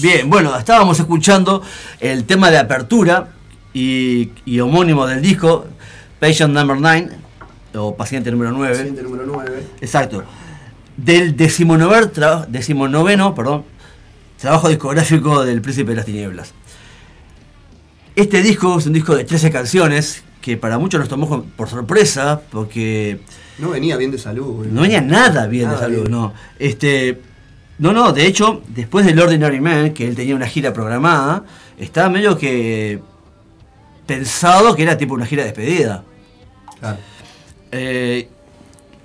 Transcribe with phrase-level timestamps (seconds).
[0.00, 1.62] Bien, bueno, estábamos escuchando
[2.00, 3.28] el tema de apertura
[3.72, 5.66] y, y homónimo del disco,
[6.20, 7.10] Patient Number 9,
[7.74, 8.76] o Paciente número 9.
[8.76, 9.62] Paciente número 9.
[9.80, 10.22] Exacto.
[10.96, 13.64] Del decimonover tra- decimonoveno perdón,
[14.40, 16.52] trabajo discográfico del Príncipe de las Tinieblas.
[18.14, 22.40] Este disco es un disco de 13 canciones que para muchos nos tomó por sorpresa
[22.50, 23.20] porque
[23.58, 24.64] No venía bien de salud.
[24.64, 24.68] eh.
[24.72, 26.10] no venía nada bien Nada de salud, bien.
[26.12, 26.34] no.
[26.58, 27.20] Este,
[27.78, 31.44] no, no, de hecho, después del Ordinary Man, que él tenía una gira programada,
[31.78, 33.00] estaba medio que
[34.06, 36.04] pensado que era tipo una gira de despedida.
[36.80, 36.98] Claro.
[37.72, 38.28] Eh,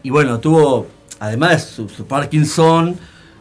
[0.01, 0.87] y bueno, tuvo,
[1.19, 2.95] además de su, su Parkinson,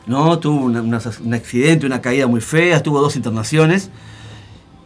[0.07, 0.39] ¿no?
[0.39, 3.91] Tuvo una- una- un accidente, una caída muy fea, tuvo dos internaciones.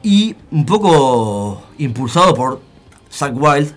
[0.02, 2.60] Y un poco impulsado por
[3.10, 3.72] Zack Wild,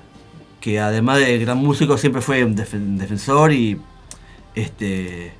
[0.60, 3.80] que además de gran músico siempre fue un defen- defensor y
[4.56, 5.34] este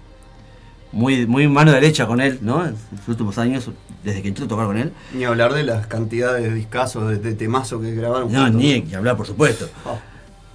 [0.92, 2.66] muy, muy mano derecha con él, ¿no?
[2.66, 3.70] En sus últimos años,
[4.04, 4.92] desde que entró a tocar con él.
[5.14, 8.32] Ni hablar de las cantidades de discazos, de, de temazo que grabaron.
[8.32, 8.62] No, juntos.
[8.62, 9.70] ni que hablar, por supuesto.
[9.86, 10.00] Oh,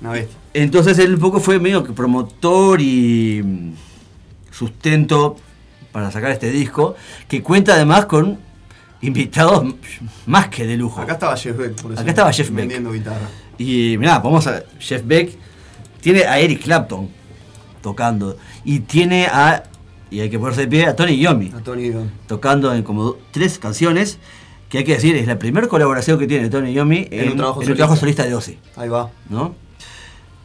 [0.00, 0.36] una bestia.
[0.52, 3.72] Entonces él un poco fue medio que promotor y mm,
[4.50, 5.36] sustento
[5.92, 6.96] para sacar este disco,
[7.28, 8.38] que cuenta además con
[9.00, 9.74] invitados
[10.26, 11.00] más que de lujo.
[11.00, 12.00] Acá estaba Jeff Beck, por eso.
[12.00, 12.56] Acá estaba Jeff Beck.
[12.56, 13.28] Vendiendo guitarra.
[13.58, 15.36] Y mirá, vamos a Jeff Beck,
[16.00, 17.08] tiene a Eric Clapton
[17.80, 19.62] tocando, y tiene a,
[20.14, 22.10] y hay que ponerse de pie, a Tony Yomi A Tony Iommi.
[22.26, 24.18] tocando en como tres canciones,
[24.68, 27.62] que hay que decir, es la primera colaboración que tiene Tony Yomi En un trabajo
[27.62, 28.24] en un trabajo solista.
[28.24, 28.58] de Ozzy.
[28.76, 29.10] Ahí va.
[29.28, 29.54] ¿no?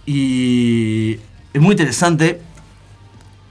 [0.06, 1.20] Y
[1.54, 2.42] es muy interesante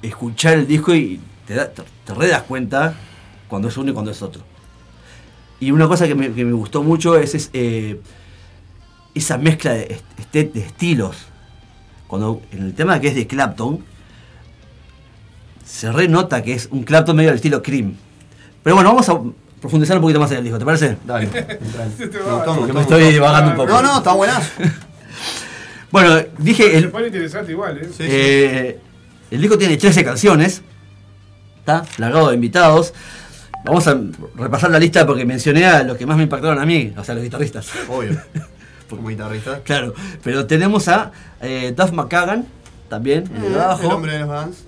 [0.02, 2.94] escuchar el disco y te, da- te, te re das cuenta
[3.48, 4.42] cuando es uno y cuando es otro.
[5.60, 8.00] Y una cosa que me, que me gustó mucho es, es, eh,
[9.14, 9.84] esa mezcla de,
[10.32, 11.16] est- de estilos.
[12.06, 13.84] Cuando en el tema que es de Clapton,
[15.68, 17.94] se renota que es un Clapton medio del estilo Cream.
[18.62, 19.20] Pero bueno, vamos a
[19.60, 20.96] profundizar un poquito más en el disco, ¿te parece?
[21.04, 21.28] Dale.
[22.74, 23.72] Me estoy divagando un poco.
[23.72, 24.50] No, no, está buenazo.
[25.90, 27.86] Bueno, dije Se el, pone interesante igual, ¿eh?
[27.86, 28.06] Sí, sí.
[28.10, 28.78] Eh,
[29.30, 30.60] el disco tiene 13 canciones,
[31.60, 32.92] está plagado de invitados.
[33.64, 33.98] Vamos a
[34.34, 37.14] repasar la lista porque mencioné a los que más me impactaron a mí, o sea,
[37.14, 37.70] los guitarristas.
[37.88, 38.20] Obvio.
[38.90, 39.60] Como guitarrista.
[39.60, 41.10] Claro, pero tenemos a
[41.40, 42.46] eh, Duff McKagan,
[42.90, 43.82] también, en el bajo.
[43.82, 44.66] El hombre de los.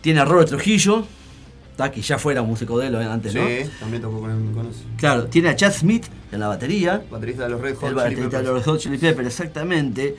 [0.00, 1.06] Tiene a Robert Trujillo,
[1.92, 3.70] que ya fuera músico de él antes, Sí, ¿no?
[3.80, 4.80] también tocó con, con ese.
[4.96, 7.02] Claro, tiene a Chad Smith en la batería.
[7.10, 10.16] Baterista de los Red Hot El Chili baterista de los Hot Chili Peppers, exactamente.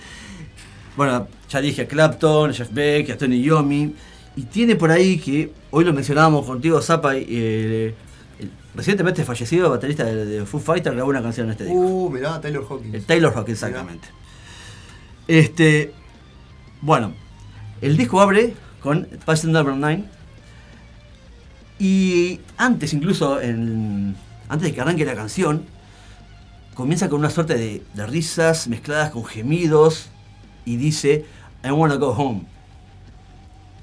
[0.95, 3.94] Bueno, ya dije a Clapton, a Jeff Beck, a Tony Yomi.
[4.35, 7.95] Y tiene por ahí que, hoy lo mencionábamos contigo, Zappa, eh,
[8.39, 11.79] el recientemente fallecido baterista de, de Foo Fighters grabó una canción en este disco.
[11.79, 12.94] Uh, mirá, Taylor Hawkins.
[12.94, 14.07] el Taylor Rock, exactamente.
[15.27, 15.91] Este,
[16.81, 17.13] bueno,
[17.81, 20.03] el disco abre con Passion Number 9.
[21.79, 24.15] Y antes, incluso, en-
[24.50, 25.63] antes de que arranque la canción,
[26.74, 30.09] comienza con una suerte de, de risas mezcladas con gemidos
[30.65, 31.25] y dice
[31.63, 32.44] I wanna go home.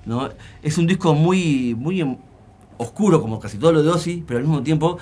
[0.07, 0.29] ¿No?
[0.63, 2.17] Es un disco muy, muy em-
[2.77, 4.99] oscuro, como casi todo lo de Ozzy, pero al mismo tiempo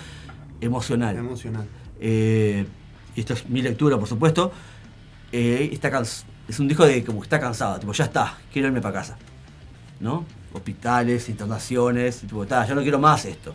[0.61, 1.17] emocional.
[1.17, 1.67] Emocional.
[2.01, 2.67] Eh,
[3.17, 4.53] y esto es mi lectura, por supuesto.
[5.33, 5.91] eh, está
[6.49, 9.17] es un disco de como que está cansado, tipo, ya está, quiero irme para casa.
[10.03, 10.27] ¿No?
[10.53, 13.55] Hospitales, internaciones, y tipo, "Ta, yo no quiero más esto.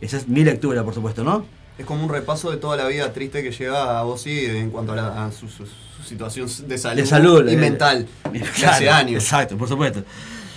[0.00, 1.44] Esa es mi lectura, por supuesto, ¿no?
[1.78, 4.92] Es como un repaso de toda la vida triste que lleva a Ozzy en cuanto
[4.92, 8.06] a, la- a su, su- su situación de salud, De salud, y eh, mental.
[8.56, 9.22] Claro, hace años.
[9.22, 10.02] Exacto, por supuesto.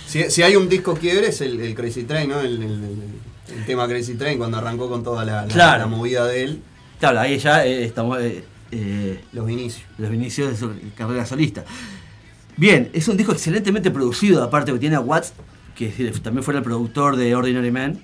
[0.08, 2.40] Si, si hay un disco quiebre es el, el Crazy Train, ¿no?
[2.40, 5.78] El, el- el- el tema Crazy Train, cuando arrancó con toda la, la- Claro.
[5.80, 6.62] la movida de él,
[6.98, 9.84] Claro, ahí ya eh, estamos eh, los inicios.
[9.98, 11.64] los inicios de su carrera solista.
[12.56, 15.34] Bien, es un disco excelentemente producido, aparte que tiene a Watts,
[15.74, 15.88] que
[16.22, 18.02] también fue el productor de Ordinary Man,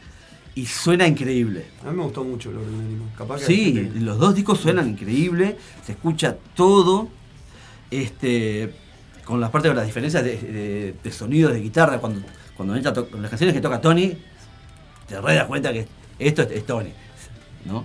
[0.55, 1.65] y suena increíble.
[1.83, 3.11] A mí me gustó mucho el Ordinary Man.
[3.17, 7.09] Capaz que Sí, gente los dos discos suenan increíble, se escucha todo,
[7.91, 8.75] este,
[9.25, 12.21] con las partes de las diferencias de, de- de sonidos de guitarra, cuando,
[12.57, 14.19] cuando entra las canciones que toca Tony,
[15.09, 15.87] te re das cuenta que
[16.19, 16.93] esto es, es Tony,
[17.65, 17.85] ¿no?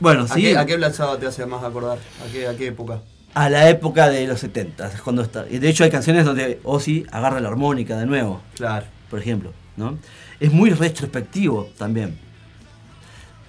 [0.00, 1.98] Bueno, ¿A, sí, qué, ¿A qué Black Sabbath te hace más acordar?
[1.98, 3.02] ¿A qué, a qué época?
[3.34, 5.46] A la época de los 70, es cuando está.
[5.48, 8.86] y De hecho hay canciones donde Ozzy agarra la armónica de nuevo, Claro.
[9.08, 9.98] por ejemplo, ¿no?
[10.40, 12.18] Es muy retrospectivo también.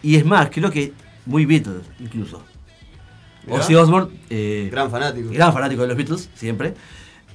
[0.04, 0.94] Y es más, creo que
[1.25, 2.44] muy Beatles incluso.
[3.50, 5.30] Ozzy Osbourne, eh, Gran fanático.
[5.31, 6.74] gran fanático de los Beatles, siempre.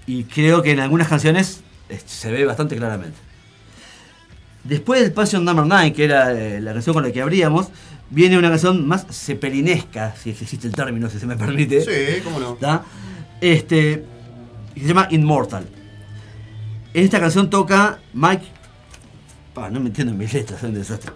[0.07, 3.17] Y creo que en algunas canciones eh, se ve bastante claramente.
[4.63, 7.69] Después del Passion Number 9, que era eh, la canción con la que abríamos,
[8.11, 11.81] viene una canción más cepelinesca, si existe el término, si se me permite.
[11.81, 12.55] Sí, cómo no.
[12.55, 12.85] ¿tá?
[13.41, 14.05] Este,
[14.75, 15.67] se llama Immortal.
[16.95, 18.57] En esta canción toca Mike
[19.57, 21.13] Pa, no me entiendo mis letras, es un desastre.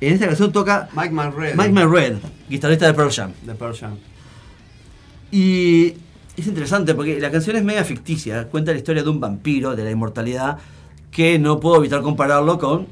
[0.00, 1.54] En esta canción toca Mike McRae.
[1.54, 2.16] Mike McRae,
[2.48, 3.32] guitarrista de Pearl Jam.
[3.42, 3.96] De Pearl Jam.
[5.30, 5.94] Y
[6.36, 9.82] es interesante porque la canción es media ficticia, cuenta la historia de un vampiro, de
[9.82, 10.58] la inmortalidad,
[11.10, 12.86] que no puedo evitar compararlo con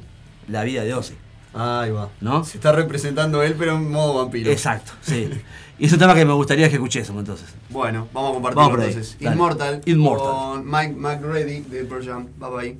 [0.49, 1.15] la vida de Ozzy.
[1.57, 2.11] Ahí va.
[2.21, 2.45] ¿No?
[2.45, 4.51] Se está representando él, pero en modo vampiro.
[4.51, 5.31] Exacto, sí.
[5.79, 7.49] y es un tema que me gustaría que escuchésemos entonces.
[7.71, 9.17] Bueno, vamos a compartirlo Vamos entonces.
[9.21, 9.35] dale.
[9.35, 9.83] Immortal.
[9.87, 10.27] Immortal.
[10.27, 12.29] Con Mike McReady de Pearl Jam.
[12.39, 12.79] Bye bye.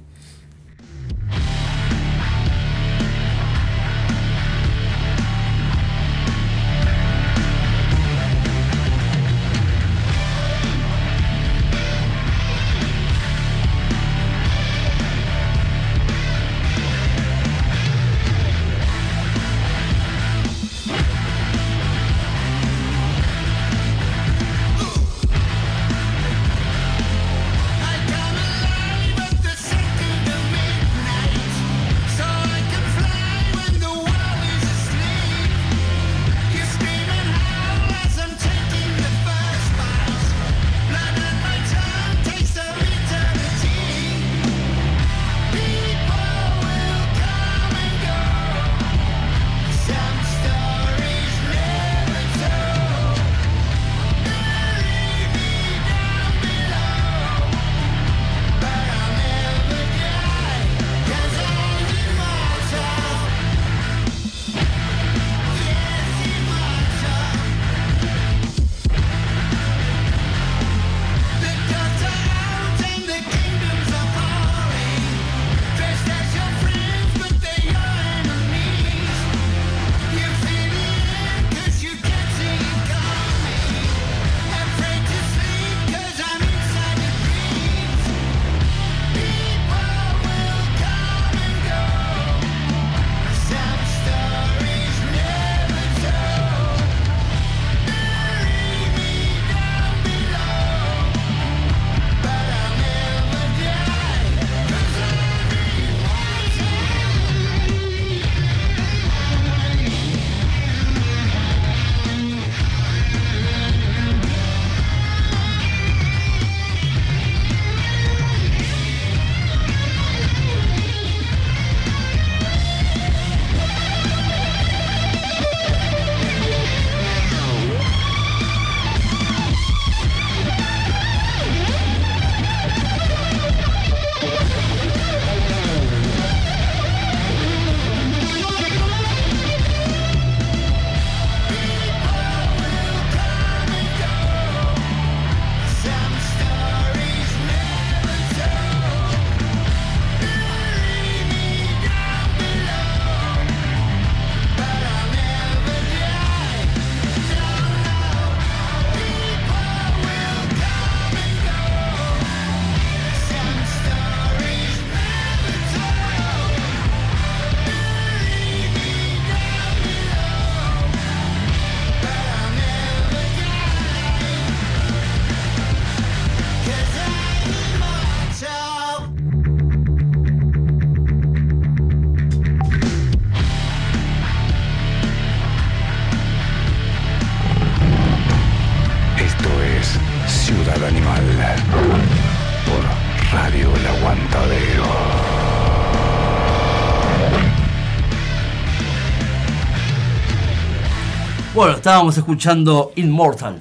[201.67, 203.61] Bueno, estábamos escuchando Immortal,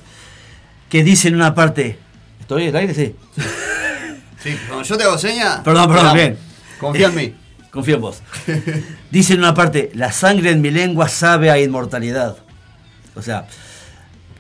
[0.89, 1.97] que dice en una parte.
[2.39, 2.93] ¿Estoy en el aire?
[2.93, 3.15] Sí.
[4.38, 5.63] Sí, cuando yo te hago seña.
[5.63, 6.38] Perdón, perdón, bien.
[6.79, 7.33] Confía en mí.
[7.71, 8.21] Confío en vos.
[9.09, 12.38] Dice en una parte, la sangre en mi lengua sabe a inmortalidad.
[13.15, 13.47] O sea,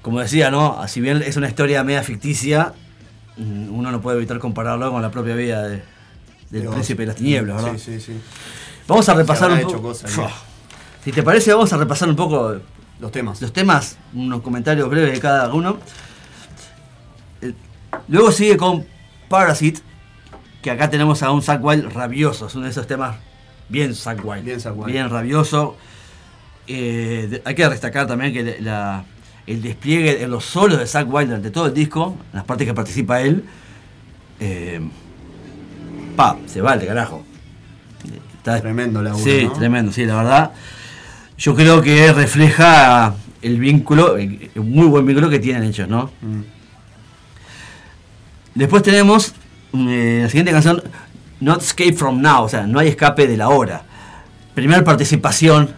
[0.03, 0.79] como decía, ¿no?
[0.87, 2.73] Si bien es una historia media ficticia,
[3.37, 5.81] mm, uno no puede evitar compararlo con la propia vida de-
[6.51, 7.79] del De príncipe de las tinieblas, ¿verdad?
[7.79, 8.21] Sí, sí, sí.
[8.87, 9.91] Vamos a repasar un poco.
[11.03, 12.57] Si te parece, vamos a repasar un poco
[12.99, 13.41] Los temas.
[13.41, 15.77] los temas, unos comentarios breves de cada uno.
[17.41, 17.53] Eh,
[18.07, 18.85] Luego sigue con
[19.29, 19.81] Parasite,
[20.61, 23.15] que acá tenemos a un Zack Wild rabioso, es uno de esos temas
[23.69, 24.91] bien Zack Wild, Bien Zakk Wylde.
[24.93, 25.75] bien rabioso.
[26.67, 29.03] Eh, de- hay que destacar también que la-
[29.45, 32.65] el despliegue en los solos de Zack Wild durante todo el disco, en las partes
[32.67, 33.43] que participa él,
[34.39, 34.79] eh,
[36.15, 37.23] pa, se vale, carajo.
[38.37, 39.53] Está- Tremendo laburo, Sí, ¿no?
[39.53, 40.51] tremendo, sí, la verdad.
[41.37, 46.11] Yo creo que refleja el vínculo, el muy buen vínculo que tienen ellos, ¿no?
[46.21, 46.41] Mm.
[48.55, 49.33] Después tenemos
[49.73, 50.81] eh, la siguiente canción,
[51.41, 53.83] Not Escape from Now, o sea, no hay escape de la hora.
[54.53, 55.71] Primera participación,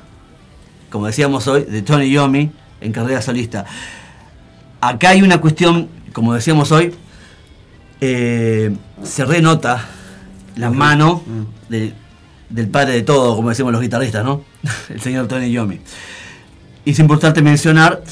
[0.92, 3.66] como decíamos hoy, de Tony Yomi en carrera solista.
[4.80, 6.94] Acá hay una cuestión, como decíamos hoy,
[8.00, 9.84] eh, se renota
[10.56, 11.72] la mano Mm.
[11.72, 11.94] de-
[12.50, 14.44] del padre de todo, como decimos los guitarristas, ¿no?
[14.90, 15.80] El señor Tony Yomi.
[16.86, 18.04] Y es importante mencionar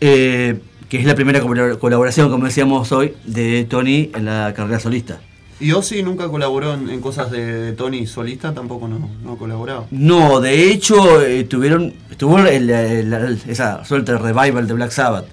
[0.00, 4.78] eh, que es la primera colabor- colaboración, como decíamos hoy, de Tony en la carrera
[4.78, 5.18] solista.
[5.60, 9.86] Y Ozzy nunca colaboró en, en cosas de, de Tony solista, tampoco no, no colaboraba.
[9.92, 14.90] No, de hecho, eh, tuvieron, estuvo el- el- el- esa suerte de revival de Black
[14.90, 15.26] Sabbath,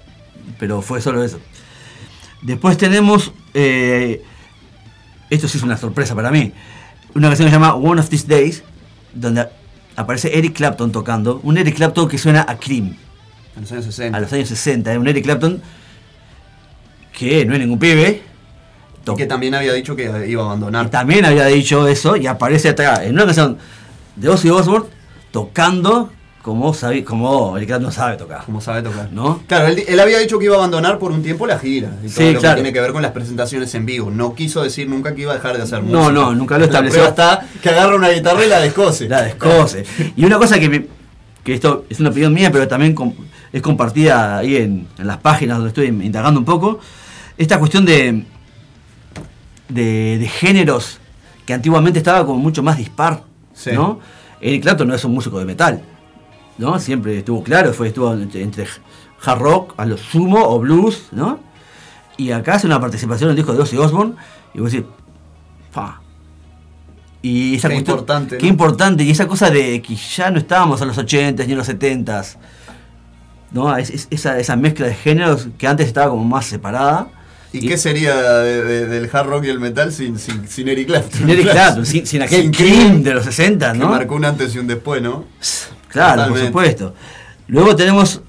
[0.58, 1.40] pero fue solo eso.
[2.42, 4.22] Después tenemos, eh,
[5.30, 6.52] esto sí es una sorpresa para mí,
[7.14, 8.62] una canción que se llama One of These Days,
[9.14, 9.46] donde
[9.96, 12.96] aparece Eric Clapton tocando, un Eric Clapton que suena a Cream,
[13.56, 14.16] En los años 60.
[14.16, 14.98] a los años 60, ¿eh?
[14.98, 15.60] un Eric Clapton
[17.12, 18.22] que no es ningún pibe,
[19.06, 20.88] Y que también había dicho que iba a y abandonar.
[20.90, 23.58] también había dicho eso y aparece acá en una canción
[24.16, 24.88] de Ozzy Osbourne
[25.32, 26.10] tocando
[26.42, 28.44] como, sabe, como Eric Clapton sabe tocar.
[28.46, 29.10] Como sabe tocar.
[29.12, 29.42] ¿No?
[29.46, 31.90] Claro, él, él había dicho que iba a abandonar por un tiempo la gira.
[32.02, 32.56] Y todo Sí, lo claro.
[32.56, 34.10] que tiene que ver con las presentaciones en vivo.
[34.10, 35.98] No quiso decir nunca que iba a dejar de hacer música.
[36.00, 37.04] No, no, nunca lo estableció.
[37.06, 39.08] está que agarra una guitarra y la descose.
[39.08, 39.84] La descose.
[40.16, 40.86] Y una cosa que, me-
[41.44, 43.12] que esto es una opinión mía, pero también com-
[43.52, 46.80] es compartida ahí en, en las páginas donde estoy indagando un poco,
[47.36, 48.24] esta cuestión de,
[49.68, 50.98] de, de géneros
[51.46, 53.70] que antiguamente estaba como mucho más dispar, Sí.
[53.74, 54.00] ¿no?
[54.40, 55.82] Eric Clapton no es un músico de metal,
[56.60, 56.78] ¿no?
[56.78, 58.66] Siempre estuvo claro, fue, estuvo entre, entre
[59.24, 61.40] hard rock, a lo sumo, o blues, ¿no?
[62.16, 64.14] Y acá hace una participación en el disco de Ozzy Osbourne,
[64.54, 64.86] y vos decís,
[65.72, 66.00] fa.
[67.22, 68.50] Y esa Qué cuestión- importante, Qué ¿no?
[68.50, 71.68] importante, y esa cosa de que ya no estábamos a los 80 ni en los
[71.68, 72.36] 70s,
[73.52, 73.76] ¿no?
[73.76, 77.08] Es- es- esa, esa mezcla de géneros que antes estaba como más separada.
[77.52, 80.86] ¿Y qué sería de- de- del hard rock y el metal sin, sin, sin Eric
[80.86, 81.18] Clapton?
[81.20, 83.88] Sin Eric Clapton, sin, sin aquel Sin Cream de los 60, Que ¿no?
[83.88, 85.24] marcó un antes y un después, ¿no?
[85.90, 86.38] Claro, Totalmente.
[86.40, 86.94] por supuesto.
[87.48, 88.20] Luego tenemos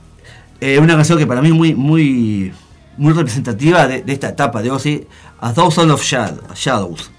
[0.59, 2.53] eh, una canción que para mí es muy, muy,
[2.97, 5.07] muy representativa de, de esta etapa de Ozzy,
[5.39, 7.11] A Thousand of Shad- Shadows,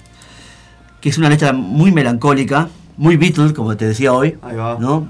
[1.01, 4.77] que es una letra muy melancólica, muy Beatles, como te decía hoy, Ahí va.
[4.79, 5.07] ¿no?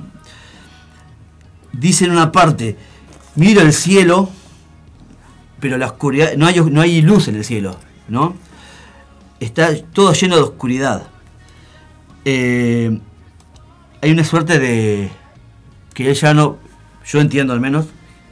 [1.72, 2.76] Dice en una parte,
[3.34, 4.28] miro el cielo,
[5.60, 7.76] pero la oscuridad, no hay, no hay luz en el cielo,
[8.08, 8.34] ¿no?
[9.40, 11.04] Está todo lleno de oscuridad.
[12.24, 13.00] Eh,
[14.00, 15.10] hay una suerte de
[15.94, 16.58] que él ya no,
[17.04, 17.86] yo entiendo al menos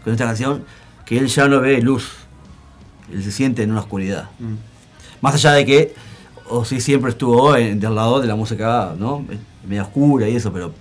[0.04, 0.64] con esta canción,
[1.04, 2.10] que él ya no ve luz,
[3.12, 4.30] él se siente en una oscuridad.
[4.38, 4.54] Mm.
[5.20, 5.94] Más allá de que
[6.48, 9.24] o sí siempre estuvo en- del lado de la música, ¿no?
[9.68, 10.72] Media oscura y eso, pero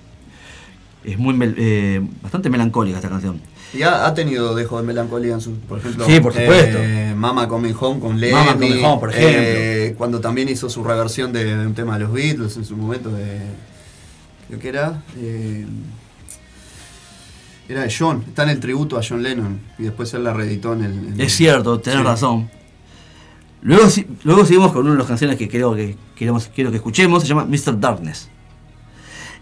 [1.03, 3.39] es muy eh, bastante melancólica esta canción.
[3.73, 6.77] Y ha, ha tenido dejo de melancolía en su, por ejemplo, Sí, por supuesto.
[6.79, 10.83] eh, Mama Coming Home con Lemmy, Mama Coming Home, por eh, cuando también hizo su
[10.83, 13.39] reversión de, de un tema de los Beatles en su momento de
[14.47, 15.03] creo que era
[17.69, 20.73] era de John, está en el tributo a John Lennon y después él la reeditó
[20.73, 22.05] en el en- Es cierto, tenés Sí.
[22.05, 22.49] razón.
[23.61, 23.87] Luego,
[24.23, 27.27] luego seguimos con una de las canciones que creo que queremos, quiero que escuchemos, se
[27.29, 27.79] llama Mr.
[27.79, 28.29] Darkness.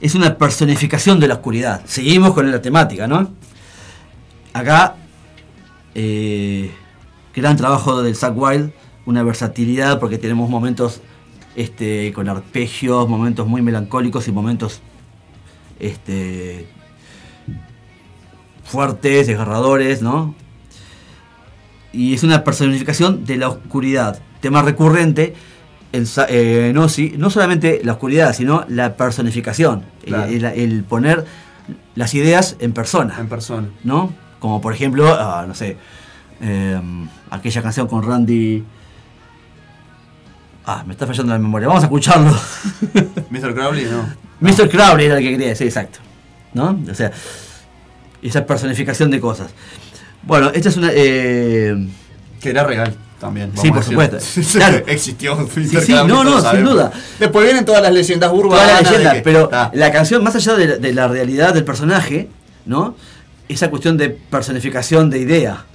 [0.02, 1.82] Es una personificación de la oscuridad.
[1.86, 3.32] Seguimos con la temática, ¿no?
[4.54, 4.96] Acá,
[5.96, 6.72] eh,
[7.36, 8.72] gran trabajo del Zack Wild,
[9.06, 11.02] una versatilidad porque tenemos momentos
[11.56, 14.82] este, con arpegios, momentos muy melancólicos y momentos
[15.80, 16.68] este,
[18.68, 20.36] fuertes, desgarradores, ¿no?
[21.94, 24.20] y es una personificación de la oscuridad.
[24.40, 25.34] Tema recurrente
[25.94, 30.26] en, eh, en Ozzy, no solamente la oscuridad, sino la personificación, el- Claro.
[30.32, 31.26] el, el poner
[31.96, 33.70] las ideas en persona, en persona.
[33.84, 34.14] ¿no?
[34.40, 35.78] Como por ejemplo, ah, no sé,
[36.42, 36.80] eh,
[37.32, 38.64] aquella canción con Randy...
[40.66, 42.30] Ah, me está fallando la memoria, vamos a escucharlo.
[43.32, 43.54] Mr.
[43.56, 44.06] Crowley no.
[44.42, 44.70] Mr.
[44.70, 46.00] Crowley era el que quería decir, exacto.
[46.54, 46.78] ¿No?
[46.92, 47.12] O sea,
[48.22, 49.52] esa personificación de cosas.
[50.24, 50.90] Bueno, esta es una...
[50.94, 51.88] eh,
[52.42, 53.52] Que era real también.
[53.56, 54.18] Sí, por supuesto.
[54.54, 54.84] Claro.
[54.88, 55.36] Existió.
[55.36, 55.50] Mr.
[55.82, 56.92] sí, Crowley, no, no, sin duda.
[57.20, 58.62] Después vienen todas las leyendas urbanas.
[58.66, 61.08] toda la de leyenda, que- pero Ah, la canción, más allá de la, de la
[61.08, 62.28] realidad del personaje,
[62.66, 62.96] ¿no?
[63.50, 65.66] Esa cuestión de personificación de idea.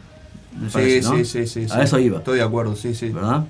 [0.60, 1.16] me sí, parece, ¿no?
[1.16, 1.80] sí, sí, sí, A sí.
[1.84, 3.08] eso iba, Estoy de acuerdo, sí, sí.
[3.08, 3.44] ¿verdad?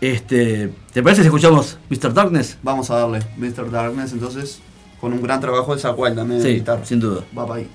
[0.00, 2.14] Este, ¿Te parece si escuchamos Mr.
[2.14, 2.58] Darkness?
[2.62, 3.70] Vamos a darle Mr.
[3.70, 4.60] Darkness entonces
[5.00, 6.84] con un gran trabajo de Zack Wild también de Sí, guitarra.
[6.84, 7.22] sin duda.
[7.36, 7.68] Va para ahí.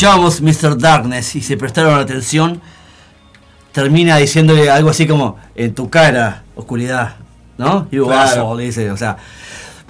[0.00, 0.78] Escuchábamos Mr.
[0.78, 2.62] Darkness y se prestaron atención.
[3.70, 7.16] Termina diciéndole algo así como, en tu cara, oscuridad,
[7.58, 7.86] ¿no?
[7.90, 8.22] You Claro.
[8.22, 9.18] asshole", dice, o sea,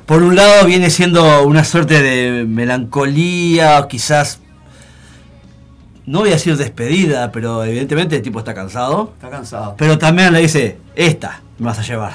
[0.07, 4.41] por un lado viene siendo una suerte de melancolía, quizás,
[6.07, 9.13] no voy a decir despedida, pero evidentemente el tipo está cansado.
[9.15, 9.77] Está cansado.
[9.79, 12.15] Pero también le dice, esta me vas a llevar.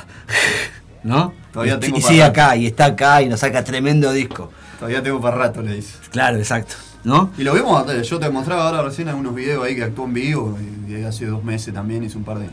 [1.03, 1.33] ¿No?
[1.53, 2.31] Todavía y, tengo y sigue rato.
[2.41, 4.51] acá, y está acá, y nos saca tremendo disco.
[4.79, 5.93] Todavía tengo para rato, le dice.
[6.11, 6.75] Claro, exacto.
[7.05, 7.31] ¿No?
[7.37, 10.13] Y lo vimos, eh, yo te mostraba ahora recién algunos videos ahí que actuó en
[10.15, 12.49] vivo, y, y hace dos meses también hizo un par de...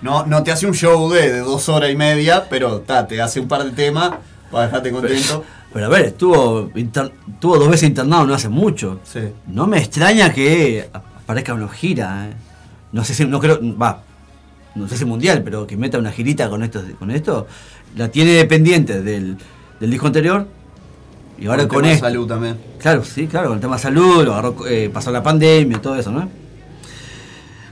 [0.00, 3.20] No, no te hace un show de, de dos horas y media, pero ta, te
[3.20, 4.12] hace un par de temas
[4.50, 5.42] para dejarte contento.
[5.72, 9.00] Pero a ver, estuvo, inter- estuvo dos veces internado no hace mucho.
[9.02, 9.20] Sí.
[9.48, 12.28] No me extraña que aparezca una gira.
[12.28, 12.34] ¿eh?
[12.92, 14.02] No sé si, no creo, va,
[14.76, 17.46] no sé si mundial, pero que meta una girita con esto, con esto.
[17.96, 19.36] La tiene dependiente del,
[19.80, 20.46] del disco anterior.
[21.38, 22.06] Y ahora el con tema de esto.
[22.06, 22.56] salud también.
[22.78, 26.10] Claro, sí, claro, con el tema salud, lo agarró, eh, pasó la pandemia, todo eso,
[26.10, 26.28] ¿no?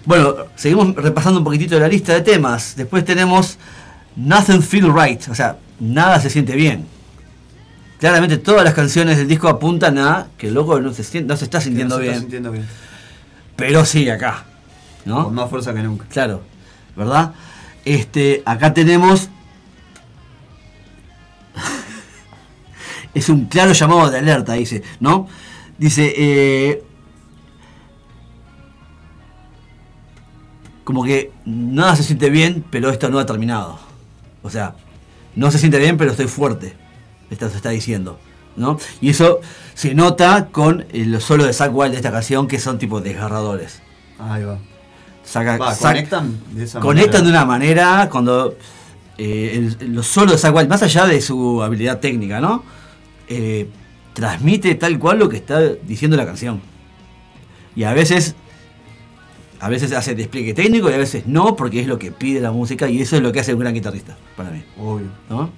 [0.04, 2.74] Bueno, seguimos repasando un poquitito de la lista de temas.
[2.76, 3.56] Después tenemos
[4.16, 6.84] Nothing Feel Right, o sea, nada se siente bien.
[7.98, 11.36] Claramente todas las canciones del disco apuntan a que el loco no se, sien- no
[11.38, 12.66] se está Que sintiendo no se bien, está sintiendo bien.
[13.56, 14.44] pero sigue acá,
[15.06, 15.24] ¿no?
[15.24, 16.04] Con más fuerza que nunca.
[16.10, 16.42] Claro,
[16.96, 17.32] ¿verdad?
[17.86, 19.30] Este, acá tenemos.
[23.14, 25.26] Es un claro llamado de alerta, dice, ¿no?
[25.78, 26.82] Dice, eh,
[30.84, 33.78] como que nada se siente bien, pero esto no ha terminado.
[34.42, 34.74] O sea,
[35.34, 36.74] no se siente bien, pero estoy fuerte.
[37.30, 38.18] Esto se está diciendo,
[38.56, 38.78] ¿no?
[39.00, 39.40] Y eso
[39.74, 43.80] se nota con el solo de Zack Wild de esta canción, que son tipo desgarradores.
[44.18, 44.58] Ahí va.
[45.24, 48.56] Saca, Va, sac- conectan de esa conectan de una manera cuando
[49.16, 52.62] eh, el- los solos de Zack Wild, más allá de su habilidad técnica, ¿no?
[53.28, 53.68] Eh,
[54.14, 56.60] transmite tal cual lo que está diciendo la canción.
[57.76, 58.36] Y a veces,
[59.60, 62.52] a veces hace despliegue técnico y a veces no, porque es lo que pide la
[62.52, 64.62] música y eso es lo que hace un gran guitarrista, para mí.
[64.78, 65.08] Obvio.
[65.28, 65.50] ¿no?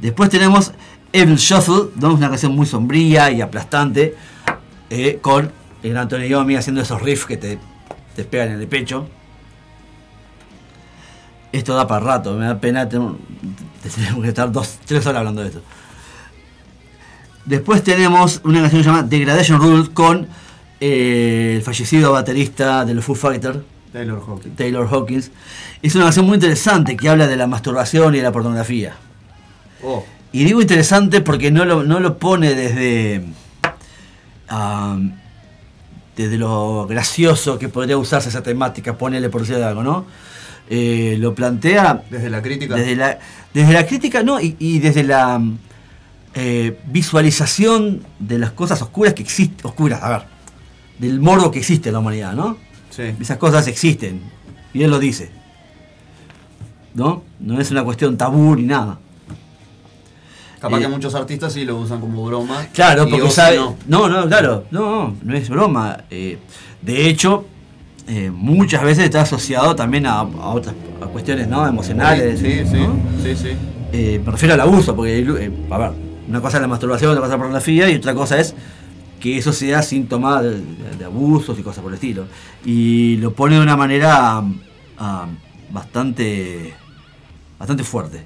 [0.00, 0.72] Después tenemos
[1.12, 2.14] Evil Shuffle, ¿no?
[2.14, 4.16] una canción muy sombría y aplastante,
[4.90, 7.58] eh, con el gran Tony Iommi haciendo esos riffs que te,
[8.16, 9.08] te pegan en el pecho.
[11.52, 13.16] Esto da para rato, me da pena, tenemos
[14.22, 15.62] que estar dos, tres horas hablando de esto.
[17.48, 20.28] Después tenemos una canción llamada Degradation Rule con
[20.80, 24.54] eh, el fallecido baterista de los Foo Fighters, Taylor Hawkins.
[24.54, 25.30] Taylor Hawkins.
[25.80, 28.96] Es una canción muy interesante que habla de la masturbación y de la pornografía.
[29.82, 33.24] Oh, Y digo interesante porque no lo, no lo pone desde.
[36.16, 40.04] desde lo gracioso que podría usarse esa temática, ponele por decir algo, ¿no?
[40.68, 42.74] Eh, lo plantea desde la crítica.
[42.74, 43.18] desde la,
[43.54, 44.38] desde la crítica, ¿no?
[44.38, 45.40] Y, y desde la
[46.40, 50.22] eh, visualización de las cosas oscuras que existen, oscuras, a ver,
[50.98, 52.56] del morbo que existe en la humanidad, ¿no?
[52.90, 53.02] Sí.
[53.20, 54.20] Esas cosas existen.
[54.72, 55.30] Y él lo dice.
[56.94, 57.22] ¿No?
[57.40, 58.98] No es una cuestión tabú ni nada.
[60.60, 62.66] Capaz Eh, que muchos artistas sí lo usan como broma.
[62.72, 63.56] Claro, porque sabe.
[63.56, 63.76] no.
[63.86, 64.64] No, no, claro.
[64.70, 66.04] No, no es broma.
[66.10, 66.38] Eh,
[66.82, 67.46] de hecho,
[68.08, 71.66] eh, muchas veces está asociado también a, a otras a cuestiones ¿no?
[71.66, 72.40] emocionales.
[72.40, 72.96] Sí, sí, ¿no?
[73.22, 73.50] sí, sí.
[73.92, 75.92] Eh, me refiero al abuso, porque, eh, a ver,
[76.28, 78.54] una cosa es la masturbación, otra cosa es la pornografía y otra cosa es
[79.20, 80.60] que eso sea síntoma de,
[80.96, 82.26] de abusos y cosas por el estilo.
[82.64, 84.42] Y lo pone de una manera
[84.98, 85.26] ah,
[85.70, 86.74] bastante,
[87.58, 88.22] bastante fuerte.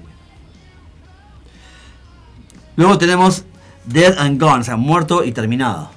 [2.75, 3.45] Luego tenemos
[3.85, 5.91] Dead and Gone, o sea, muerto y terminado.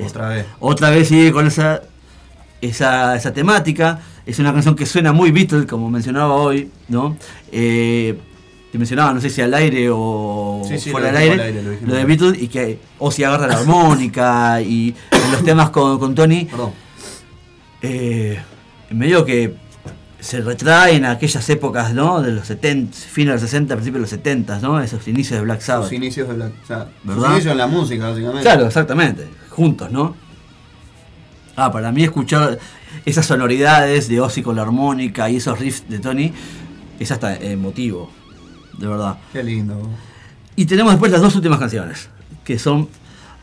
[0.00, 0.46] Otra vez.
[0.60, 1.82] Otra vez sigue con esa,
[2.60, 4.00] esa, esa temática.
[4.24, 7.16] Es una canción que suena muy Beatles, como mencionaba hoy, ¿no?
[7.50, 8.18] Eh,
[8.72, 11.94] te mencionaba, no sé si al aire o Sí, sí, fuera aire, al aire, lo
[11.94, 12.04] de.
[12.06, 14.94] Beatles, y que o si agarra la armónica y
[15.30, 16.72] los temas con, con Tony, Perdón.
[17.82, 18.40] eh,
[18.90, 19.54] medio que
[20.20, 22.22] se retraen a aquellas épocas, ¿no?
[22.22, 24.80] De los 70, fines de los 60, principios de los 70, ¿no?
[24.80, 25.84] Esos inicios de Black Sabbath.
[25.88, 26.52] Sus inicios de Black.
[26.60, 26.68] Sus
[27.02, 27.32] ¿Verdad?
[27.32, 28.42] inicios en la música, básicamente.
[28.42, 29.28] Claro, exactamente.
[29.50, 30.14] Juntos, ¿no?
[31.56, 32.58] Ah, para mí escuchar
[33.04, 36.32] esas sonoridades de Ozzy con la armónica y esos riffs de Tony
[36.98, 38.10] es hasta emotivo,
[38.78, 39.18] de verdad.
[39.32, 39.88] Qué lindo.
[40.56, 42.08] Y tenemos después las dos últimas canciones,
[42.44, 42.88] que son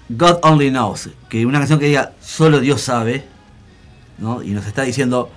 [0.10, 3.26] God Only Knows, que es una canción que diga solo Dios sabe,
[4.18, 4.42] ¿no?
[4.44, 5.30] Y nos está diciendo,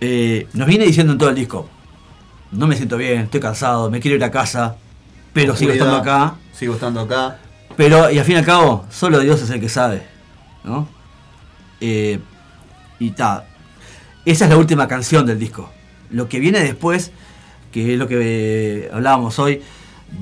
[0.00, 1.68] eh, nos viene diciendo en todo el disco,
[2.52, 4.76] no me siento bien, estoy cansado, me quiero ir a casa,
[5.32, 7.38] pero sigo estando acá, Sigo estando acá.
[7.76, 10.02] pero, y al fin y al cabo, solo Dios es el que sabe,
[10.64, 10.88] ¿no?
[11.80, 12.18] Eh,
[12.98, 13.44] y ta.
[14.24, 15.70] Esa es la última canción del disco.
[16.10, 17.12] Lo que viene después,
[17.76, 18.16] que es lo que
[18.86, 19.60] eh, hablábamos hoy,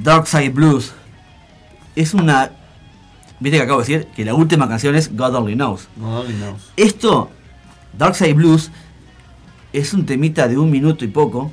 [0.03, 0.93] Dark Side Blues,
[1.95, 2.51] es una.
[3.39, 5.87] Viste que acabo de decir que la última canción es God Only Knows.
[5.95, 6.73] No, only knows.
[6.77, 7.31] Esto,
[7.97, 8.73] Dark Side Blues,
[9.73, 11.53] es un temita de un minuto y poco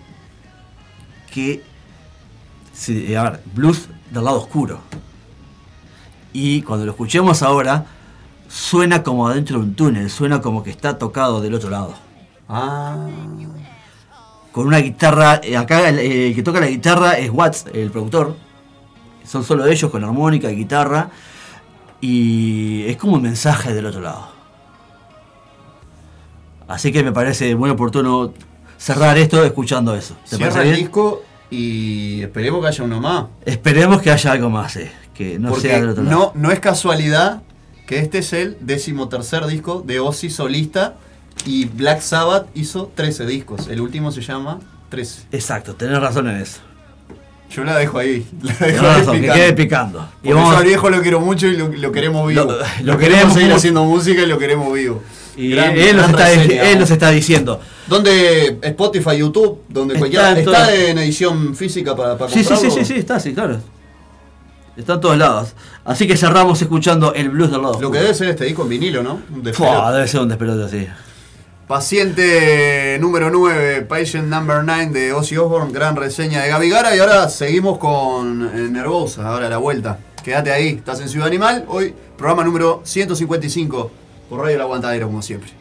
[1.32, 1.62] que.
[2.74, 4.80] sí, a ver, blues del lado oscuro.
[6.34, 7.86] Y cuando lo escuchemos ahora,
[8.48, 11.94] suena como adentro de un túnel, suena como que está tocado del otro lado.
[12.50, 12.98] Ah.
[14.52, 18.36] Con una guitarra, eh, acá el, el que toca la guitarra es Watts, el productor.
[19.26, 21.10] Son solo ellos con armónica y guitarra.
[22.02, 24.30] Y es como un mensaje del otro lado.
[26.68, 28.34] Así que me parece muy oportuno
[28.78, 30.16] cerrar esto escuchando eso.
[30.30, 33.26] ¿Te Cierra parece el disco y esperemos que haya uno más.
[33.46, 36.34] Esperemos que haya algo más, eh, que no porque sea del otro lado.
[36.34, 37.44] no, no es casualidad
[37.86, 40.96] que este es el decimotercer disco de Ozzy solista
[41.46, 43.68] y Black Sabbath hizo 13 discos.
[43.68, 45.24] El último se llama 13.
[45.32, 46.60] Exacto, tenés razón en eso.
[47.50, 48.26] Yo la dejo ahí.
[48.42, 49.34] La dejo ahí razón, que picando.
[49.42, 50.00] quede picando.
[50.00, 52.44] Y Porque vamos- yo al viejo lo quiero mucho y lo, lo queremos vivo.
[52.46, 55.02] Lo- Lo, lo queremos seguir haciendo música y lo queremos vivo.
[55.36, 56.92] y Gran- él, nos está, reseña, él nos vamos.
[56.92, 57.60] está diciendo.
[57.88, 58.58] ¿Dónde?
[58.62, 60.32] Spotify, YouTube, donde Está cualquiera.
[60.32, 63.60] en ¿Está en edición física para, para Sí, sí, sí, sí, sí, está, sí, claro.
[64.78, 65.50] Está en todos lados.
[65.84, 67.82] Así que cerramos escuchando el blues del lado.
[67.82, 69.20] Lo que debe ser este disco en vinilo, ¿no?
[69.54, 70.88] Fua, debe ser un despelote así.
[71.72, 77.00] Paciente número 9, Patient Number 9 de Ozzy Osbourne, gran reseña de Gaby Gara y
[77.00, 79.98] ahora seguimos con eh, Nervosa, ahora la vuelta.
[80.22, 83.90] Quédate ahí, estás en Ciudad Animal, hoy programa número 155
[84.30, 85.61] por Radio El Aguantadero como siempre.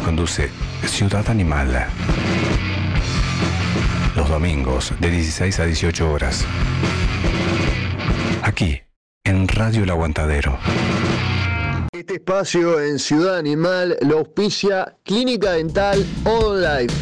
[0.00, 0.50] Conduce
[0.86, 1.86] Ciudad Animal.
[4.16, 6.44] Los domingos de 16 a 18 horas.
[8.42, 8.80] Aquí,
[9.24, 10.58] en Radio El Aguantadero.
[11.92, 16.94] Este espacio en Ciudad Animal lo auspicia Clínica Dental Life.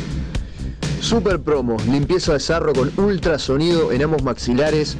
[1.00, 4.96] Super promo, limpieza de sarro con ultrasonido en ambos maxilares,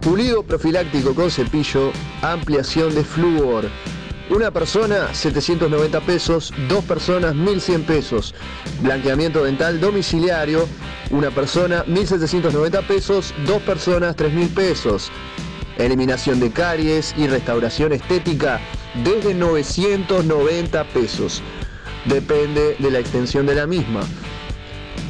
[0.00, 3.68] pulido profiláctico con cepillo, ampliación de flúor.
[4.30, 8.32] Una persona 790 pesos, dos personas 1100 pesos.
[8.80, 10.68] Blanqueamiento dental domiciliario,
[11.10, 15.10] una persona 1790 pesos, dos personas 3000 pesos.
[15.78, 18.60] Eliminación de caries y restauración estética
[19.02, 21.42] desde 990 pesos.
[22.04, 24.02] Depende de la extensión de la misma.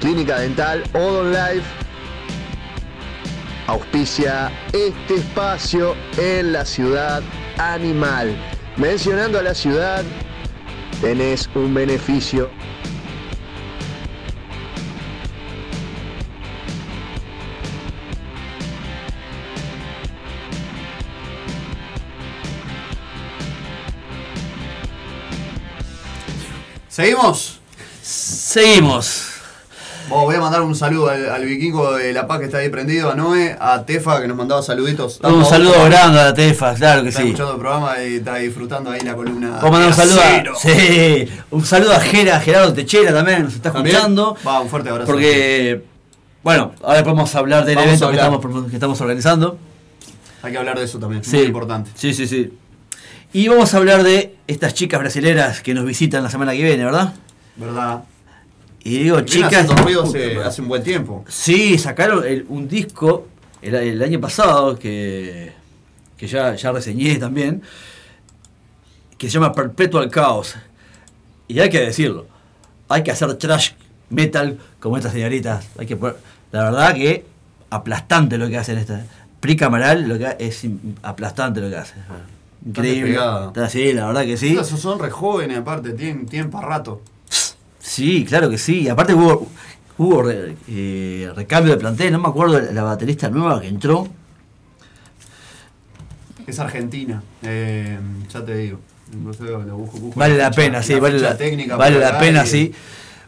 [0.00, 1.66] Clínica Dental Odon Life
[3.66, 7.22] auspicia este espacio en la ciudad
[7.58, 8.34] animal.
[8.76, 10.02] Mencionando a la ciudad,
[11.02, 12.48] tenés un beneficio
[26.98, 27.60] ¿Seguimos?
[28.02, 29.28] Seguimos.
[30.08, 33.12] Voy a mandar un saludo al, al vikingo de La Paz que está ahí prendido,
[33.12, 35.20] a Noé, a Tefa que nos mandaba saluditos.
[35.22, 37.26] Un saludo grande a Tefa, claro que Está sí.
[37.28, 39.60] escuchando el programa y está disfrutando ahí la columna.
[39.62, 43.54] Vamos a mandar un saludo a, sí, un saludo a Gera, Gerardo Techera también, nos
[43.54, 43.94] está ¿También?
[43.94, 44.36] escuchando.
[44.44, 45.06] Va, un fuerte abrazo.
[45.12, 45.84] Porque,
[46.42, 48.40] bueno, ahora podemos hablar del Vamos evento que hablar.
[48.40, 49.56] estamos, que estamos organizando.
[50.42, 51.92] Hay que hablar de eso también, Sí, muy importante.
[51.94, 52.52] Sí, sí, sí.
[53.32, 56.84] Y vamos a hablar de estas chicas brasileras que nos visitan la semana que viene,
[56.84, 57.14] ¿verdad?
[57.56, 58.04] ¿Verdad?
[58.82, 59.66] Y digo, chicas.
[60.04, 61.24] hace, hace un buen tiempo.
[61.28, 63.28] Sí, sacaron el- un disco
[63.60, 65.52] el, el año pasado que,
[66.16, 67.62] que ya, ya reseñé también,
[69.18, 70.54] que se llama Perpetual Chaos.
[71.48, 72.26] Y hay que decirlo,
[72.88, 73.72] hay que hacer trash
[74.10, 75.66] metal como estas señoritas.
[75.78, 76.16] Hay que poner-
[76.52, 77.26] la verdad que
[77.68, 79.02] aplastante lo que hacen estas.
[79.40, 80.62] Pri Camaral lo que es
[81.02, 81.94] aplastante lo que hace.
[82.66, 83.18] Increíble.
[83.62, 84.56] así, la verdad que sí.
[84.56, 87.00] Esos son re jóvenes aparte, tienen, tienen para rato.
[87.78, 88.88] Sí, claro que sí.
[88.88, 89.46] Aparte hubo,
[89.96, 94.08] hubo re- eh, recambio de plantel, no me acuerdo la baterista nueva que entró.
[96.46, 97.98] Es Argentina, eh,
[98.32, 98.78] ya te digo.
[99.12, 99.20] Lo
[99.78, 102.74] busco- busco Vale la pena, sí, vale la, técnica vale la pena, y- sí.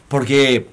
[0.09, 0.67] Porque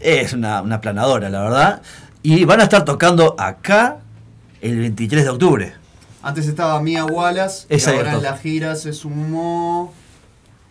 [0.00, 1.82] es una, una planadora, la verdad.
[2.22, 3.98] Y van a estar tocando acá
[4.60, 5.72] el 23 de octubre.
[6.22, 9.92] Antes estaba Mia Wallace, y ahora en la gira se sumó.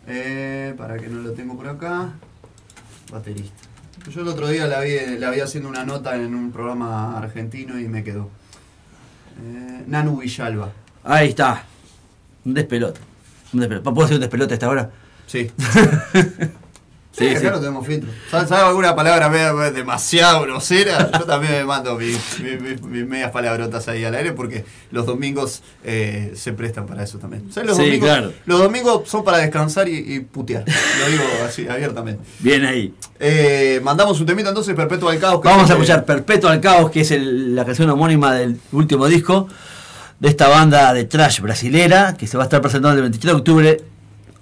[0.07, 2.09] eh, para que no lo tengo por acá.
[3.11, 3.53] Baterista.
[4.09, 7.77] Yo el otro día la vi, la vi haciendo una nota en un programa argentino
[7.79, 8.29] y me quedó.
[9.43, 10.71] Eh, Nanu Villalba.
[11.03, 11.65] Ahí está.
[12.45, 12.99] Un despelote.
[13.53, 13.83] Un despelote.
[13.91, 14.89] ¿Puedo hacer un despelote a esta hora?
[17.11, 17.25] Sí.
[17.25, 17.45] Sí, Sí, sí.
[17.45, 18.09] acá no tenemos filtro.
[18.31, 21.11] ¿Sabes alguna palabra media- demasiado grosera?
[21.19, 25.05] Yo también me mando mis, mis- mis- mis medias palabrotas ahí al aire porque los
[25.05, 27.51] domingos eh, se prestan para eso también.
[27.51, 27.67] ¿Sabes?
[27.67, 28.33] Los, Sí, domingos, claro.
[28.45, 30.63] los domingos son para descansar y, y putear.
[30.65, 32.23] Lo digo así, abiertamente.
[32.39, 32.93] Bien ahí.
[33.19, 35.41] Eh, mandamos un temita entonces, Perpetuo al Caos.
[35.41, 39.47] que Vamos a escuchar Perpetual Caos, que es el- la canción homónima del último disco
[40.19, 43.37] de esta banda de trash brasilera, que se va a estar presentando el 23 de
[43.37, 43.81] octubre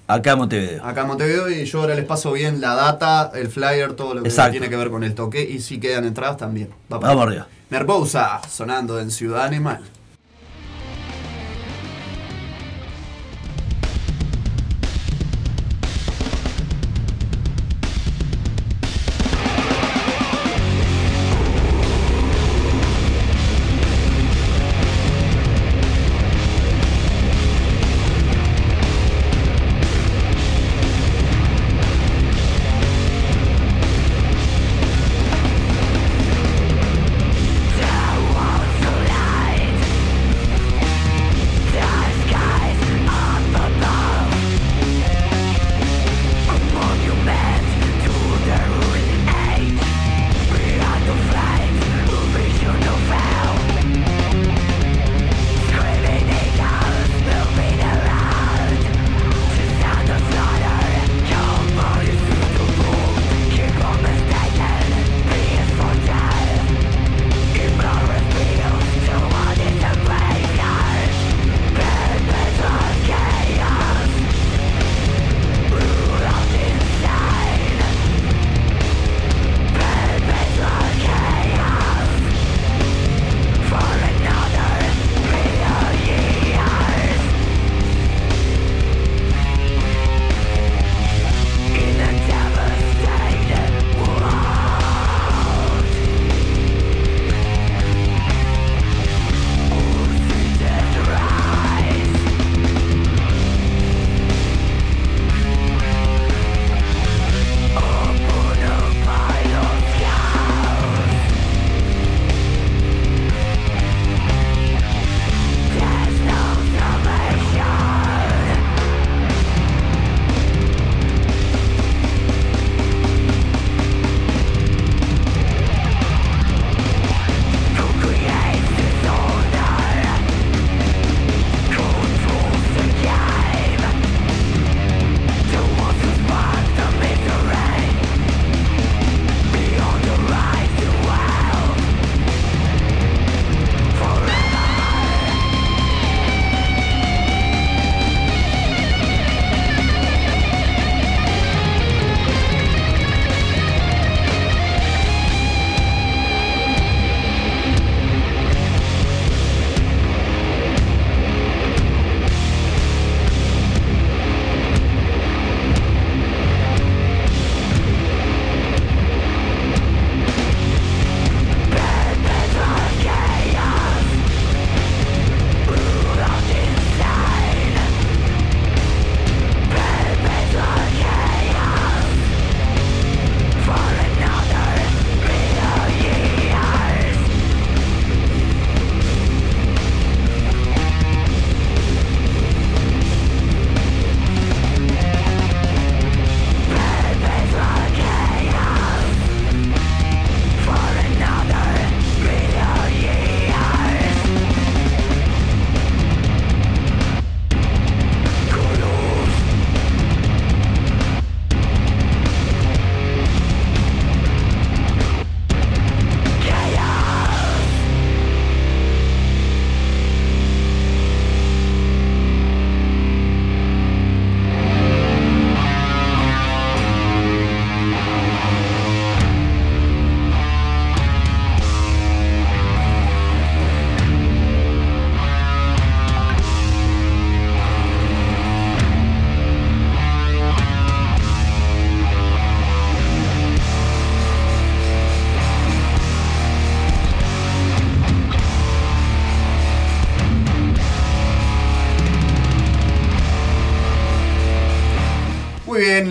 [0.09, 0.83] acá en Montevideo.
[0.83, 4.23] Acá en Montevideo y yo ahora les paso bien la data, el flyer, todo lo
[4.23, 4.51] que Exacto.
[4.51, 6.69] tiene que ver con el toque y si quedan entradas también.
[6.91, 7.47] Va Vamos arriba.
[7.69, 9.81] Nervosa, sonando en Ciudad Animal.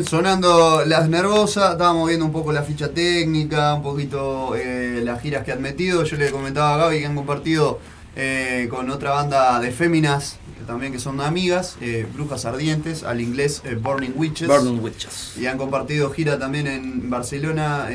[0.08, 5.44] Sonando las nervosas, estábamos viendo un poco la ficha técnica, un poquito eh, las giras
[5.44, 6.02] que han metido.
[6.04, 7.78] Yo le comentaba a Gaby que han compartido
[8.16, 13.20] eh, con otra banda de féminas, que también que son amigas, eh, Brujas Ardientes, al
[13.20, 14.48] inglés Burning Witches.
[14.48, 15.34] Burning Witches.
[15.36, 17.94] Y han compartido gira también en Barcelona y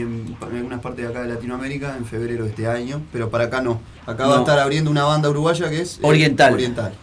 [0.00, 3.44] en, en algunas partes de acá de Latinoamérica en febrero de este año, pero para
[3.44, 3.80] acá no.
[4.06, 4.42] Acá va a No.
[4.42, 6.52] estar abriendo una banda uruguaya que es Oriental.
[6.54, 6.94] Oriental.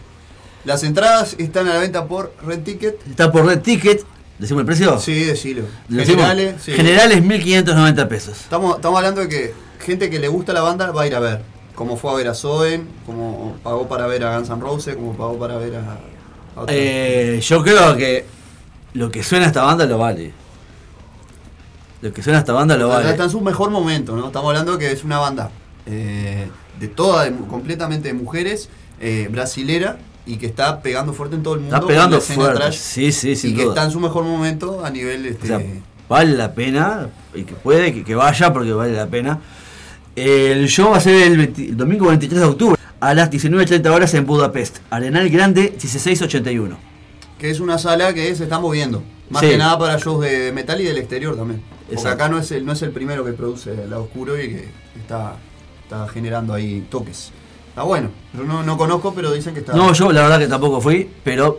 [0.64, 3.04] Las entradas están a la venta por Red Ticket.
[3.08, 4.04] Está por Red Ticket.
[4.38, 4.98] ¿Decimos el precio?
[4.98, 5.64] Sí, decilo.
[5.88, 6.72] Generales, sí.
[6.72, 8.40] Generales 1590 pesos.
[8.40, 9.54] Estamos, estamos hablando de que
[9.84, 11.42] gente que le gusta la banda va a ir a ver.
[11.74, 15.14] Como fue a ver a Soen, como pagó para ver a Guns N' Roses, como
[15.14, 18.26] pagó para ver a, a Eh, yo creo que
[18.94, 20.32] lo que suena a esta banda lo vale.
[22.02, 23.10] Lo que suena a esta banda lo vale.
[23.10, 24.26] Está en su mejor momento, ¿no?
[24.26, 25.50] Estamos hablando que es una banda
[25.86, 28.68] eh, de toda, de completamente de mujeres,
[29.00, 31.74] eh, brasilera, y que está pegando fuerte en todo el mundo.
[31.76, 32.58] Está pegando fuerte.
[32.60, 35.24] trash, Sí, sí, sin Y que está en su mejor momento a nivel...
[35.26, 35.60] O Este, sea,
[36.08, 39.40] vale la pena, y que puede, que, que vaya porque vale la pena.
[40.14, 43.90] El show va a ser el, 20 el domingo 23 de octubre a las 19.30
[43.90, 44.78] horas en Budapest.
[44.90, 46.76] Arenal Grande 1681.
[47.38, 49.02] que es una sala que se está moviendo.
[49.30, 49.48] Más Sí.
[49.48, 51.62] que nada para shows de metal y del exterior también.
[51.80, 52.22] Porque Exacto.
[52.24, 54.68] acá no es, el, no es el primero que produce el lado oscuro y que
[55.00, 55.36] está,
[55.82, 57.32] está generando ahí toques.
[57.72, 58.10] Está bueno.
[58.34, 59.72] Yo no, no conozco, pero dicen que está.
[59.72, 61.58] No, yo la verdad que tampoco fui, pero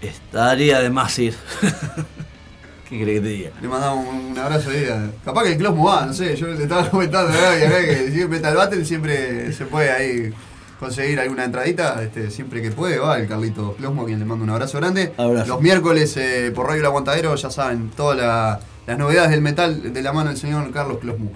[0.00, 1.34] estaría de más ir.
[2.88, 3.50] ¿Qué crees que te diga?
[3.60, 4.86] Le mandamos un, abrazo ahí.
[5.22, 6.34] Capaz que el Closmo va, no sé.
[6.34, 9.90] Yo le estaba comentando a Gaby acá que si es Metal Battle siempre se puede
[9.90, 10.32] ahí
[10.80, 12.02] conseguir alguna entradita.
[12.02, 15.12] Este, siempre que puede va el Carlito Closmo, a quien le mando un abrazo grande.
[15.18, 15.46] Abrazo.
[15.48, 19.92] Los miércoles eh, por Radio El Aguantadero, ya saben, todas la- las novedades del metal
[19.92, 21.30] de la mano del señor Carlos Closmo.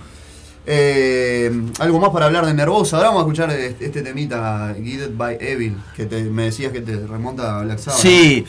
[0.68, 2.96] Eh, algo más para hablar de Nervosa.
[2.96, 6.80] Ahora vamos a escuchar este, este temita, Guided by Evil, que te- me decías que
[6.80, 8.00] te remonta a Black Sabbath.
[8.00, 8.44] Sí,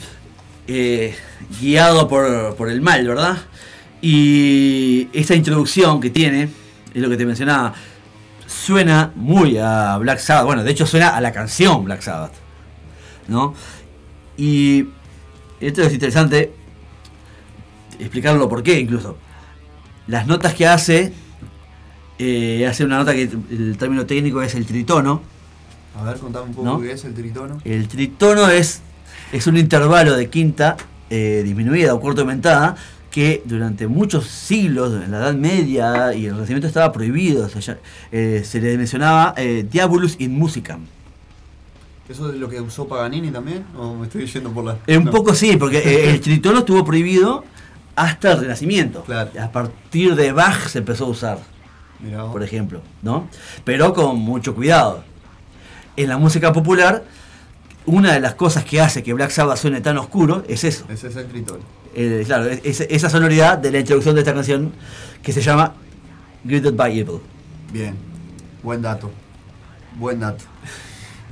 [0.66, 1.14] eh,
[1.60, 3.36] guiado por, por el mal, ¿verdad?
[4.00, 6.48] Y esta introducción que tiene,
[6.92, 7.74] es lo que te mencionaba,
[8.46, 10.46] suena muy a Black Sabbath.
[10.46, 12.32] Bueno, de hecho suena a la canción Black Sabbath,
[13.28, 13.54] ¿no?
[14.36, 14.88] Y
[15.60, 16.52] esto es interesante
[17.98, 19.16] explicarlo por qué incluso.
[20.08, 21.12] Las notas que hace,
[22.18, 25.22] eh, hace una nota que el término técnico es el tritono.
[25.98, 26.80] A ver, contame un poco ¿No?
[26.80, 27.58] qué es el tritono.
[27.64, 28.80] El tritono es,
[29.32, 30.76] es un intervalo de quinta
[31.10, 32.76] eh, disminuida o cuarta aumentada
[33.10, 37.48] que durante muchos siglos, en la Edad Media y el Renacimiento estaba prohibido.
[38.12, 39.34] Eh, se le mencionaba
[39.70, 40.80] Diabolus in Musicam.
[42.08, 43.64] ¿Eso es lo que usó Paganini también?
[43.76, 44.78] ¿O me estoy yendo por la.?
[44.88, 45.10] Un No.
[45.10, 47.44] poco sí, porque el tritono estuvo prohibido
[47.96, 49.02] hasta el Renacimiento.
[49.02, 49.30] Claro.
[49.40, 51.38] A partir de Bach se empezó a usar.
[52.00, 53.28] Mirá por ejemplo, ¿no?
[53.64, 55.02] Pero con mucho cuidado.
[55.96, 57.02] En la música popular,
[57.86, 60.84] una de las cosas que hace que Black Sabbath suene tan oscuro es eso.
[60.88, 61.60] Ese es el tritono.
[61.94, 64.72] Eh, claro, es- es- esa sonoridad de la introducción de esta canción
[65.22, 65.74] que se llama
[66.44, 67.18] Greeted by Evil.
[67.72, 67.96] Bien.
[68.62, 69.10] Buen dato.
[69.98, 70.44] Buen dato.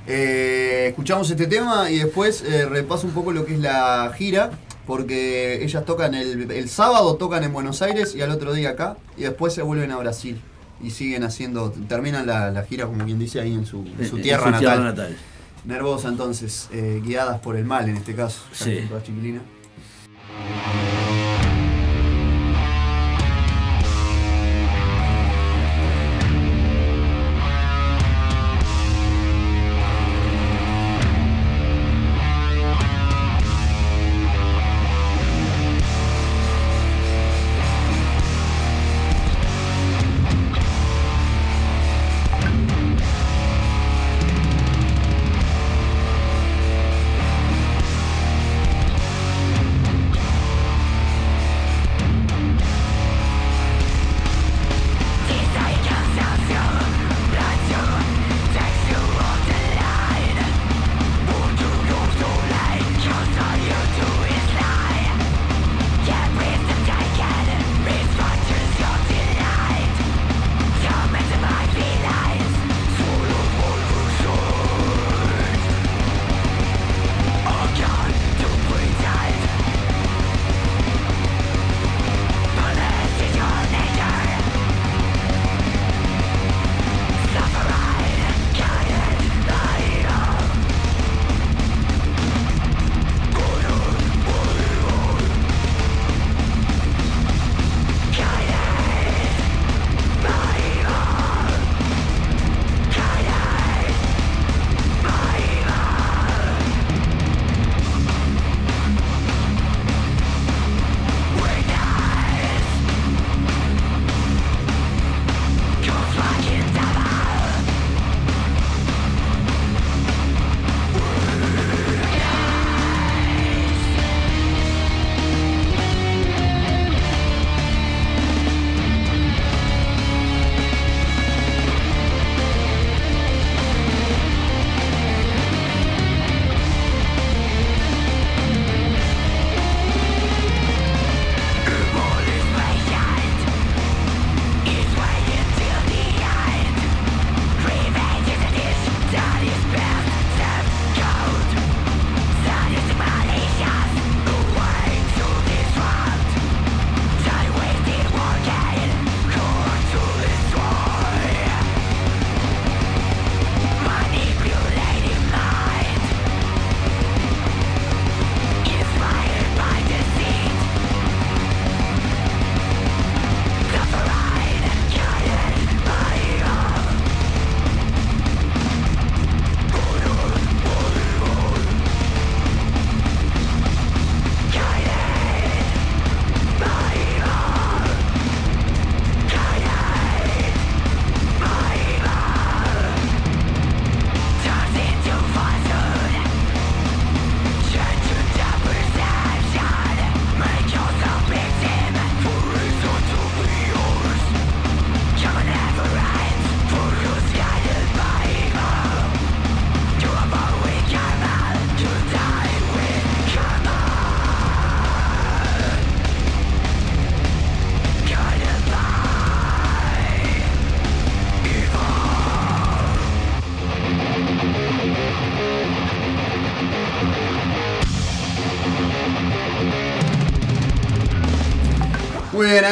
[0.09, 4.51] Eh, escuchamos este tema y después eh, repaso un poco lo que es la gira.
[4.87, 8.97] Porque ellas tocan el, el sábado, tocan en Buenos Aires y al otro día acá.
[9.17, 10.41] Y después se vuelven a Brasil.
[10.83, 14.17] Y siguen haciendo, terminan la, la gira como quien dice ahí en su, en su
[14.17, 14.61] En- en tierra su natal.
[14.61, 15.17] tierra natal.
[15.65, 18.43] Nervosa entonces, eh, guiadas por el mal en este caso.
[18.53, 18.81] Sí.
[19.05, 19.41] Chiquilina.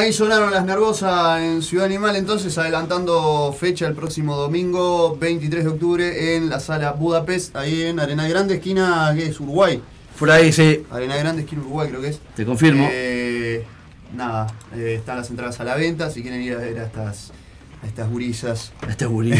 [0.04, 5.70] Ahí sonaron las nervosas en Ciudad Animal, entonces adelantando fecha el próximo domingo 23 de
[5.70, 9.40] octubre en la sala Budapest, ahí en Arena Grande, esquina, ¿qué es?
[9.40, 9.80] Uruguay.
[10.18, 12.20] Por ahí, sí, Arena Grande, esquina Uruguay creo que es.
[12.36, 12.86] te confirmo.
[12.90, 13.64] Eh,
[14.14, 17.32] nada, eh, están las entradas a la venta, si quieren ir a ver a estas,
[17.82, 19.38] a estas gurisas Este es gurita.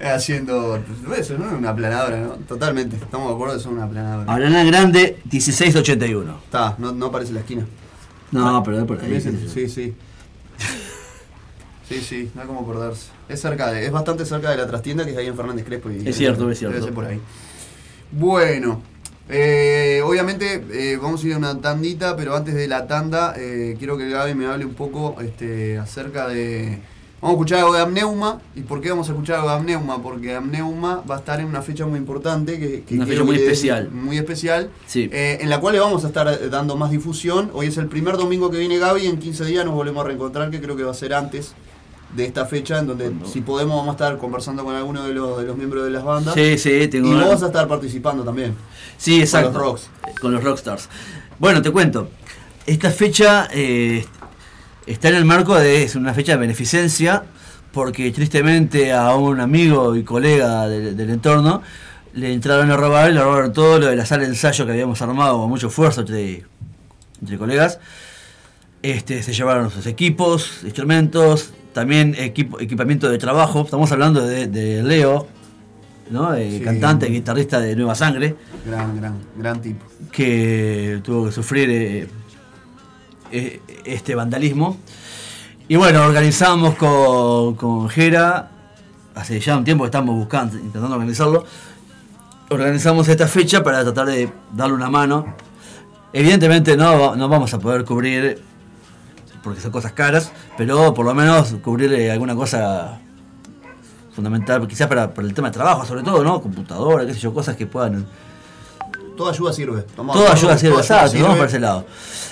[0.14, 0.76] haciendo...
[1.16, 2.32] Eso no es una aplanadora, ¿no?
[2.46, 4.30] Totalmente, estamos de acuerdo que son una aplanadora.
[4.30, 6.38] Arena Grande, 1681.
[6.44, 7.64] Está, no, no aparece la esquina.
[8.32, 9.20] No, pero es por ahí.
[9.20, 9.94] Sí, sí, sí.
[11.88, 13.08] Sí, no hay como acordarse.
[13.28, 15.90] Es cerca de, es bastante cerca de la trastienda que es ahí en Fernández Crespo.
[15.90, 16.74] Y Es cierto, es cierto.
[16.74, 17.20] Debe ser por ahí.
[18.12, 18.82] Bueno,
[19.28, 23.76] eh, obviamente eh, vamos a ir a una tandita, pero antes de la tanda eh,
[23.78, 26.78] quiero que Gaby me hable un poco este, acerca de...
[27.20, 28.40] Vamos a escuchar algo de Amneuma.
[28.54, 30.00] ¿Y por qué vamos a escuchar algo de Amneuma?
[30.00, 32.58] Porque Amneuma va a estar en una fecha muy importante.
[32.60, 33.90] Que, que Una fecha muy especial.
[33.90, 34.70] Muy especial.
[34.86, 35.10] Sí.
[35.12, 37.50] Eh, en la cual le vamos a estar dando más difusión.
[37.54, 39.06] Hoy es el primer domingo que viene Gaby.
[39.06, 41.54] En 15 días nos volvemos a reencontrar, que creo que va a ser antes
[42.14, 45.38] de esta fecha, en donde si podemos vamos a estar conversando con alguno de los,
[45.38, 46.34] de los miembros de las bandas.
[46.34, 48.54] Sí, sí, tengo Y vos vas a estar participando también.
[48.96, 49.52] Sí, exacto.
[49.52, 49.90] Con los rocks.
[50.20, 50.88] Con los rockstars.
[51.38, 52.10] Bueno, te cuento.
[52.66, 54.04] Esta fecha eh,
[54.88, 57.24] está en el marco de es una fecha de beneficencia,
[57.72, 61.62] porque tristemente a un amigo y colega del, del entorno
[62.14, 65.00] le entraron a robar, le robaron todo lo de la sala de ensayo que habíamos
[65.02, 66.44] armado con mucho esfuerzo entre,
[67.20, 67.78] entre colegas.
[68.82, 73.62] Este, se llevaron sus equipos, instrumentos, también equipo, equipamiento de trabajo.
[73.62, 75.26] Estamos hablando de, de Leo,
[76.10, 76.34] ¿no?
[76.34, 76.64] Eh, Sí.
[76.64, 78.34] cantante, guitarrista de Nueva Sangre
[78.64, 79.84] Gran, gran, gran tipo.
[80.12, 82.06] que tuvo que sufrir eh,
[83.30, 84.76] eh, este vandalismo.
[85.68, 88.50] Y bueno, organizamos con, con Jera,
[89.14, 91.44] hace ya un tiempo que estamos buscando, intentando organizarlo,
[92.48, 95.34] organizamos esta fecha para tratar de darle una mano.
[96.12, 98.40] Evidentemente no, no vamos a poder cubrir,
[99.42, 103.00] porque son cosas caras, pero por lo menos cubrir alguna cosa
[104.12, 106.40] fundamental, quizás para, para el tema de trabajo, sobre todo, ¿no?
[106.40, 108.06] Computadora, qué sé yo, cosas que puedan
[109.18, 109.80] Toda ayuda sirve.
[109.80, 111.84] Estamos Toda de ayuda sirve, toda exacto, ayuda vamos para ese lado.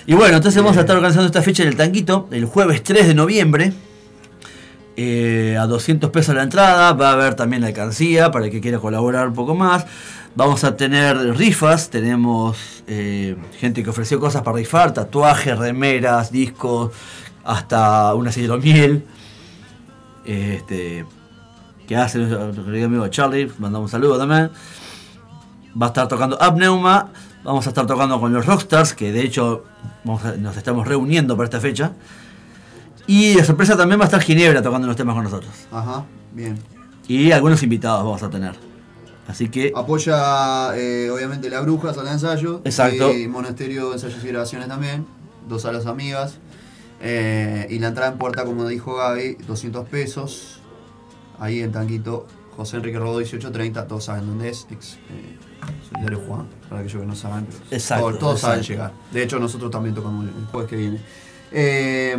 [0.06, 3.08] Y bueno, entonces vamos a estar organizando esta fecha en el Tanquito, el jueves 3
[3.08, 3.72] de noviembre.
[4.96, 8.78] eh, a 200 pesos la entrada, va a haber también alcancía para el que quiera
[8.78, 9.84] colaborar un poco más.
[10.36, 12.56] Vamos a tener rifas, tenemos
[12.86, 16.92] eh, gente que ofreció cosas para rifar, tatuajes, remeras, discos,
[17.44, 18.30] hasta una
[18.62, 19.04] miel
[20.24, 21.04] Este,
[21.88, 24.50] que hace nuestro querido amigo Charlie, mandamos un saludo también.
[25.80, 27.10] Va a estar tocando Abneuma,
[27.44, 29.64] vamos a estar tocando con los Rockstars, que de hecho
[30.04, 31.92] vamos a- nos estamos reuniendo para esta fecha.
[33.06, 35.52] Y de sorpresa también va a estar Ginebra tocando los temas con nosotros.
[35.70, 36.58] Ajá, bien.
[37.08, 38.54] Y algunos invitados vamos a tener.
[39.28, 42.62] Así que Apoya, eh, obviamente, la bruja, sala de ensayo.
[42.64, 43.12] Exacto.
[43.12, 45.06] Y Monasterio de Ensayos y Grabaciones también.
[45.48, 46.38] Dos salas amigas.
[47.00, 50.60] Eh, y la entrada en puerta, como dijo Gaby, 200 pesos.
[51.38, 52.26] Ahí en Tanquito,
[52.56, 53.86] José Enrique Rodó, 1830.
[53.86, 54.66] Todos saben dónde es.
[54.70, 55.36] Ex eh,
[55.90, 57.46] Solidario Juan, para aquellos que no saben.
[57.46, 58.92] pero Exacto, Todos, todos saben llegar.
[59.12, 61.00] De hecho, nosotros también tocamos el jueves que viene.
[61.52, 62.16] Eh,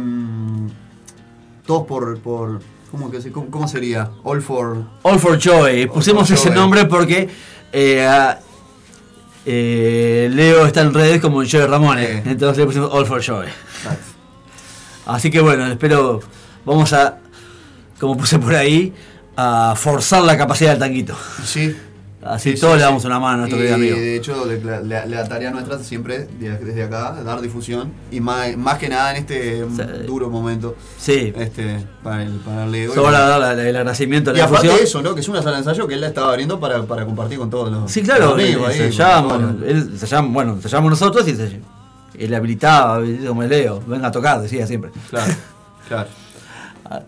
[1.66, 2.20] todos por.
[2.20, 2.62] por
[2.92, 4.10] ¿cómo, que cómo- cómo sería?
[4.24, 4.86] All for.
[5.04, 5.88] All for Joy.
[5.88, 6.56] Pusimos for ese Joy.
[6.56, 7.30] nombre porque
[7.74, 8.08] eh,
[9.46, 12.10] eh, Leo está en redes como Joy Ramones.
[12.10, 12.24] Eh.
[12.26, 13.48] Entonces le pusimos All for Joy.
[13.48, 14.06] Exacto.
[15.06, 16.20] Así que bueno, espero.
[16.66, 17.18] Vamos a,
[18.00, 18.94] como puse por ahí,
[19.38, 21.16] a forzar la capacidad del tanquito.
[21.46, 21.76] Sí.
[22.26, 22.88] Así Sí, todos sí, le sí.
[22.90, 23.96] damos una mano a nuestro Y querido amigo.
[23.96, 27.94] De hecho, le- le- la tarea nuestra siempre, de- desde acá, dar difusión.
[28.12, 29.62] Y más, más que nada en este
[30.06, 30.76] duro momento.
[30.98, 31.32] Sí.
[31.38, 32.94] Este, para el, para el Leo.
[32.94, 34.78] Solo dar la- la- el agradecimiento a y la aparte difusión.
[34.80, 35.14] de eso, ¿no?
[35.16, 37.50] Que es una sala de ensayo que él la estaba abriendo para, para compartir con
[37.50, 41.62] todos los Sí, claro, los amigos ahí, él ensayamos, bueno, ensayamos nosotros y se-
[42.18, 44.90] él habilitaba, como Leo, venga a tocar, decía siempre.
[45.12, 45.34] Claro,
[45.88, 46.10] claro.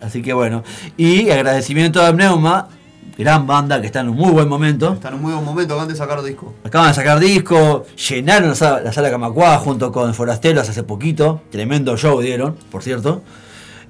[0.00, 0.62] Así que bueno.
[0.96, 2.68] Y agradecimiento a Pneuma,
[3.16, 4.94] gran banda que está en un muy buen momento.
[4.94, 6.54] Está en un muy buen momento, acaban de sacar disco.
[6.64, 11.42] Acaban de sacar disco, llenaron la sala, la sala junto con Forasteros hace poquito.
[11.50, 13.22] Tremendo show dieron, por cierto.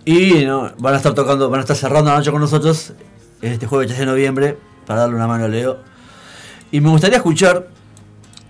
[0.04, 2.94] Y no, van a estar tocando, van a estar cerrando la noche con nosotros
[3.42, 5.78] este jueves 3 de noviembre para darle una mano a Leo.
[6.72, 7.68] Y me gustaría escuchar.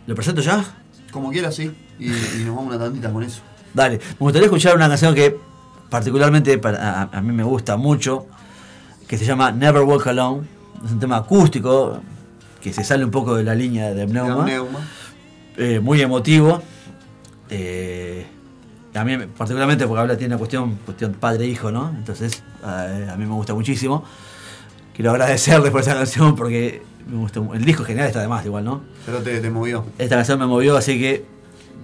[0.07, 0.65] ¿Lo presento ya?
[1.13, 1.71] Como quiera, sí.
[1.99, 3.43] Y, y nos vamos una tantita con eso.
[3.75, 5.39] Dale, me gustaría escuchar una canción que
[5.91, 8.27] particularmente para, a, a mí me gusta mucho,
[9.07, 10.47] que se llama Never Walk Alone.
[10.85, 12.01] Es un tema acústico
[12.63, 14.45] que se sale un poco de la línea de Pneuma.
[14.47, 14.79] Neuma.
[15.57, 16.63] eh, muy emotivo.
[17.51, 18.27] Eh,
[18.95, 21.91] a mí particularmente porque habla tiene una cuestión, cuestión padre-hijo, ¿no?
[21.97, 24.05] Entonces eh, a mí me gusta muchísimo.
[24.95, 28.29] Quiero agradecerles por esa canción porque me gusta, mu- el disco en general está de
[28.29, 28.83] más igual, ¿no?
[29.07, 29.85] Pero te, te movió.
[29.99, 31.25] Esta canción me movió, así que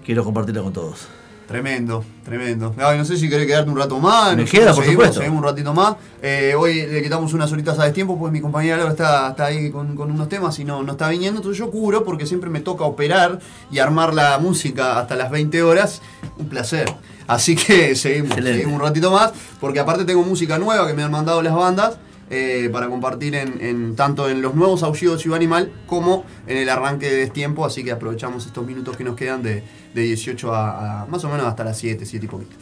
[0.05, 1.07] quiero compartirla con todos.
[1.47, 2.75] Tremendo, tremendo.
[2.77, 4.37] Gaby, no sé si querés quedarte un rato más.
[4.37, 5.21] Me queda, por seguimos, supuesto.
[5.21, 5.95] Seguimos un ratito más.
[6.21, 9.71] Eh, hoy le quitamos unas horitas a destiempo, pues mi compañera Laura está, está ahí
[9.71, 11.39] con, con unos temas y no, no está viniendo.
[11.39, 13.39] Entonces yo cubro porque siempre me toca operar
[13.71, 16.03] y armar la música hasta las 20 horas.
[16.37, 16.93] Un placer.
[17.29, 18.59] Así que seguimos, Excelente.
[18.59, 21.97] seguimos un ratito más, porque aparte tengo música nueva que me han mandado las bandas.
[22.31, 26.57] Eh, para compartir en, en- tanto en los nuevos aullidos de Ciudad Animal como en
[26.57, 29.63] el arranque de Destiempo, así que aprovechamos estos minutos que nos quedan de,
[29.95, 32.57] de 18 a, a más o menos hasta las 7, 7 y poquito.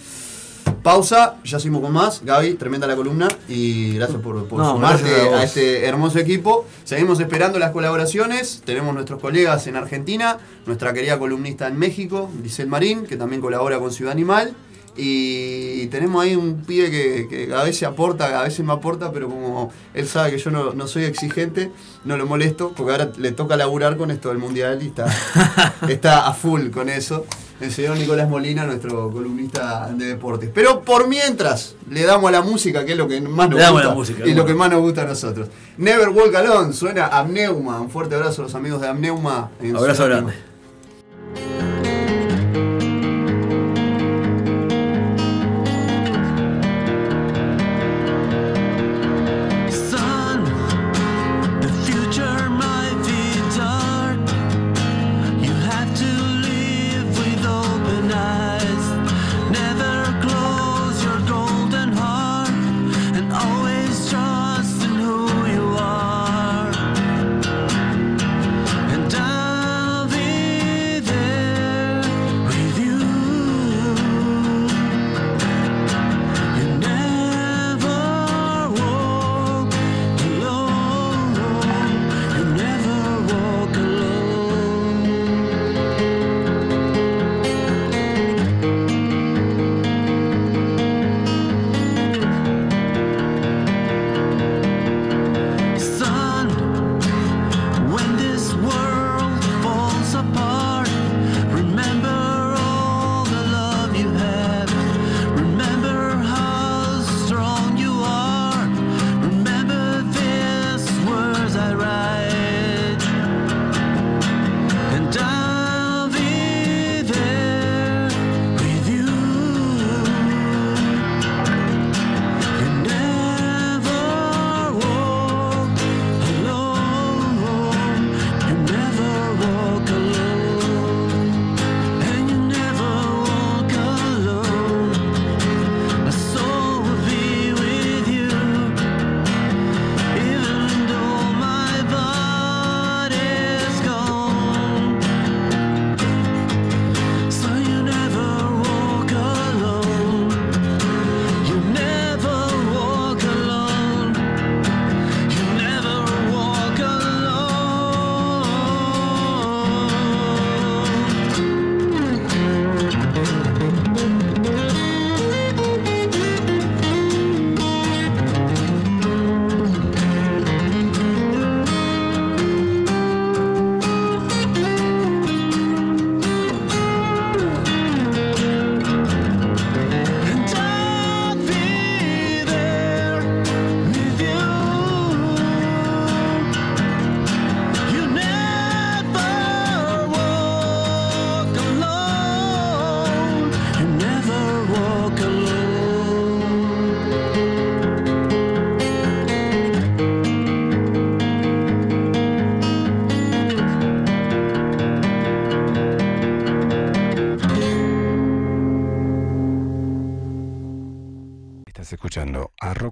[0.82, 2.22] Pausa, ya seguimos con más.
[2.24, 6.66] Gaby, tremenda la columna y gracias por, por No, sumarte gracias a este hermoso equipo.
[6.84, 8.62] Seguimos esperando las colaboraciones.
[8.66, 13.78] Tenemos nuestros colegas en Argentina, nuestra querida columnista en México, Giselle Marín, que también colabora
[13.78, 14.54] con Ciudad Animal.
[14.96, 19.28] Y tenemos ahí un pibe que, que a veces aporta, a veces me aporta, pero
[19.28, 21.72] como él sabe que yo no, no soy exigente,
[22.04, 25.06] no lo molesto, porque ahora le toca laburar con esto del mundial y está,
[25.88, 27.26] está a full con eso.
[27.60, 30.50] El señor Nicolás Molina, nuestro columnista de deportes.
[30.52, 33.64] Pero por mientras, le damos a la música, que es lo que más nos Le
[33.64, 33.88] damos gusta.
[33.88, 35.48] la música, y lo que más nos gusta a nosotros.
[35.78, 37.80] Never Walk Alone, suena Amneuma.
[37.80, 39.50] Un fuerte abrazo a los amigos de Amneuma.
[39.60, 40.34] en Abrazo grande.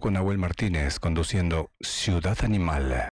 [0.03, 3.12] Rocco Nahuel Martínez conduciendo Ciudad Animal.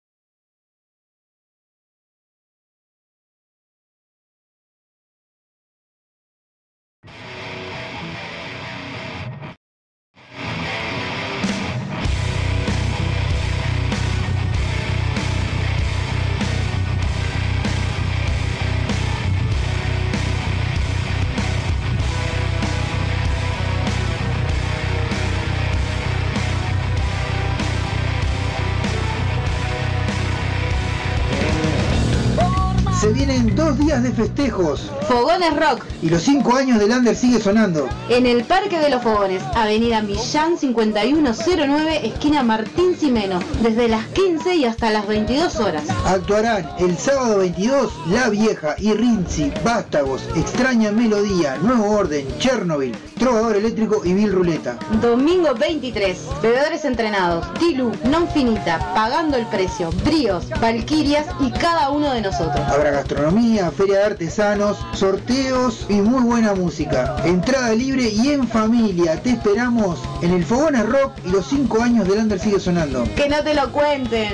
[33.89, 34.91] Días de festejos.
[35.07, 37.89] Fogones Rock, Y los cinco años del Under sigue sonando.
[38.09, 44.57] en el Parque de los Fogones, Avenida Millán 5109, esquina Martín Simeno, desde las 15
[44.57, 45.85] y hasta las 22 horas.
[46.05, 53.55] Actuarán el sábado 22 La Vieja y Rinzi, Vástagos, Extraña Melodía, Nuevo Orden, Chernobyl, Trovador
[53.55, 54.77] Eléctrico y Bill Ruleta.
[55.01, 62.13] Domingo 23, bebedores entrenados, Tilu, Non Finita, Pagando el Precio, Bríos, Valquirias y cada uno
[62.13, 62.59] de nosotros.
[62.67, 67.15] Habrá gastronomía, feria de artesanos, sorteos y muy buena música.
[67.23, 69.21] Entrada libre y en familia.
[69.21, 73.05] Te esperamos en el Fogones Rock y los cinco años del Under sigue sonando.
[73.15, 74.33] Que no te lo cuenten.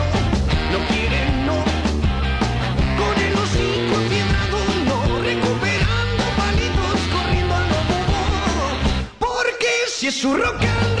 [10.01, 11.00] Si es su rock.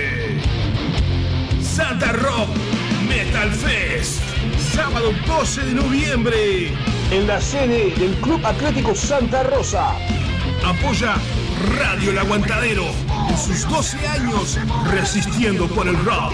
[1.71, 2.49] Santa Rock
[3.07, 4.19] Metal Fest,
[4.75, 6.67] sábado 12 de noviembre.
[7.11, 9.95] En la sede del Club Atlético Santa Rosa.
[10.65, 11.15] Apoya
[11.79, 12.83] Radio El Aguantadero
[13.29, 14.59] en sus 12 años
[14.91, 16.33] resistiendo por el rock.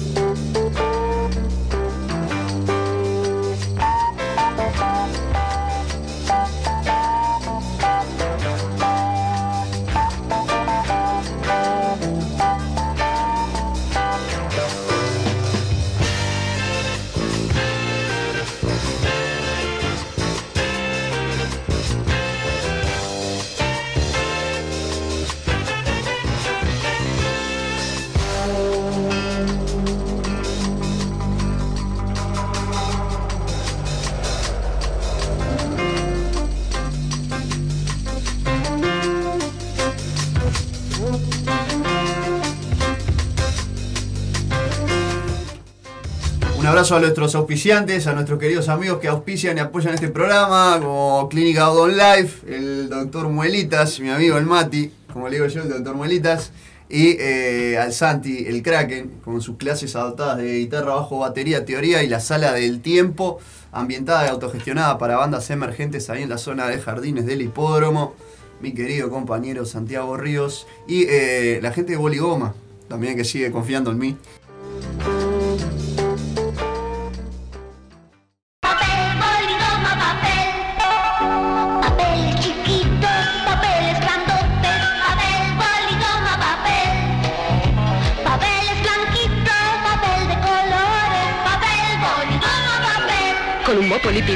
[46.91, 51.69] A nuestros auspiciantes, a nuestros queridos amigos que auspician y apoyan este programa, como Clínica
[51.69, 55.95] Odon Life, el doctor Muelitas, mi amigo el Mati, como le digo yo, el doctor
[55.95, 56.51] Muelitas,
[56.89, 62.03] y eh, al Santi, el Kraken, con sus clases adaptadas de guitarra, bajo, batería, teoría
[62.03, 63.39] y la sala del tiempo,
[63.71, 68.15] ambientada y autogestionada para bandas emergentes ahí en la zona de jardines del hipódromo.
[68.59, 72.53] Mi querido compañero Santiago Ríos y eh, la gente de Boligoma,
[72.89, 74.17] también que sigue confiando en mí.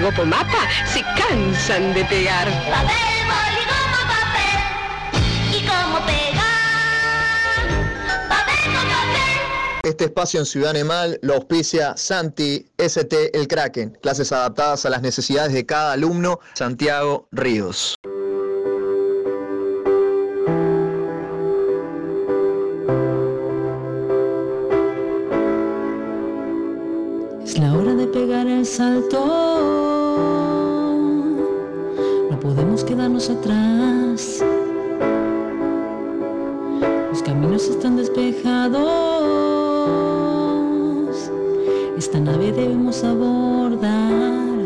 [0.06, 2.46] Mapa se cansan de pegar.
[2.70, 4.56] Papel, boli, goma, papel.
[5.52, 7.66] ¿Y cómo pegar?
[8.30, 9.82] Papel con papel.
[9.82, 15.02] Este espacio en Ciudad Animal lo auspicia Santi ST El Kraken, clases adaptadas a las
[15.02, 17.96] necesidades de cada alumno, Santiago Ríos.
[27.44, 29.45] Es la hora de pegar el salto.
[33.16, 34.44] Atrás.
[37.10, 38.76] Los caminos están despejados.
[41.98, 44.60] Esta nave debemos abordar.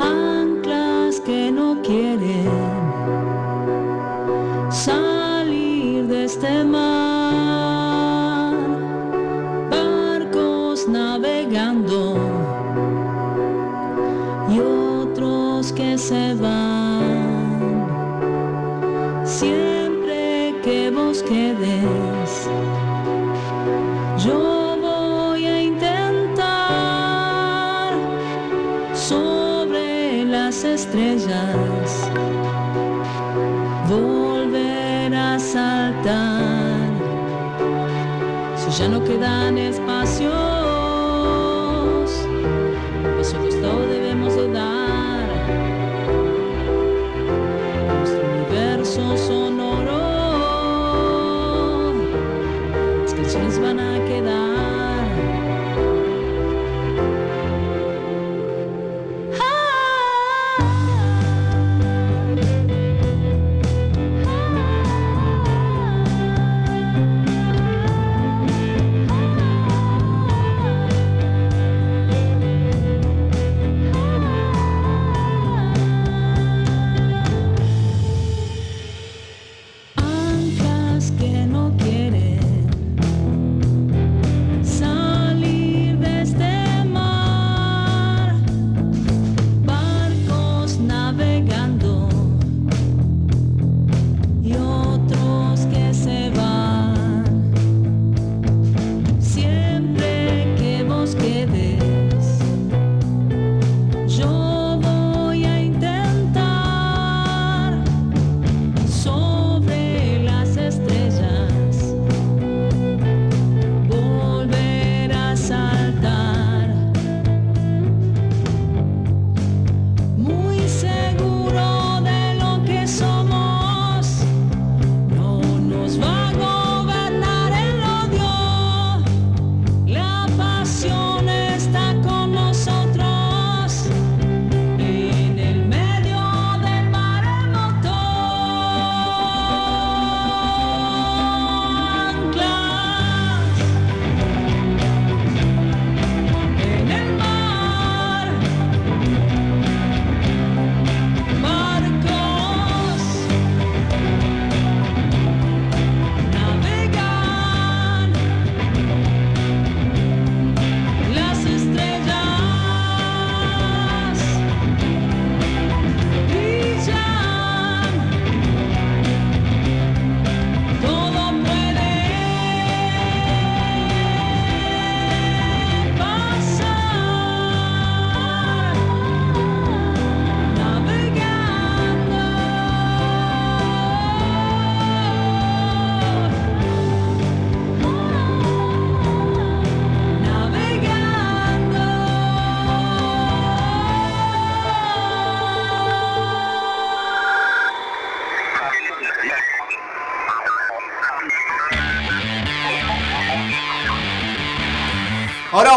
[0.00, 2.25] Anclas que no quieren
[38.88, 39.58] no quedan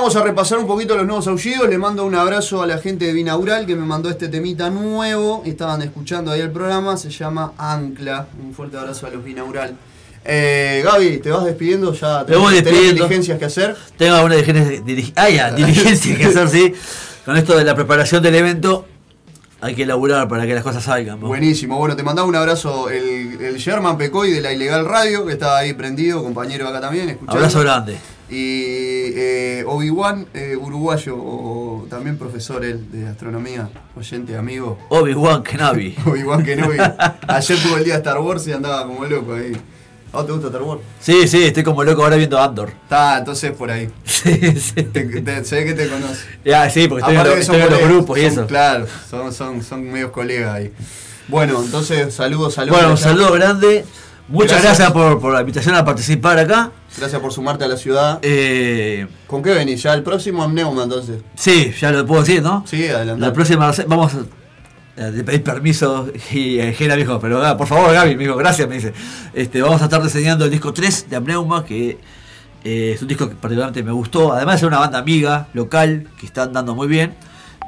[0.10, 1.70] vamos a repasar un poquito los nuevos aullidos.
[1.70, 5.44] Le mando un abrazo a la gente de Binaural que me mandó este temita nuevo.
[5.46, 6.98] Estaban escuchando ahí el programa.
[6.98, 8.26] Se llama Ancla.
[8.44, 9.76] Un fuerte abrazo a los Binaural.
[10.26, 11.94] Eh, Gaby, ¿te vas despidiendo?
[11.94, 13.04] Ya voy tenés despidiendo.
[13.04, 13.76] diligencias que hacer.
[14.00, 16.74] Tengo alguna diligencia, dirigi- ah, ya, diligencia que hacer, sí.
[17.24, 18.88] Con esto de la preparación del evento,
[19.62, 21.20] hay que elaborar para que las cosas salgan.
[21.20, 21.28] ¿no?
[21.28, 21.78] Buenísimo.
[21.78, 25.60] Bueno, te mandaba un abrazo el, el Sherman Pecoy de la Ilegal Radio, que estaba
[25.60, 27.10] ahí prendido, compañero acá también.
[27.10, 27.38] escuchando.
[27.38, 27.98] Abrazo grande.
[28.30, 34.78] Y eh, Obi-Wan, eh, uruguayo, o también profesor él de astronomía, oyente, amigo.
[34.90, 35.96] Obi-Wan Kenobi.
[36.06, 36.78] Obi-Wan Kenobi.
[37.28, 39.54] Ayer tuvo el día de Star Wars y andaba como loco ahí.
[40.12, 40.82] ¿A vos te gusta Star Wars?
[41.00, 42.70] Sí, sí, estoy como loco ahora viendo Andor.
[42.84, 43.90] Está, entonces por ahí.
[44.06, 44.74] Sí, sí.
[44.74, 46.26] Te, te- se ve que te conoce.
[46.44, 48.32] Ya, sí, porque estoy en Aparte los- que son estoy en los grupos y son-
[48.32, 48.48] eso.
[48.48, 50.72] Claro, son, son, son medios colegas ahí.
[51.30, 52.78] Bueno, entonces saludos, saludos.
[52.78, 53.86] Bueno, un saludo grande.
[54.30, 54.78] Muchas Gracias.
[54.78, 56.72] gracias, por, por la invitación a participar acá.
[56.98, 58.20] Gracias por sumarte a la ciudad.
[58.22, 59.82] Eh, ¿Con qué venís?
[59.82, 61.22] Ya el próximo Amneuma entonces.
[61.36, 62.64] sí, ya lo puedo decir, ¿no?
[62.68, 63.22] Sí, adelante.
[63.22, 64.20] La próxima vamos a
[65.26, 68.68] pedir permiso y eh, Gena me dijo, pero ah, por favor Gaby, me dijo, gracias,
[68.68, 68.94] me dice.
[69.34, 71.98] Este, vamos a estar diseñando el disco 3 de Amneuma, que
[72.64, 74.34] eh, es un disco que particularmente me gustó.
[74.34, 77.16] Además es una banda amiga, local, que está andando muy bien.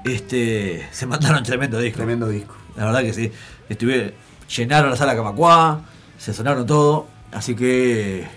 [0.06, 1.98] Este, se mandaron tremendo disco.
[1.98, 2.56] Tremendo disco.
[2.76, 3.32] La verdad que sí.
[3.70, 4.14] Estuve,
[4.56, 5.82] llenaron la sala Camacuá,
[6.22, 7.08] se sonaron todo.
[7.32, 8.28] Así que,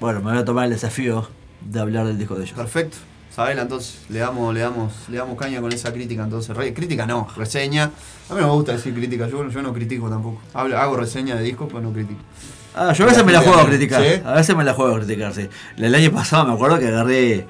[0.00, 1.28] bueno, me voy a tomar el desafío
[1.60, 2.56] de hablar del disco de ellos.
[2.56, 2.96] Perfecto.
[3.34, 6.56] Sabela, entonces le damos, le damos, le damos caña con esa crítica entonces.
[6.56, 7.90] Re- crítica no, reseña.
[8.30, 10.40] A mí no me gusta decir crítica, yo, yo no critico tampoco.
[10.54, 12.20] Hablo- hago reseña de discos, pero no critico.
[12.76, 14.02] Ah, yo a veces me la juego a criticar.
[14.02, 14.20] ¿Sí?
[14.24, 15.48] A veces me la juego a criticar, sí.
[15.76, 17.46] El año pasado me acuerdo que agarré.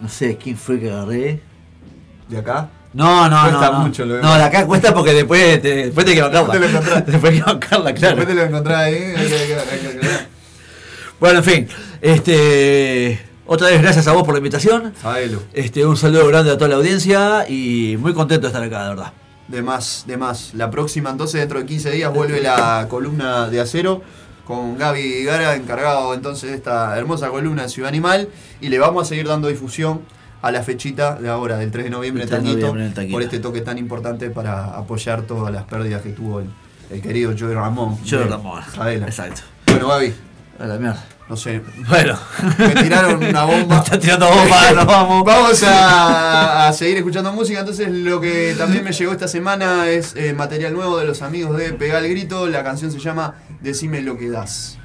[0.00, 1.40] No sé quién fue que agarré.
[2.28, 2.68] ¿De acá?
[2.92, 3.72] No, no, Cuesta no.
[3.72, 6.54] No, mucho lo no de acá cuesta porque después te, después te hay que bancarla.
[6.58, 7.06] Después te lo encontrás.
[7.06, 8.16] Después hay que bancarla, claro.
[8.16, 8.94] Después te lo encontrás ahí.
[8.94, 10.26] hay que- hay que- hay que aclarar.
[11.20, 11.68] Bueno, en fin.
[12.00, 13.20] Este.
[13.46, 14.92] Otra vez gracias a vos por la invitación.
[15.02, 15.42] Sabelo.
[15.52, 18.88] Este, un saludo grande a toda la audiencia y muy contento de estar acá, de
[18.90, 19.12] verdad.
[19.48, 20.54] De más, de más.
[20.54, 24.02] La próxima, entonces, dentro de 15 días, vuelve la columna de acero
[24.46, 28.28] con Gaby Gara, encargado entonces de esta hermosa columna de Ciudad Animal.
[28.60, 30.02] Y le vamos a seguir dando difusión
[30.42, 32.94] a la fechita de ahora, del 3 de noviembre, en 3 de Tañito, noviembre en
[32.94, 33.12] Tañito.
[33.12, 36.50] por este toque tan importante para apoyar todas las pérdidas que tuvo el,
[36.90, 37.98] el querido Joey Ramón.
[38.08, 38.62] Joey Ramón.
[38.74, 39.06] Sabela.
[39.06, 39.42] Exacto.
[39.66, 40.14] Bueno, Gaby,
[40.58, 41.04] A la mierda.
[41.28, 41.60] no sé.
[41.88, 42.18] Bueno.
[42.58, 43.78] Me tiraron una bomba.
[43.84, 45.24] Está tirando bomba, nos vamos.
[45.24, 47.60] Vamos a, a seguir escuchando música.
[47.60, 51.56] Entonces, lo que también me llegó esta semana es eh, material nuevo de los amigos
[51.56, 52.48] de Pegar el Grito.
[52.48, 54.78] La canción se llama Decime lo que das.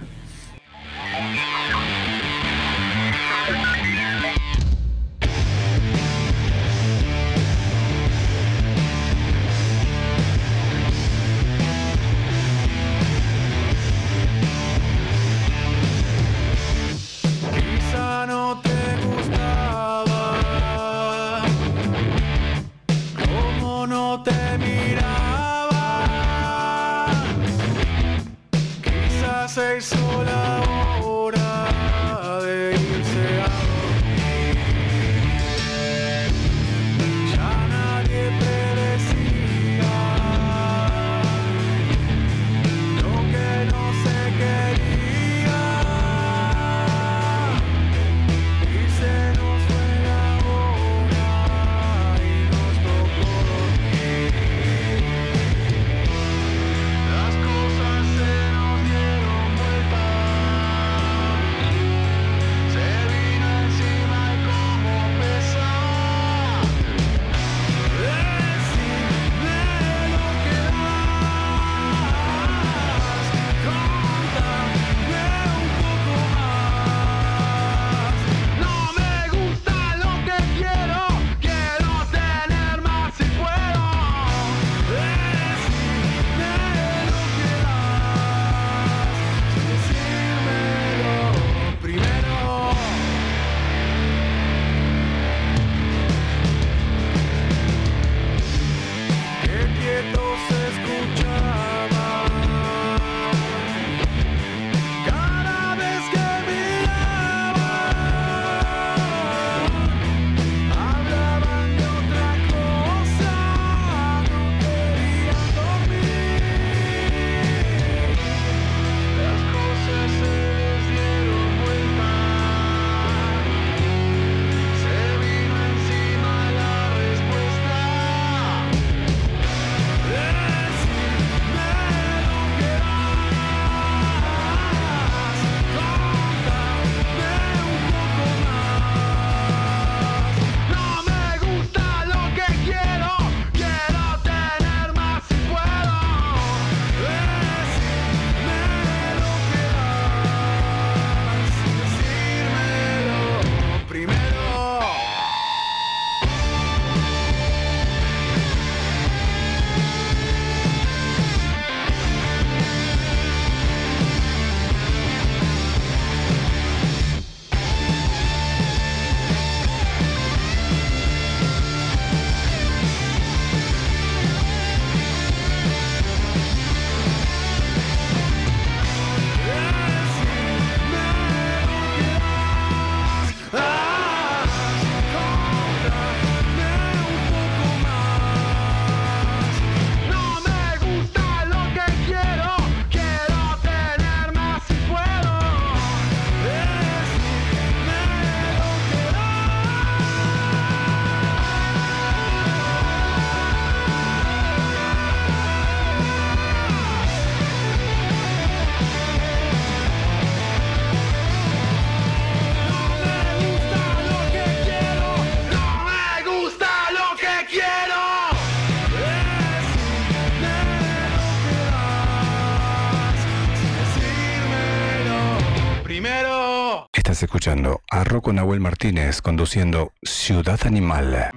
[227.06, 231.30] Estás escuchando a Rocco Nahuel Martínez conduciendo Ciudad Animal.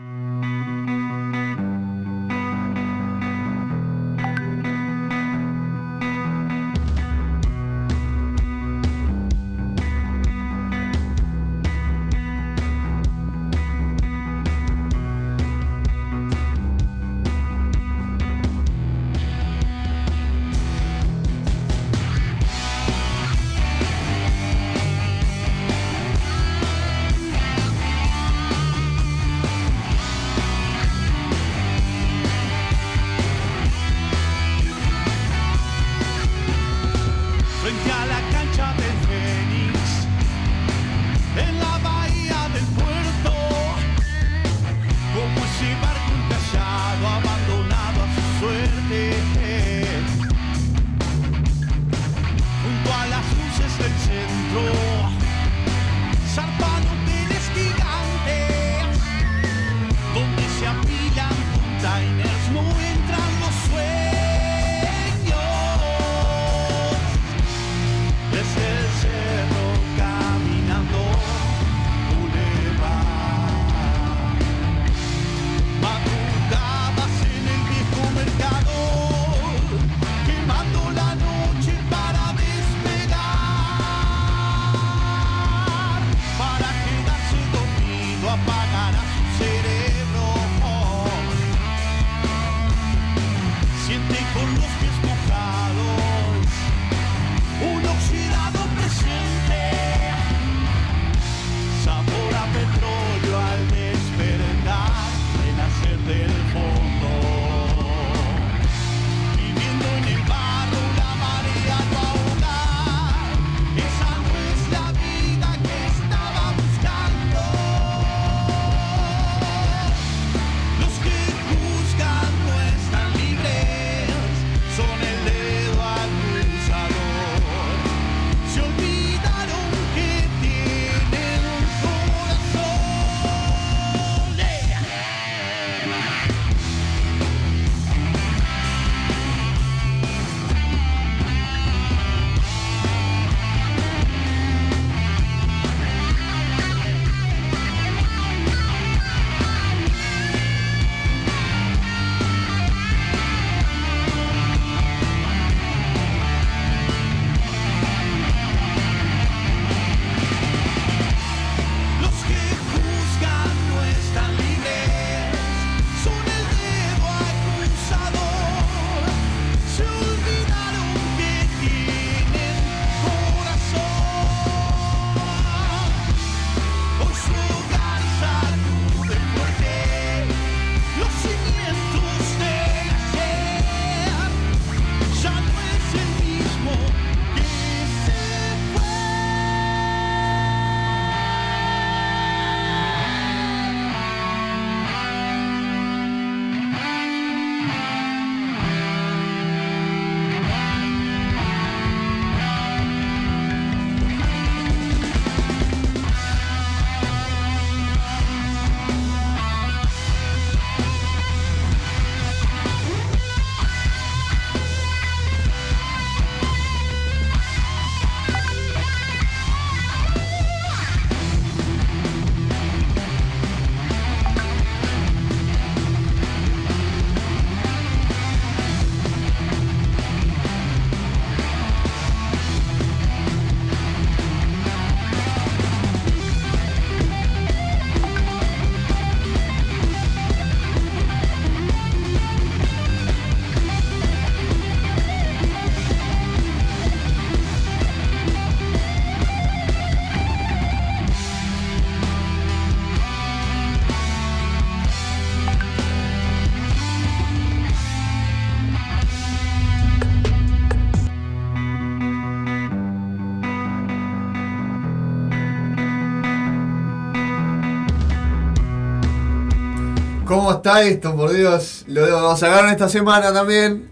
[270.48, 271.84] ¿Cómo está esto, por Dios?
[271.88, 273.90] Lo sacaron esta semana también.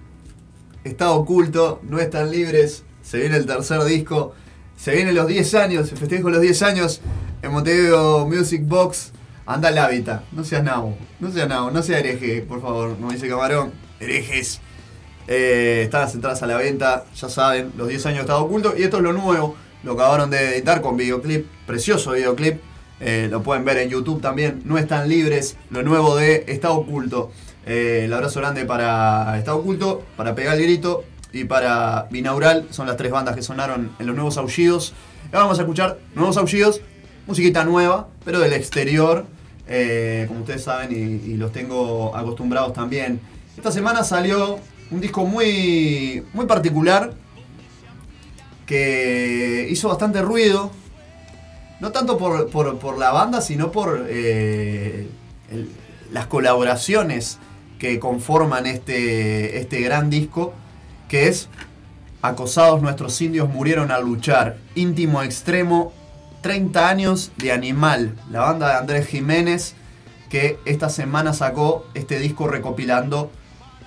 [0.85, 2.83] Está oculto, no están libres.
[3.03, 4.33] Se viene el tercer disco.
[4.75, 7.03] Se vienen los 10 años, se festejo los 10 años
[7.43, 9.13] en Montevideo Music Box.
[9.45, 10.23] Anda al hábitat.
[10.33, 10.97] No seas nabo.
[11.21, 11.71] No seas nabo.
[11.71, 12.97] No seas hereje, por favor.
[12.99, 13.73] No dice camarón.
[14.01, 14.63] Herejes.
[15.29, 17.05] Eh, están las entradas a la venta.
[17.17, 18.73] Ya saben, los 10 años está oculto.
[18.75, 19.57] Y esto es lo nuevo.
[19.83, 22.63] lo acabaron de editar con videoclip, precioso videoclip.
[23.01, 24.63] Eh, lo pueden ver en YouTube también.
[24.65, 25.57] No están libres.
[25.71, 27.31] Lo nuevo de Estado Oculto.
[27.67, 32.67] Eh, el abrazo grande para Estado Oculto, para Pegar el Grito y para Binaural.
[32.71, 34.95] Son las tres bandas que sonaron en los nuevos aullidos.
[35.27, 36.81] Ahora vamos a escuchar nuevos aullidos,
[37.27, 39.27] musiquita nueva, pero del exterior.
[39.69, 43.21] eh, como ustedes saben, y, y los tengo acostumbrados también.
[43.57, 44.59] Esta semana salió
[44.91, 47.15] un disco muy, muy particular
[48.67, 50.71] que hizo bastante ruido.
[51.81, 55.09] No tanto por, por- la banda, sino por eh,
[56.11, 57.39] las colaboraciones
[57.79, 60.55] que conforman este, este gran disco,
[61.09, 61.49] que es
[62.23, 65.93] Acosados nuestros indios murieron al luchar, íntimo extremo,
[66.41, 68.15] 30 años de animal.
[68.31, 69.75] La banda de Andrés Jiménez,
[70.31, 73.31] que esta semana sacó este disco recopilando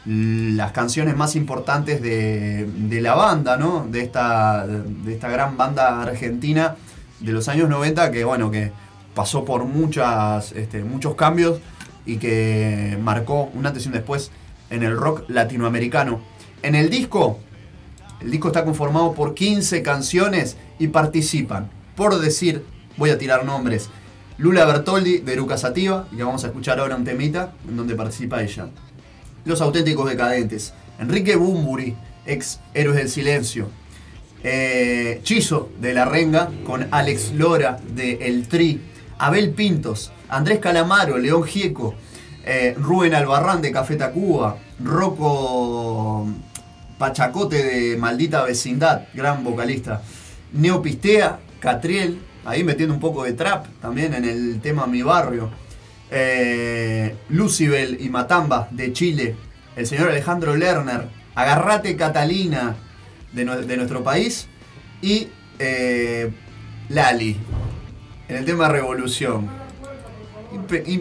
[0.05, 3.85] las canciones más importantes de, de la banda, ¿no?
[3.89, 6.77] De esta, de esta gran banda argentina
[7.19, 8.71] de los años 90 que, bueno, que
[9.13, 11.59] pasó por muchas, este, muchos cambios
[12.05, 14.31] y que marcó un antes y un después
[14.69, 16.21] en el rock latinoamericano.
[16.61, 17.39] En el disco,
[18.21, 22.65] el disco está conformado por 15 canciones y participan, por decir,
[22.97, 23.89] voy a tirar nombres,
[24.39, 28.69] Lula Bertoldi de Eruca que vamos a escuchar ahora un temita en donde participa ella.
[29.43, 30.73] Los auténticos decadentes.
[30.97, 33.67] Enrique Bumburi, ex Héroes del Silencio.
[34.43, 38.81] Eh, Chizo de La Renga con Alex Lora de El Tri.
[39.19, 41.93] Abel Pintos, Andrés Calamaro, León Gieco,
[42.45, 46.25] eh, Rubén Albarrán de Café Tacuba, Rocco
[46.97, 50.01] Pachacote de Maldita Vecindad, gran vocalista.
[50.53, 55.49] Neopistea, Catriel, ahí metiendo un poco de trap también en el tema Mi Barrio.
[56.09, 59.35] Eh, Lucibel y Matamba de Chile.
[59.75, 61.09] El señor Alejandro Lerner.
[61.35, 62.75] Agarrate Catalina
[63.33, 64.47] de, nue- de nuestro país.
[65.01, 65.27] Y
[65.59, 66.31] eh,
[66.89, 67.37] Lali
[68.27, 69.47] en el tema Revolución.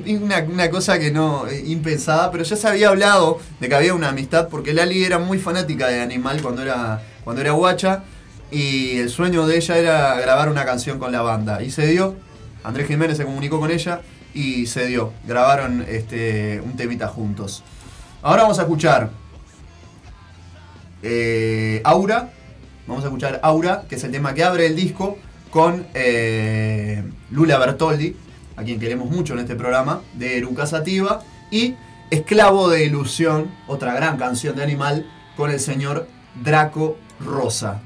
[0.07, 4.11] Una cosa que no, eh, impensada, pero ya se había hablado de que había una
[4.11, 8.03] amistad, porque Lali era muy fanática de Animal cuando era, cuando era guacha,
[8.51, 11.63] y el sueño de ella era grabar una canción con la banda.
[11.63, 12.17] Y se dio,
[12.63, 14.03] Andrés Jiménez se comunicó con ella
[14.35, 15.13] y se dio.
[15.27, 17.63] Grabaron este, un temita juntos.
[18.23, 19.11] Ahora vamos a escuchar
[21.03, 22.31] eh, Aura.
[22.87, 25.19] Vamos a escuchar Aura, que es el tema que abre el disco,
[25.51, 28.17] con eh, Lula Bertoldi,
[28.57, 31.75] a quien queremos mucho en este programa, de Eruca Sativa, y
[32.11, 35.07] Esclavo de Ilusión, otra gran canción de Animal,
[35.37, 36.09] con el señor
[36.43, 37.83] Draco Rosa.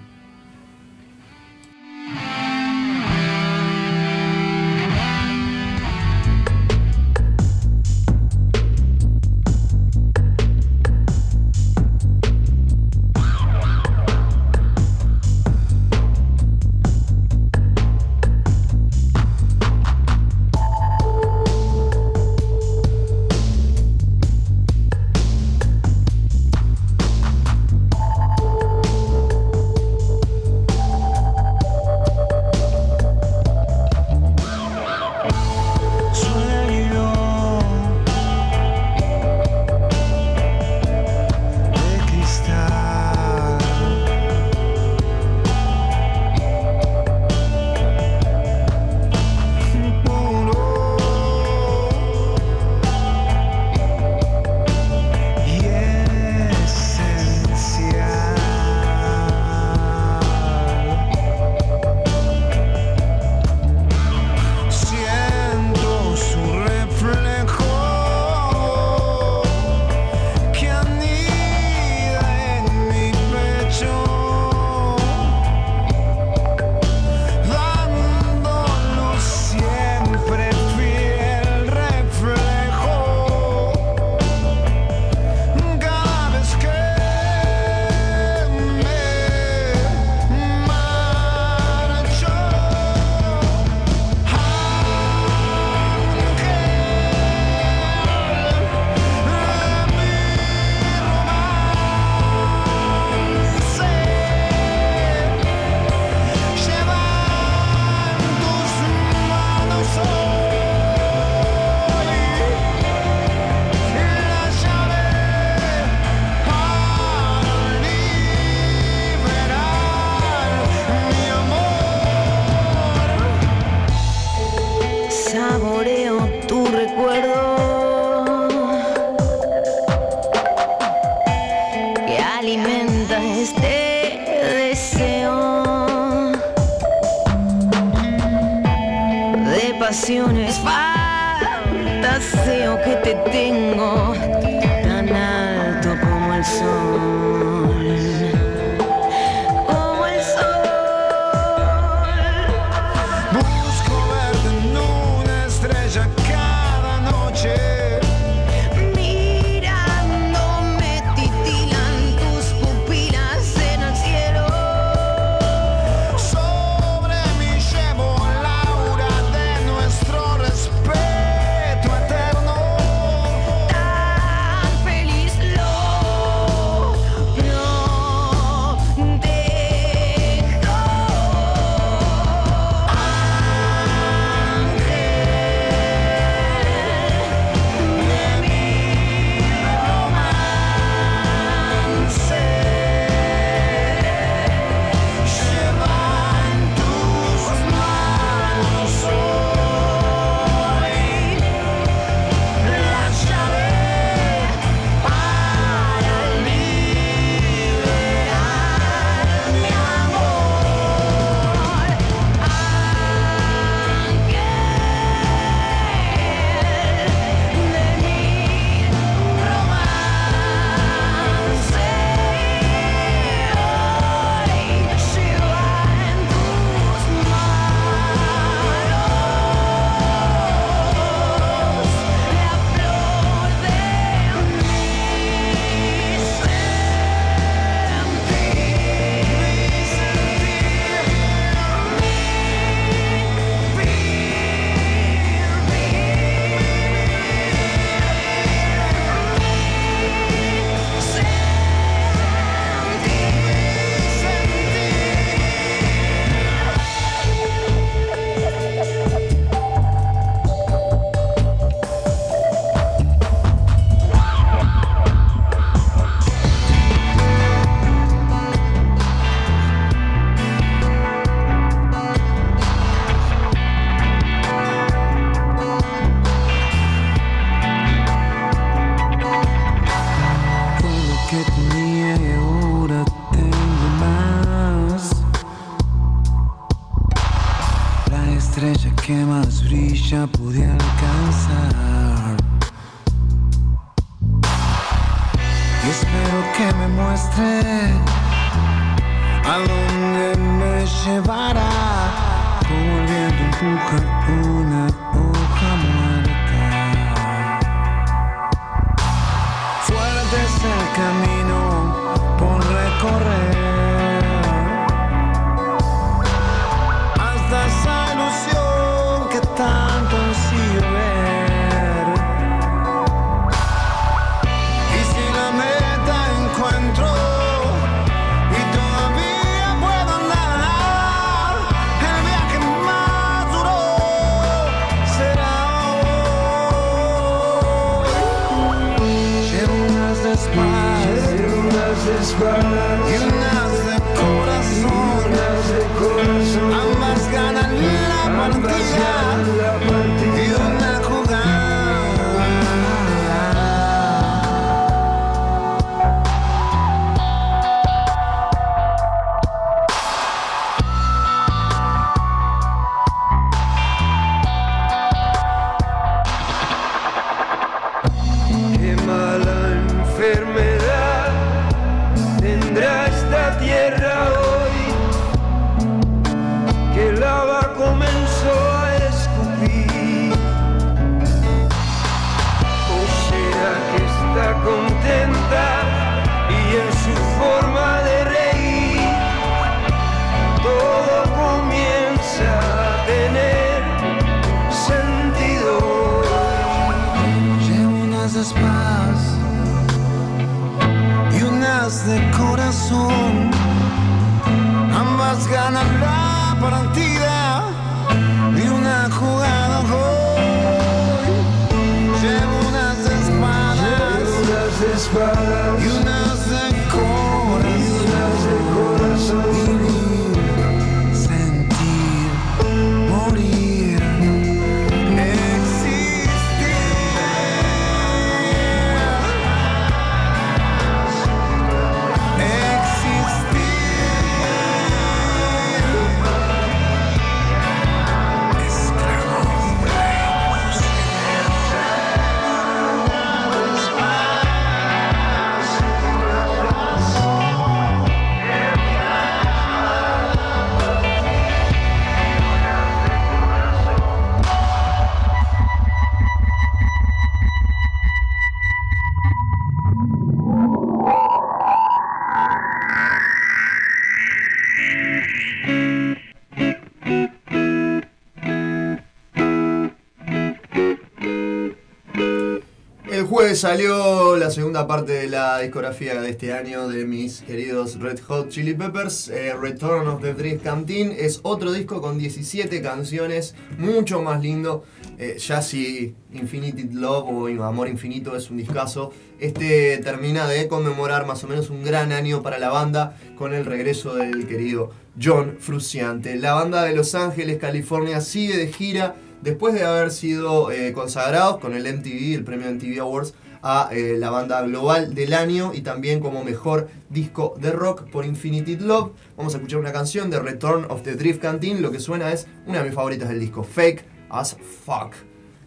[473.54, 478.48] Salió la segunda parte de la discografía de este año de mis queridos Red Hot
[478.48, 479.28] Chili Peppers.
[479.28, 484.84] eh, Return of the Dream Canteen es otro disco con 17 canciones, mucho más lindo.
[485.18, 491.26] Eh, ya si Infinity Love o Amor Infinito es un discazo, este termina de conmemorar
[491.26, 494.90] más o menos un gran año para la banda con el regreso del querido
[495.22, 496.36] John Frusciante.
[496.36, 501.58] La banda de Los Ángeles, California sigue de gira después de haber sido eh, consagrados
[501.58, 505.82] con el MTV, el premio MTV Awards, a eh, la banda global del año y
[505.82, 509.12] también como mejor disco de rock por Infinity Love.
[509.36, 511.80] Vamos a escuchar una canción de Return of the Drift Canteen.
[511.80, 515.14] Lo que suena es una de mis favoritas del disco, Fake as Fuck.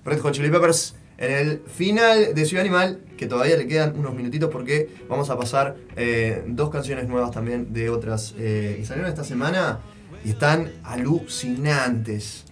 [0.03, 4.13] Red Hot Chili Peppers en el final de Ciudad Animal, que todavía le quedan unos
[4.13, 9.09] minutitos porque vamos a pasar eh, dos canciones nuevas también de otras eh, que salieron
[9.09, 9.79] esta semana
[10.25, 12.45] y están alucinantes.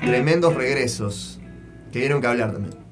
[0.00, 1.40] Tremendos regresos
[1.92, 2.85] que dieron que hablar también.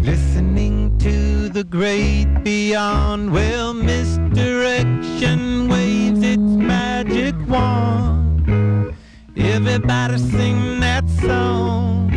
[0.00, 8.94] Listening to the great beyond, well, misdirection waves its magic wand.
[9.36, 12.10] Everybody sing that song.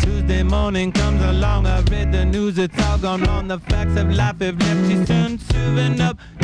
[0.00, 3.48] Tuesday morning comes along, I read the news, it's all gone wrong.
[3.48, 6.18] The facts of life have left you soon, serving up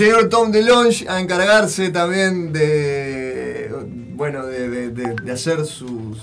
[0.00, 3.70] señor Tom DeLonge a encargarse también de.
[4.14, 6.16] Bueno, de, hacer su,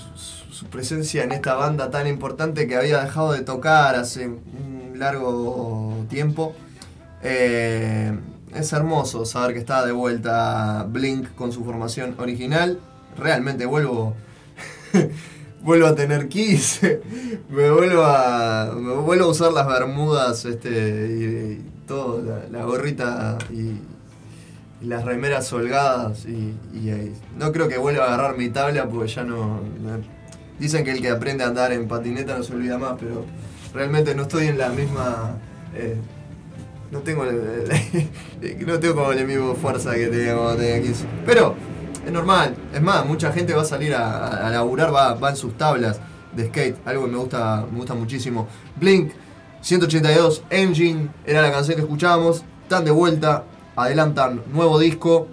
[0.68, 6.56] presencia en esta banda tan importante que había dejado de tocar hace un largo tiempo.
[7.22, 8.18] Eh,
[8.52, 12.80] es hermoso saber que está de vuelta Blink con su formación original.
[13.16, 14.16] Realmente vuelvo.
[15.62, 16.80] vuelvo a tener Kiss.
[17.48, 18.72] me vuelvo a.
[18.74, 23.78] Me vuelvo a usar las bermudas este, todo, la, gorrita y,
[24.86, 26.24] las remeras holgadas.
[26.26, 27.12] Y, ahí.
[27.36, 29.60] no creo que vuelva a agarrar mi tabla porque ya no.
[30.60, 33.24] Dicen que el que aprende a andar en patineta no se olvida más, pero
[33.74, 35.32] realmente no estoy en la misma.
[35.74, 35.96] eh,
[36.90, 37.24] no tengo
[38.66, 41.04] no tengo como la misma fuerza que tenía cuando tenía 15.
[41.26, 41.54] Pero
[42.06, 42.54] es normal.
[42.72, 45.56] Es más, mucha gente va a salir a, a- a laburar, va, va en sus
[45.58, 46.00] tablas
[46.34, 46.76] de skate.
[46.86, 48.48] Algo que me gusta, me gusta muchísimo.
[48.76, 49.12] Blink
[49.60, 52.44] 182 Engine era la canción que escuchábamos.
[52.62, 53.44] Están de vuelta,
[53.76, 55.28] adelantan nuevo disco.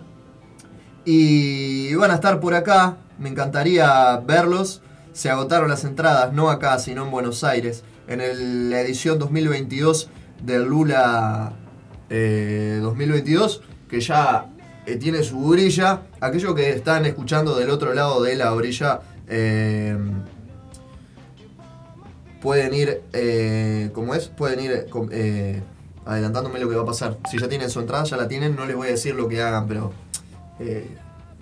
[1.06, 2.98] Y van a estar por acá.
[3.20, 4.82] Me encantaría verlos.
[5.14, 7.84] Se agotaron las entradas, no acá, sino en Buenos Aires.
[8.08, 10.10] En la edición 2022
[10.44, 11.54] del Lula
[12.10, 14.48] eh, 2022, que ya
[14.86, 16.02] eh, tiene su brilla.
[16.20, 19.98] Aquellos que están escuchando del otro lado de la orilla eh,
[22.46, 24.28] pueden ir, eh, ¿cómo es?
[24.28, 25.64] Pueden ir eh, eh,
[26.06, 27.18] adelantándome lo que va a pasar.
[27.32, 29.42] Si ya tienen su entrada, ya la tienen, no les voy a decir lo que
[29.42, 29.92] hagan, pero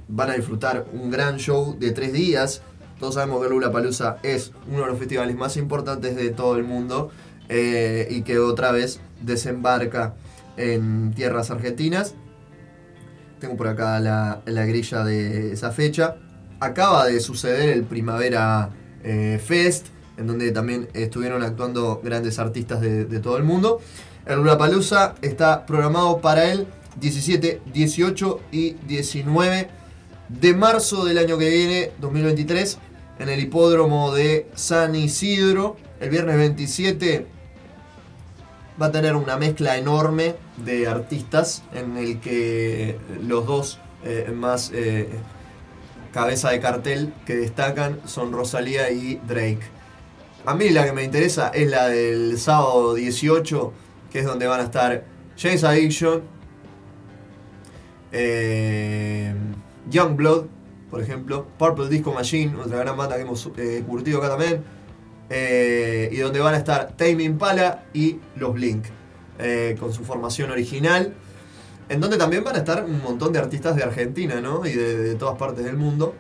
[0.07, 2.61] van a disfrutar un gran show de tres días.
[3.01, 6.63] Todos sabemos que Lula Palusa es uno de los festivales más importantes de todo el
[6.63, 7.11] mundo
[7.49, 10.13] y que otra vez desembarca
[10.55, 12.15] en tierras argentinas.
[13.41, 16.15] Tengo por acá la, la grilla de esa fecha.
[16.61, 18.69] Acaba de suceder el Primavera
[19.03, 19.87] Fest,
[20.17, 23.81] en donde también estuvieron actuando grandes artistas de, todo el mundo.
[24.25, 26.67] El Lollapalooza está programado para el
[26.99, 29.69] 17, 18 y 19
[30.29, 32.77] de marzo del año que viene, 2023,
[33.19, 35.77] en el hipódromo de San Isidro.
[35.99, 37.27] El viernes 27
[38.81, 44.71] va a tener una mezcla enorme de artistas en el que los dos eh, más
[44.73, 45.07] eh,
[46.11, 49.72] cabeza de cartel que destacan son Rosalía y Drake.
[50.45, 53.73] A mí la que me interesa es la del sábado 18,
[54.11, 55.05] que es donde van a estar
[55.37, 56.21] James Addiction,
[58.11, 59.33] eh,
[59.89, 60.45] Youngblood,
[60.91, 64.63] por ejemplo, Purple Disco Machine, otra gran banda que hemos eh, curtido acá también,
[65.29, 68.83] eh, y donde van a estar Tame Impala y los Blink,
[69.39, 71.13] eh, con su formación original,
[71.87, 74.65] en donde también van a estar un montón de artistas de Argentina, ¿no?
[74.65, 76.13] Y de todas partes del mundo.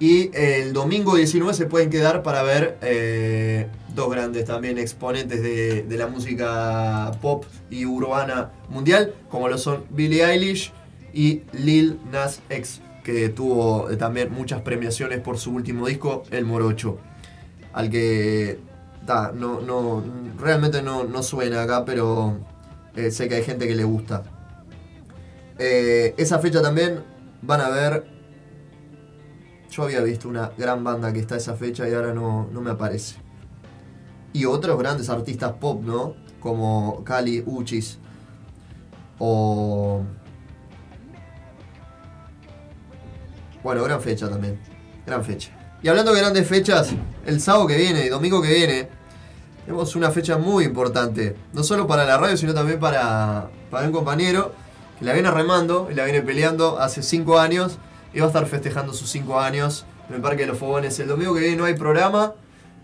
[0.00, 5.82] Y el domingo 19 se pueden quedar para ver eh, dos grandes también exponentes de,
[5.82, 10.72] de la música pop y urbana mundial, como lo son Billie Eilish
[11.12, 16.44] y Lil Nas X, que tuvo eh, también muchas premiaciones por su último disco, El
[16.44, 16.98] Morocho,
[17.72, 18.60] al que
[19.34, 20.04] no, no,
[20.38, 22.36] realmente no, no suena acá, pero
[22.94, 24.22] eh, sé que hay gente que le gusta.
[25.58, 27.00] Esa fecha también
[27.42, 28.17] van a ver
[29.70, 32.70] yo había visto una gran banda que está esa fecha y ahora no, no me
[32.70, 33.16] aparece.
[34.32, 36.14] Y otros grandes artistas pop, ¿no?
[36.40, 37.98] Como Cali Uchis.
[39.18, 40.02] O.
[43.62, 44.58] Bueno, gran fecha también.
[45.06, 45.50] Gran fecha.
[45.82, 46.90] Y hablando de grandes fechas,
[47.26, 48.88] el sábado que viene y domingo que viene,
[49.64, 51.36] tenemos una fecha muy importante.
[51.52, 54.52] No solo para la radio, sino también para, para un compañero
[54.98, 57.78] que la viene remando y la viene peleando hace 5 años
[58.18, 60.98] y va a estar festejando sus 5 años en el Parque de los Fogones.
[60.98, 62.34] El domingo que viene no hay programa.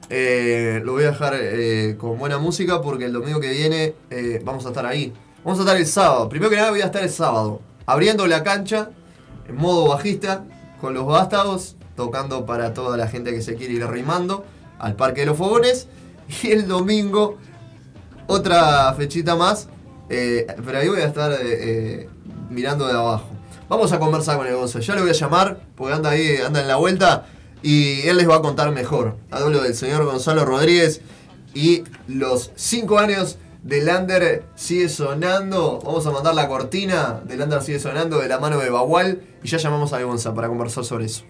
[0.09, 4.41] eh, lo voy a dejar eh, con buena música porque el domingo que viene eh,
[4.45, 5.13] vamos a estar ahí.
[5.43, 6.29] Vamos a estar el sábado.
[6.29, 7.61] Primero que nada voy a estar el sábado.
[7.85, 8.91] Abriendo la cancha
[9.49, 10.45] en modo bajista
[10.81, 11.75] con los vástagos.
[11.97, 14.45] Tocando para toda la gente que se quiere ir arrimando
[14.79, 15.89] al Parque de los Fogones.
[16.45, 17.39] Y el domingo
[18.29, 19.69] otra fechita más.
[20.09, 21.37] pero ahí voy a estar
[22.51, 23.34] mirando de abajo.
[23.69, 24.81] Vamos a conversar con el Gonzo.
[24.81, 27.27] Ya lo voy a llamar, porque anda ahí, anda en la vuelta.
[27.63, 29.17] Y él les va a contar mejor.
[29.31, 31.01] Hablo del señor Gonzalo Rodríguez.
[31.55, 35.81] Y los 5 años de Lander sigue sonando.
[35.83, 39.23] Vamos a mandar la cortina de Lander sigue sonando de la mano de Bagual.
[39.43, 41.25] Y ya llamamos a Gonza para conversar sobre eso.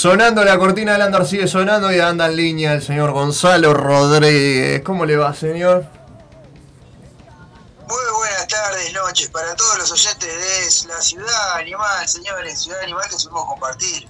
[0.00, 4.80] Sonando la cortina de Lander sigue sonando y anda en línea el señor Gonzalo Rodríguez.
[4.82, 5.84] ¿Cómo le va, señor?
[7.86, 13.04] Muy buenas tardes, noches para todos los oyentes de la ciudad animal, señores, ciudad animal
[13.10, 14.08] que supimos compartir.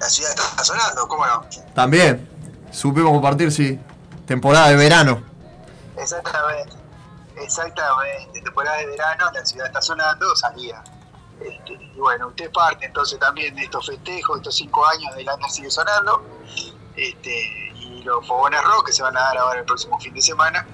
[0.00, 1.46] La ciudad está sonando, ¿cómo no?
[1.74, 2.26] También.
[2.70, 3.78] Supimos compartir, sí.
[4.24, 5.22] Temporada de verano.
[5.98, 6.76] Exactamente,
[7.36, 8.40] exactamente.
[8.40, 10.82] Temporada de verano, la ciudad está sonando, salía.
[11.40, 15.48] Este, y bueno, usted parte entonces también de estos festejos, estos cinco años del año
[15.48, 16.22] sigue sonando.
[16.96, 20.22] Este, y los fogones rock que se van a dar ahora el próximo fin de
[20.22, 20.66] semana,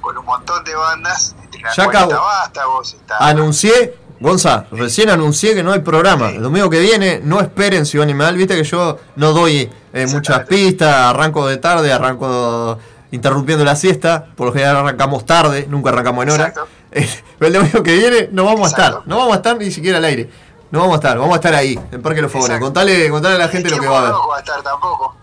[0.00, 2.12] con un montón de bandas, entre las Ya acabo.
[2.12, 6.30] Vástagos, está Anuncié, Gonza, recién anuncié que no hay programa.
[6.30, 8.36] El domingo que viene, no esperen Ciudad Animal.
[8.36, 12.78] Viste que yo no doy eh, muchas pistas, arranco de tarde, arranco
[13.10, 14.26] interrumpiendo la siesta.
[14.36, 16.52] Por lo general arrancamos tarde, nunca arrancamos en hora.
[16.54, 16.66] Pero
[17.40, 20.04] el domingo que viene no vamos a estar, no vamos a estar ni siquiera al
[20.04, 20.30] aire.
[20.70, 22.58] No vamos a estar, vamos a estar ahí, en Parque de los Fogones.
[22.58, 24.10] Contale, contale a la gente lo que va a haber.
[24.10, 25.14] No va a estar tampoco.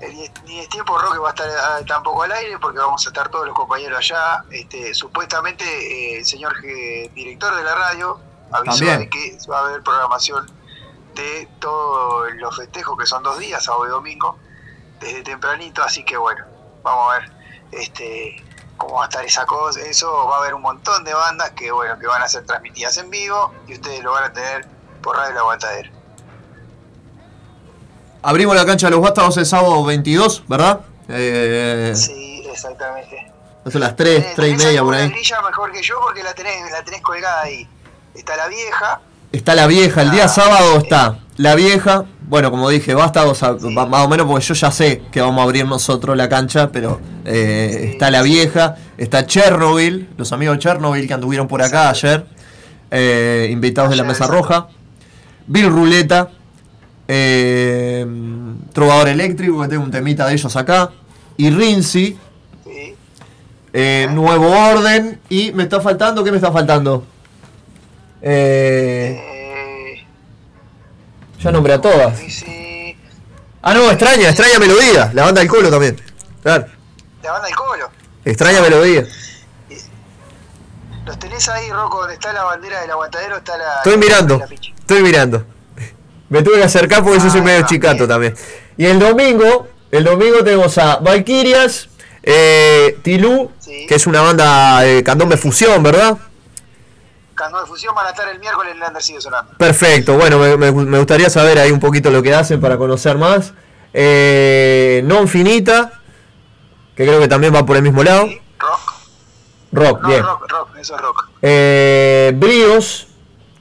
[0.00, 3.04] Eh, Ni, ni el tiempo rock va a estar ah, tampoco al aire porque vamos
[3.04, 4.44] a estar todos los compañeros allá.
[4.50, 8.18] Este, supuestamente eh, el señor eh, director de la radio
[8.50, 9.00] avisó También.
[9.00, 10.46] de que va a haber programación
[11.14, 14.38] de todos los festejos que son dos días, sábado y domingo,
[15.00, 16.44] desde tempranito, así que bueno,
[16.82, 17.32] vamos a ver
[17.72, 18.42] este
[18.78, 21.70] cómo va a estar esa cosa, eso va a haber un montón de bandas que
[21.70, 24.66] bueno, que van a ser transmitidas en vivo y ustedes lo van a tener
[25.02, 25.90] por Radio La Aguantadera.
[28.22, 30.80] Abrimos la cancha de los Vástagos el sábado 22, ¿verdad?
[31.08, 33.30] Eh, Sí, exactamente.
[33.64, 35.08] Eso a las 3, 3 y Tenés media por ahí.
[35.10, 37.68] grilla mejor que yo porque la tenés, la tenés colgada ahí.
[38.14, 39.00] Está la vieja,
[39.32, 43.86] Está la vieja, el día sábado está La vieja, bueno, como dije, vástagos a- va-
[43.86, 47.00] más o menos porque yo ya sé que vamos a abrir nosotros la cancha, pero
[47.24, 52.26] eh, está la vieja, está Chernobyl, los amigos de Chernobyl que anduvieron por acá ayer,
[52.90, 54.66] eh, invitados de la Mesa Roja,
[55.46, 56.30] Bill Ruleta,
[57.06, 58.04] eh,
[58.72, 60.90] Trovador Eléctrico, que tengo un temita de ellos acá,
[61.36, 62.16] y Rinzi,
[64.10, 67.04] Nuevo Orden, y me está faltando, ¿qué me está faltando?
[68.22, 70.04] Eh,
[71.40, 72.18] ya nombré a todas.
[73.62, 75.10] Ah, no, extraña, extraña melodía.
[75.14, 76.00] La banda del colo también.
[76.42, 76.66] Claro,
[77.22, 77.90] La banda del Colo.
[78.24, 79.04] extraña melodía.
[81.04, 83.76] Los tenés ahí, Rocco, donde está la bandera del aguantadero, está la.
[83.78, 84.42] Estoy mirando,
[84.78, 85.44] estoy mirando.
[86.28, 88.34] Me tuve que acercar porque yo soy medio chicato también.
[88.76, 91.88] Y el domingo, el domingo tenemos a Valkyrias,
[92.22, 93.50] eh, Tilú,
[93.88, 96.18] que es una banda de candombe fusión, ¿verdad?
[97.38, 99.52] Candón de Fusión van a estar el miércoles en Lander sigue sonando.
[99.56, 103.16] Perfecto, bueno, me, me- me gustaría saber ahí un poquito lo que hacen para conocer
[103.16, 103.54] más.
[103.94, 106.02] Eh, non Finita,
[106.94, 108.26] que creo que también va por el mismo lado.
[109.70, 110.22] Rock, No, bien.
[110.22, 111.28] rock, rock, eso es rock.
[111.42, 113.06] Eh, Bríos,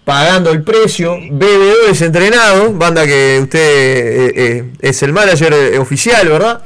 [0.04, 1.16] pagando el precio.
[1.32, 6.64] Bebedores entrenados, banda que usted eh, eh, es el manager oficial, ¿verdad?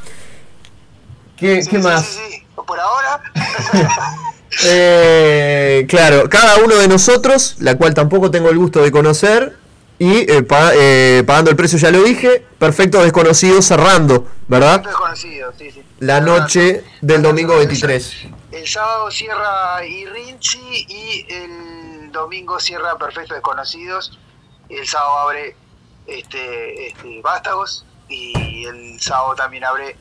[1.37, 2.19] ¿Qué, qué más?
[2.55, 3.19] Por ahora,
[4.65, 9.57] Eh, claro, cada uno de nosotros, la cual tampoco tengo el gusto de conocer,
[9.97, 14.81] y eh, pa- eh, pagando el precio, ya lo dije, perfecto desconocido cerrando, ¿verdad?
[14.83, 15.83] desconocido, sí, sí.
[15.99, 18.15] La noche del domingo 23.
[18.51, 20.59] El sábado cierra Irrinchi
[20.89, 24.19] y el domingo cierra Perfecto Desconocidos.
[24.67, 25.55] El sábado abre
[26.07, 29.95] este, este Vástagos y el sábado también abre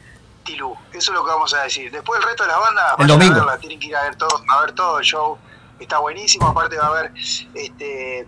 [0.50, 0.74] Tilú.
[0.92, 1.92] Eso es lo que vamos a decir.
[1.92, 3.34] Después el resto de las bandas El domingo.
[3.34, 5.38] verla, tienen que ir a ver todo, a ver todo el show.
[5.78, 7.12] Está buenísimo, aparte va a haber
[7.54, 8.26] este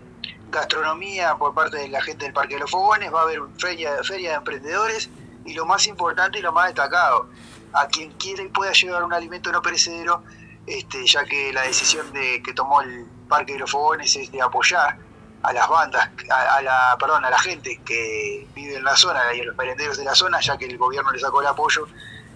[0.49, 3.91] gastronomía por parte de la gente del Parque de los Fogones, va a haber feria,
[4.03, 5.09] feria de emprendedores
[5.45, 7.27] y lo más importante y lo más destacado,
[7.73, 10.23] a quien quiera y pueda llevar un alimento no perecedero,
[10.65, 14.41] este, ya que la decisión de que tomó el Parque de los Fogones es de
[14.41, 14.97] apoyar
[15.41, 19.19] a las bandas, a, a la, perdón, a la gente que vive en la zona
[19.35, 21.85] y a los merenderos de la zona, ya que el gobierno le sacó el apoyo,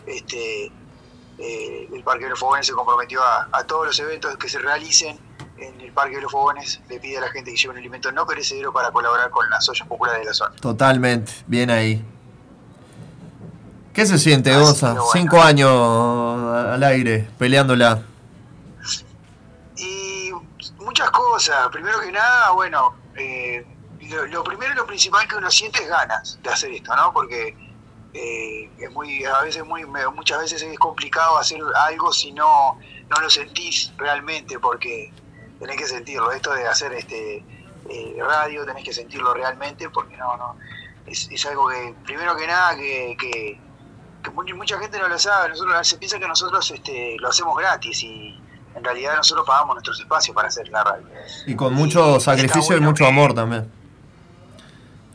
[0.08, 0.72] este,
[1.38, 4.60] eh, el Parque de los Fogones se comprometió a, a todos los eventos que se
[4.60, 5.20] realicen
[5.58, 8.12] en el Parque de los Fogones, le pide a la gente que lleve un alimento
[8.12, 10.56] no perecedero para colaborar con las ollas populares de la zona.
[10.56, 12.06] Totalmente, bien ahí.
[13.94, 14.96] ¿Qué se siente, Gonza?
[15.12, 18.04] Cinco años al aire, peleándola.
[19.76, 20.32] Y
[20.78, 21.68] muchas cosas.
[21.72, 23.66] Primero que nada, bueno, eh,
[24.02, 27.12] lo, lo primero y lo principal que uno siente es ganas de hacer esto, ¿no?
[27.12, 27.58] Porque
[28.18, 32.80] eh, es muy, a veces muy, muchas veces es complicado hacer algo si no,
[33.10, 35.12] no lo sentís realmente, porque
[35.60, 36.32] tenés que sentirlo.
[36.32, 37.44] Esto de hacer este
[37.90, 40.56] eh, radio, tenés que sentirlo realmente, porque no, no,
[41.06, 43.60] es, es algo que, primero que nada, que, que,
[44.24, 45.50] que mu- mucha gente no lo sabe.
[45.50, 48.42] Nosotros se piensa que nosotros este, lo hacemos gratis y
[48.76, 51.06] en realidad nosotros pagamos nuestros espacios para hacer la radio.
[51.46, 53.72] Y con mucho sacrificio y mucho amor también.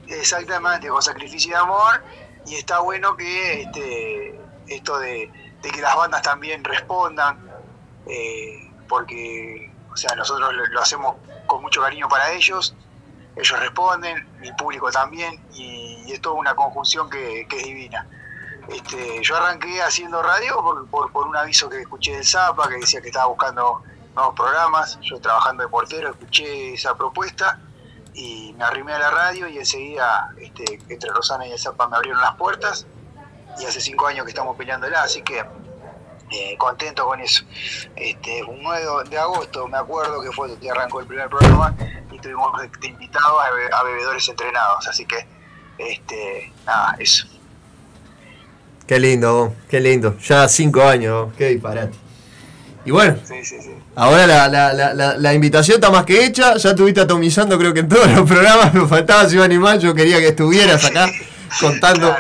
[0.09, 2.03] Exactamente, con sacrificio y amor.
[2.47, 5.31] Y está bueno que este, esto de,
[5.63, 7.49] de que las bandas también respondan,
[8.07, 11.17] eh, porque o sea, nosotros lo, lo hacemos
[11.47, 12.75] con mucho cariño para ellos,
[13.37, 18.07] ellos responden, el público también, y, y es toda una conjunción que, que es divina.
[18.69, 22.77] Este, yo arranqué haciendo radio por, por, por un aviso que escuché del Zapa, que
[22.77, 23.83] decía que estaba buscando
[24.15, 24.99] nuevos programas.
[25.01, 27.59] Yo trabajando de portero escuché esa propuesta
[28.15, 31.97] y me arrimé a la radio y enseguida este, entre Rosana y el Zapa me
[31.97, 32.87] abrieron las puertas
[33.59, 35.45] y hace cinco años que estamos peleándola, así que
[36.31, 37.45] eh, contento con eso.
[37.97, 41.75] Este, un 9 de agosto me acuerdo que fue donde arrancó el primer programa
[42.11, 42.53] y tuvimos
[42.83, 43.41] invitados
[43.73, 45.27] a bebedores entrenados, así que
[45.79, 47.27] este, nada, eso.
[48.87, 50.19] Qué lindo, qué lindo.
[50.19, 51.97] Ya cinco años, qué disparate.
[52.85, 53.71] Y bueno, Sí, sí, sí.
[53.95, 56.57] ahora la, la, la, la, invitación está más que hecha.
[56.57, 58.75] Ya estuviste atomizando, creo que en todos los programas.
[58.75, 59.79] Me faltaba si animal.
[59.79, 61.09] Yo quería que estuvieras acá
[61.61, 62.15] contando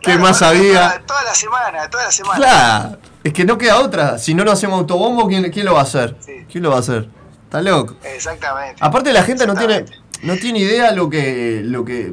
[0.00, 1.00] qué más había.
[1.06, 2.36] Toda la semana, toda la semana.
[2.36, 4.18] Claro, es que no queda otra.
[4.18, 6.16] Si no nos hacemos autobombo, ¿quién, quién lo va a hacer?
[6.50, 7.08] ¿Quién lo va a hacer?
[7.44, 7.96] Está loco.
[8.02, 8.76] Exactamente.
[8.80, 9.84] Aparte la gente no tiene
[10.22, 12.12] no tiene idea lo que lo que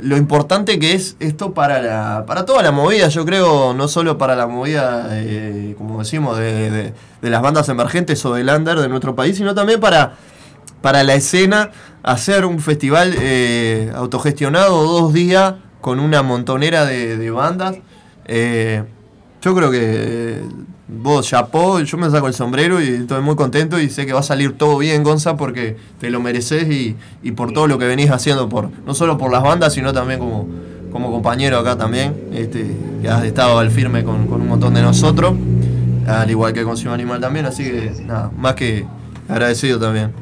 [0.00, 4.18] lo importante que es esto para la para toda la movida, yo creo, no solo
[4.18, 5.08] para la movida
[5.78, 6.70] como decimos de,
[7.22, 10.14] de- las bandas emergentes o del under de nuestro país, sino también para
[10.80, 11.70] para la escena
[12.02, 17.76] hacer un festival eh, autogestionado dos días con una montonera de, de bandas.
[18.26, 18.82] eh,
[19.40, 20.42] Yo creo que
[20.94, 24.20] vos, chapó, yo me saco el sombrero y estoy muy contento y sé que va
[24.20, 27.86] a salir todo bien, Gonza, porque te lo mereces y, y por todo lo que
[27.86, 30.48] venís haciendo, por no solo por las bandas, sino también como,
[30.90, 34.82] como compañero acá también, este, que has estado al firme con, con un montón de
[34.82, 35.34] nosotros,
[36.06, 38.86] al igual que con Ciudad Animal también, así que nada, más que
[39.28, 40.12] agradecido también.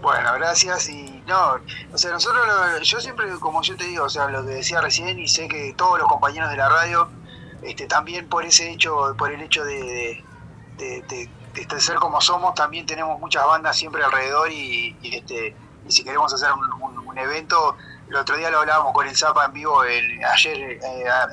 [0.00, 1.58] Bueno, gracias y no,
[1.92, 2.42] o sea, nosotros,
[2.82, 5.74] yo siempre, como yo te digo, o sea, lo que decía recién y sé que
[5.76, 7.08] todos los compañeros de la radio,
[7.62, 10.22] este, también por ese hecho, por el hecho de,
[10.78, 15.56] de, de- de- ser como somos, también tenemos muchas bandas siempre alrededor y, y, este,
[15.86, 17.76] y si queremos hacer un, un- un evento,
[18.08, 20.80] el otro día lo hablábamos con el Zapa en vivo, el, ayer eh,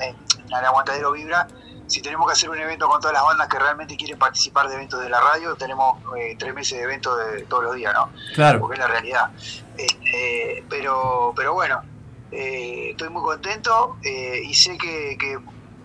[0.00, 1.46] en, en el Aguantadero Vibra,
[1.86, 4.74] si tenemos que hacer un evento con todas las bandas que realmente quieren participar de
[4.74, 8.10] eventos de la radio, tenemos eh, tres meses de eventos de todos los días, ¿no?
[8.34, 8.58] Claro.
[8.58, 9.30] Porque es la realidad.
[9.76, 11.82] Este, pero, pero bueno,
[12.32, 15.38] eh, estoy muy contento eh, y sé que, que-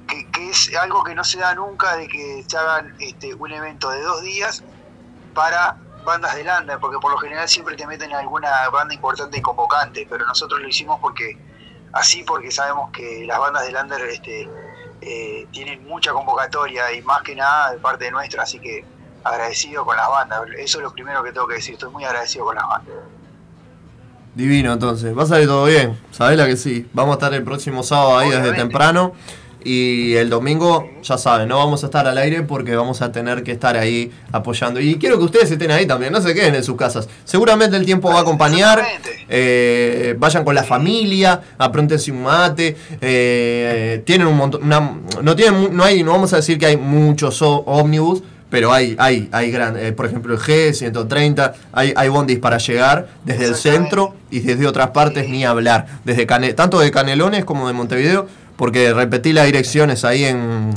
[0.07, 3.51] que- que es algo que no se da nunca de que se hagan este, un
[3.51, 4.63] evento de dos días
[5.33, 9.41] para bandas de Lander, porque por lo general siempre te meten alguna banda importante y
[9.41, 11.37] convocante, pero nosotros lo hicimos porque
[11.93, 14.49] así porque sabemos que las bandas de Lander este,
[15.01, 18.83] eh, tienen mucha convocatoria y más que nada de parte de nuestra, así que
[19.23, 22.45] agradecido con las bandas, eso es lo primero que tengo que decir, estoy muy agradecido
[22.45, 22.95] con las bandas.
[24.33, 25.15] Divino, entonces.
[25.15, 25.99] Va a salir todo bien.
[26.11, 26.89] Sabés la que sí.
[26.93, 29.11] Vamos a estar el próximo sábado ahí desde temprano.
[29.63, 33.43] Y el domingo, ya saben, no vamos a estar al aire porque vamos a tener
[33.43, 34.79] que estar ahí apoyando.
[34.79, 37.07] Y quiero que ustedes estén ahí también, no se queden en sus casas.
[37.25, 38.83] Seguramente el tiempo va a acompañar.
[39.29, 42.75] eh, vayan con la familia, apróntense un mate.
[43.01, 44.63] eh, tienen un montón.
[44.63, 48.23] una- no, tienen, no, hay, no vamos a decir que hay muchos ómnibus.
[48.49, 53.07] Pero hay, hay, hay gran, eh, por ejemplo, el G130, hay, hay bondis para llegar
[53.23, 55.85] desde el centro y desde otras partes ni hablar.
[56.03, 58.27] Desde Cane- tanto de Canelones como de Montevideo,
[58.61, 60.71] porque repetí las direcciones ahí en,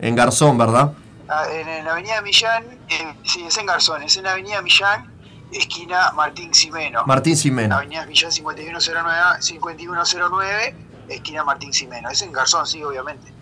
[0.00, 0.92] en Garzón, ¿verdad?
[1.30, 4.60] Ah, En, en la avenida Millán, eh, sí, es en Garzón, es en la avenida
[4.60, 5.10] Millán,
[5.50, 7.04] esquina Martín Simeno.
[7.06, 7.76] Martín Simeno.
[7.76, 10.76] Avenida Millán 5109, 5109,
[11.08, 12.10] esquina Martín Simeno.
[12.10, 13.32] Es en Garzón, sí, obviamente.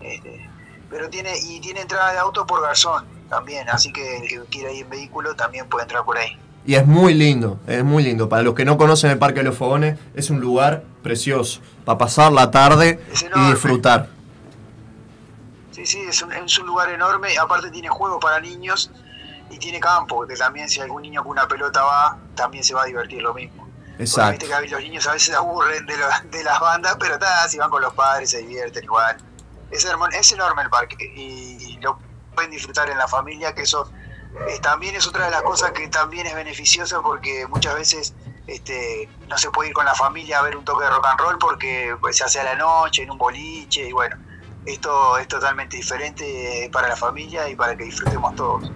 [0.00, 0.48] Este,
[0.88, 4.72] pero tiene, y tiene entrada de auto por Garzón también, así que el que quiera
[4.72, 6.38] ir en vehículo también puede entrar por ahí.
[6.66, 8.28] Y es muy lindo, es muy lindo.
[8.28, 11.98] Para los que no conocen el Parque de los Fogones, es un lugar precioso para
[11.98, 13.00] pasar la tarde
[13.34, 14.08] y disfrutar.
[15.72, 18.90] Sí, sí, es un, es un lugar enorme, aparte tiene juego para niños
[19.50, 22.82] y tiene campo, que también si algún niño con una pelota va, también se va
[22.82, 23.68] a divertir lo mismo.
[23.98, 24.46] Exacto.
[24.46, 27.58] que los niños a veces se aburren de, lo- de las bandas, pero ta, si
[27.58, 29.16] van con los padres se divierten igual.
[29.70, 29.86] Es,
[30.18, 31.98] es enorme el parque y, y lo
[32.34, 33.90] pueden disfrutar en la familia, que eso
[34.48, 38.14] eh, también es otra de las cosas que también es beneficiosa porque muchas veces
[38.46, 41.20] este, no se puede ir con la familia a ver un toque de rock and
[41.20, 44.16] roll porque pues, se hace a la noche, en un boliche y bueno,
[44.66, 48.70] esto es totalmente diferente eh, para la familia y para que disfrutemos todos.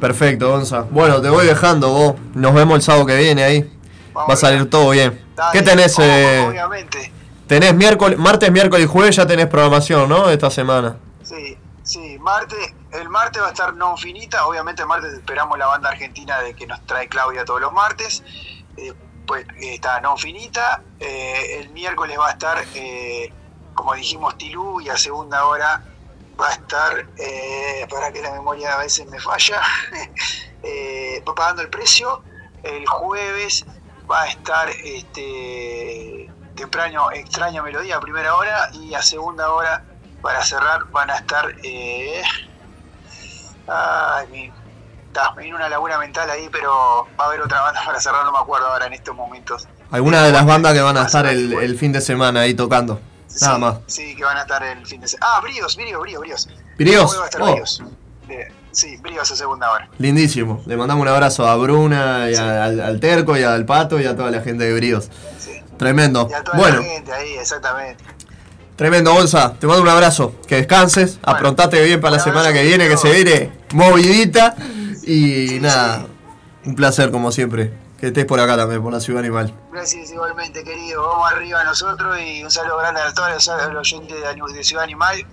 [0.00, 0.82] Perfecto, Gonza.
[0.90, 2.14] Bueno, te voy dejando vos.
[2.34, 3.78] Nos vemos el sábado que viene ahí.
[4.16, 5.24] Va a salir todo bien.
[5.52, 5.98] ¿Qué tenés?
[5.98, 7.12] eh, Obviamente.
[7.46, 10.28] tenés miércoles, martes, miércoles y jueves ya tenés programación, ¿no?
[10.30, 10.96] Esta semana.
[11.22, 15.66] Sí, sí, martes, el martes va a estar non finita, obviamente el martes esperamos la
[15.66, 18.22] banda argentina de que nos trae Claudia todos los martes,
[18.76, 18.94] eh,
[19.26, 22.64] pues eh, está non finita, eh, el miércoles va a estar,
[23.74, 25.82] como dijimos, Tilú y a segunda hora
[26.40, 27.06] va a estar,
[27.90, 29.60] para que la memoria a veces me falla,
[31.24, 32.22] pagando el precio,
[32.62, 33.66] el jueves
[34.08, 39.84] va a estar este temprano extraña melodía a primera hora y a segunda hora
[40.22, 41.54] para cerrar van a estar
[43.68, 44.52] ay
[45.38, 48.38] vino una laguna mental ahí pero va a haber otra banda para cerrar no me
[48.38, 51.78] acuerdo ahora en estos momentos Algunas de las bandas que van a estar el, el
[51.78, 53.00] fin de semana ahí tocando.
[53.40, 53.76] Nada más.
[53.86, 57.12] sí que van a estar el fin de semana ah Bríos Bríos Bríos Bríos Bríos,
[57.12, 57.52] Hoy va a estar oh.
[57.52, 57.82] Bríos.
[58.72, 60.62] Sí Bríos a segunda hora Lindísimo.
[60.66, 64.06] Le mandamos un abrazo a Bruna, y a- al, al Terco, y al Pato, y
[64.06, 65.10] a toda la gente de Bríos.
[65.78, 66.26] Tremendo.
[66.28, 68.02] y a toda Bueno, la gente ahí exactamente
[68.76, 69.54] tremendo, Gonza.
[69.54, 70.34] Te mando un abrazo.
[70.46, 71.18] Que descanses.
[71.22, 74.56] Aprontate bien para la semana que viene, que se viene movidita.
[75.02, 76.06] Y nada,
[76.64, 77.72] un placer como siempre.
[77.98, 79.54] Que estés por acá también, por la ciudad animal.
[79.72, 81.06] Gracias igualmente, querido.
[81.06, 85.24] Vamos arriba nosotros y un saludo grande a todos los, oyentes de, de Ciudad Animal.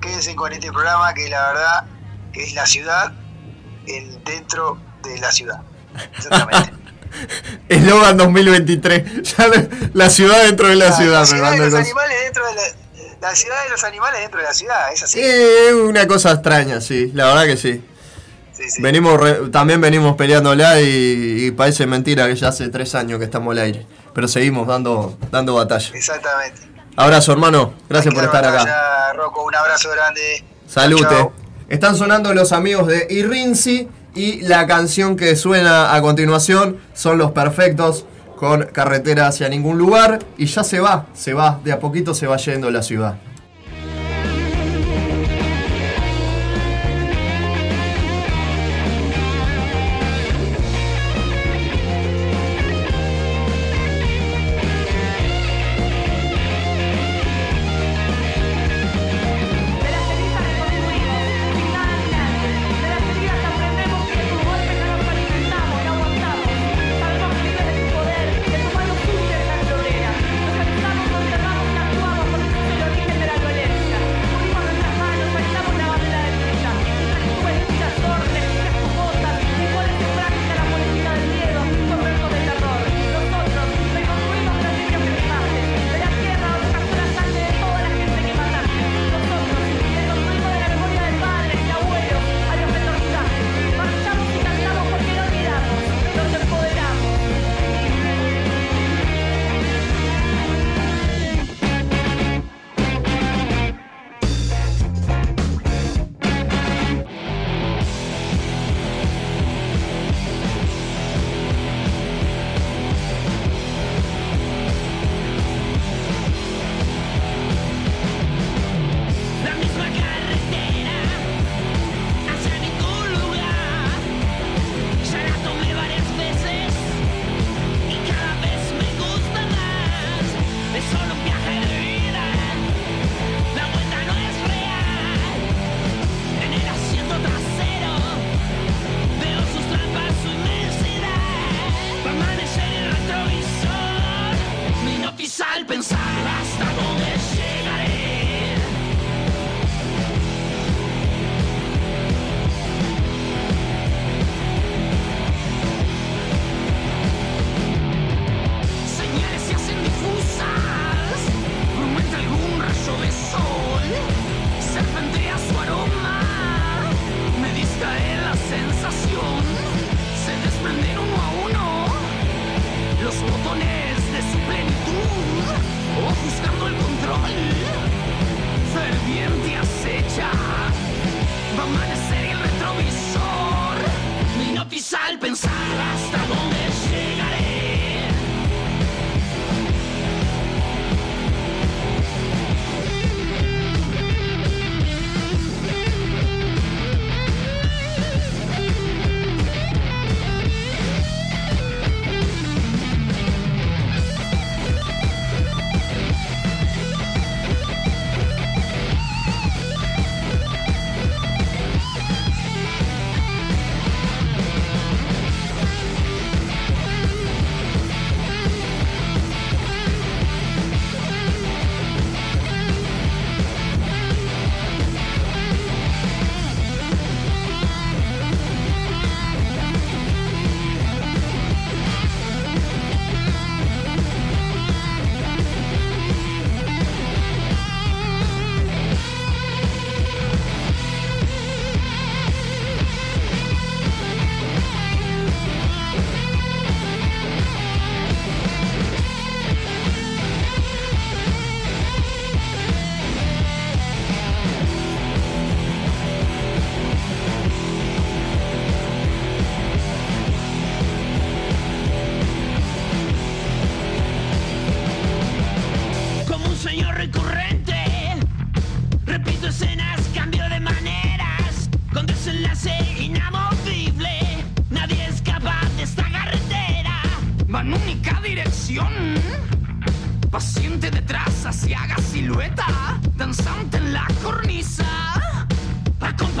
[0.00, 1.84] Quédense con este programa que la verdad
[2.32, 3.12] que es la ciudad
[3.86, 5.62] el dentro de la ciudad.
[7.68, 9.22] Eslogan 2023.
[9.38, 9.48] Ya
[9.94, 12.62] la, ciudad dentro de la, ciudad, La ciudad de los animales dentro de la,
[13.20, 15.20] la ciudad de los animales dentro de la ciudad, es así.
[15.20, 17.84] Eh, una cosa extraña, sí, la verdad que sí.
[18.80, 23.24] Venimos re, también venimos peleándola y, y parece mentira que ya hace tres años que
[23.24, 25.90] estamos al aire, pero seguimos dando, dando batalla.
[25.94, 26.62] Exactamente.
[26.96, 27.74] Abrazo, hermano.
[27.88, 29.12] Gracias por estar batalla, acá.
[29.12, 30.44] Rocco, un abrazo grande.
[30.66, 31.30] Salute.
[31.68, 37.30] Están sonando los amigos de Irrinci y la canción que suena a continuación son Los
[37.30, 38.04] Perfectos
[38.38, 42.28] con carretera hacia ningún lugar y ya se va, se va, de a poquito se
[42.28, 43.16] va yendo la ciudad.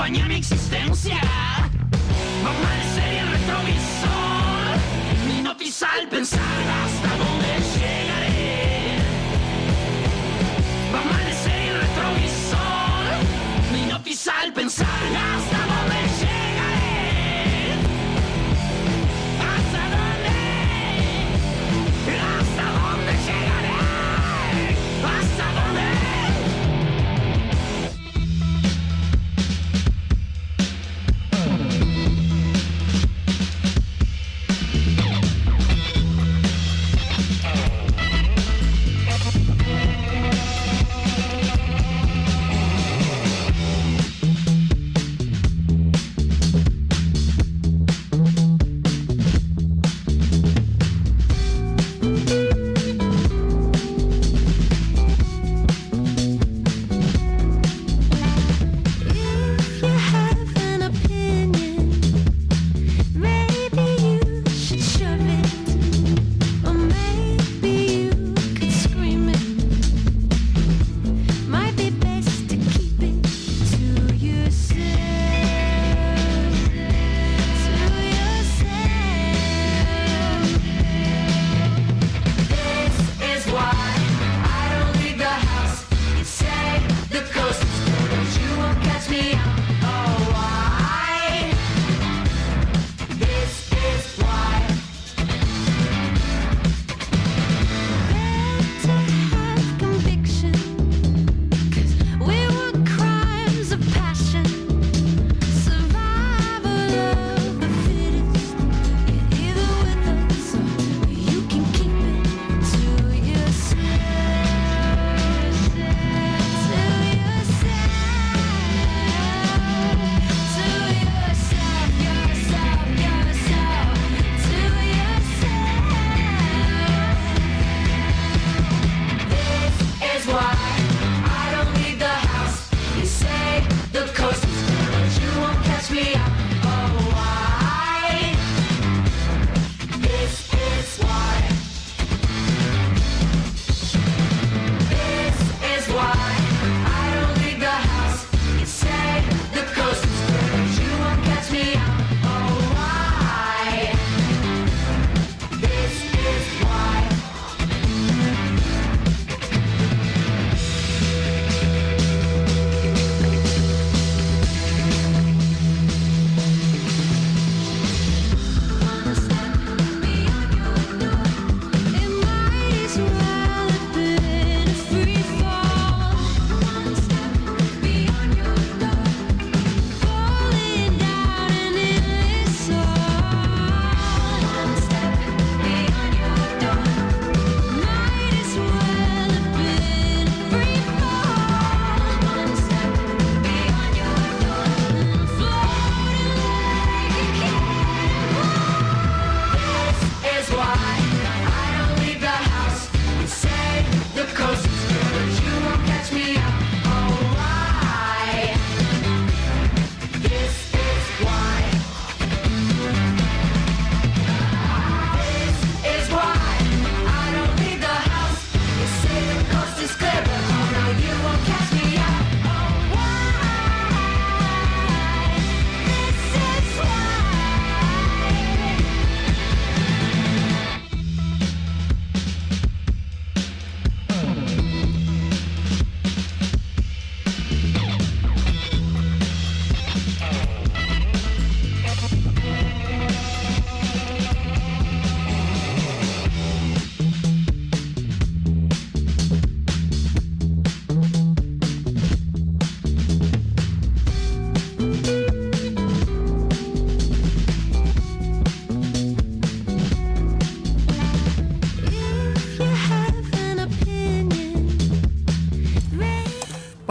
[0.08, 1.20] acompaña mi existencia.
[2.40, 4.76] Amanecer y el retrovisor,
[5.26, 8.96] mi noticia al pensar hasta dónde llegaré.
[11.02, 13.14] Amanecer y el retrovisor,
[13.72, 15.57] mi noticia al pensar hasta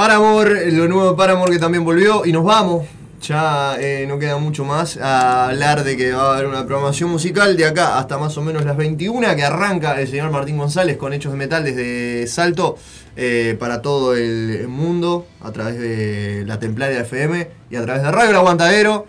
[0.07, 2.87] Paramore, lo nuevo de Paramore que también volvió y nos vamos.
[3.21, 7.09] Ya eh, no queda mucho más a hablar de que va a haber una programación
[7.09, 10.95] musical de acá hasta más o menos las 21 que arranca el señor Martín González
[10.95, 12.77] con Hechos de Metal desde Salto
[13.17, 18.09] eh, para todo el mundo a través de la Templaria FM y a través de
[18.09, 19.07] Radio Aguantadero,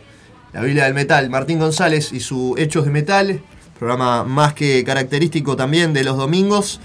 [0.53, 1.31] la Biblia del Metal.
[1.31, 3.41] Martín González y su Hechos de Metal,
[3.79, 6.81] programa más que característico también de los domingos.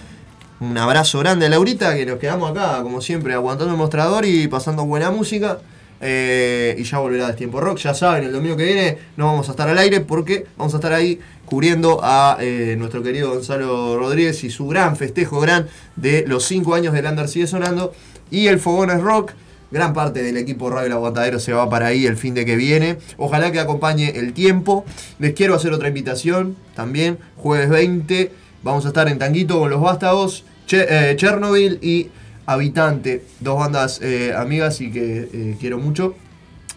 [0.63, 4.47] Un abrazo grande a Laurita, que nos quedamos acá, como siempre, aguantando el mostrador y
[4.47, 5.59] pasando buena música.
[5.99, 7.79] Eh, y ya volverá de tiempo rock.
[7.79, 10.77] Ya saben, el domingo que viene no vamos a estar al aire porque vamos a
[10.77, 15.67] estar ahí cubriendo a eh, nuestro querido Gonzalo Rodríguez y su gran festejo gran
[15.97, 17.93] de los 5 años del Under sigue sonando.
[18.31, 19.33] Y el Fogón es Rock.
[19.69, 22.55] Gran parte del equipo Radio El Aguantadero se va para ahí el fin de que
[22.55, 22.99] viene.
[23.17, 24.85] Ojalá que acompañe el tiempo.
[25.19, 27.17] Les quiero hacer otra invitación también.
[27.35, 32.09] Jueves 20 vamos a estar en Tanguito con los Vástagos, Eh, Chernobyl y
[32.45, 33.23] Habitante.
[33.39, 36.15] Dos bandas eh, amigas y que eh, quiero mucho.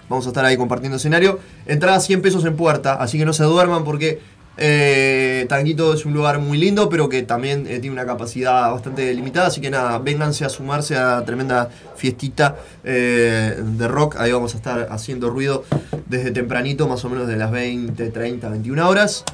[0.08, 1.40] Vamos a estar ahí compartiendo escenario.
[1.66, 4.20] Entrada 100 pesos en puerta, así que no se duerman porque
[5.48, 9.48] Tanguito es un lugar muy lindo, pero que también tiene una capacidad bastante limitada.
[9.48, 14.16] Así que nada, vénganse a sumarse a tremenda fiestita de rock.
[14.18, 15.64] Ahí vamos a estar haciendo ruido
[16.06, 19.24] desde tempranito, más o menos de las 20, 30, 21 horas.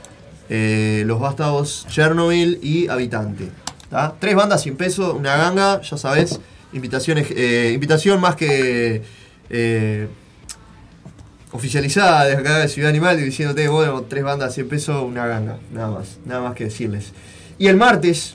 [0.48, 3.61] Los Vástagos, Chernobyl y Habitante.
[4.18, 6.40] Tres bandas 100 pesos, una ganga, ya sabes.
[6.72, 9.02] Invitaciones, eh, invitación más que
[9.50, 10.08] eh,
[11.52, 15.58] oficializada desde acá de Ciudad Animal diciéndote, bueno, tres bandas 100 pesos, una ganga.
[15.72, 17.12] Nada más, nada más que decirles.
[17.58, 18.34] Y el martes,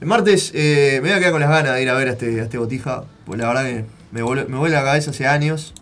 [0.00, 2.12] el martes eh, me voy a quedar con las ganas de ir a ver a
[2.12, 5.74] este, este botija, pues la verdad que me vuelve, me la cabeza hace años.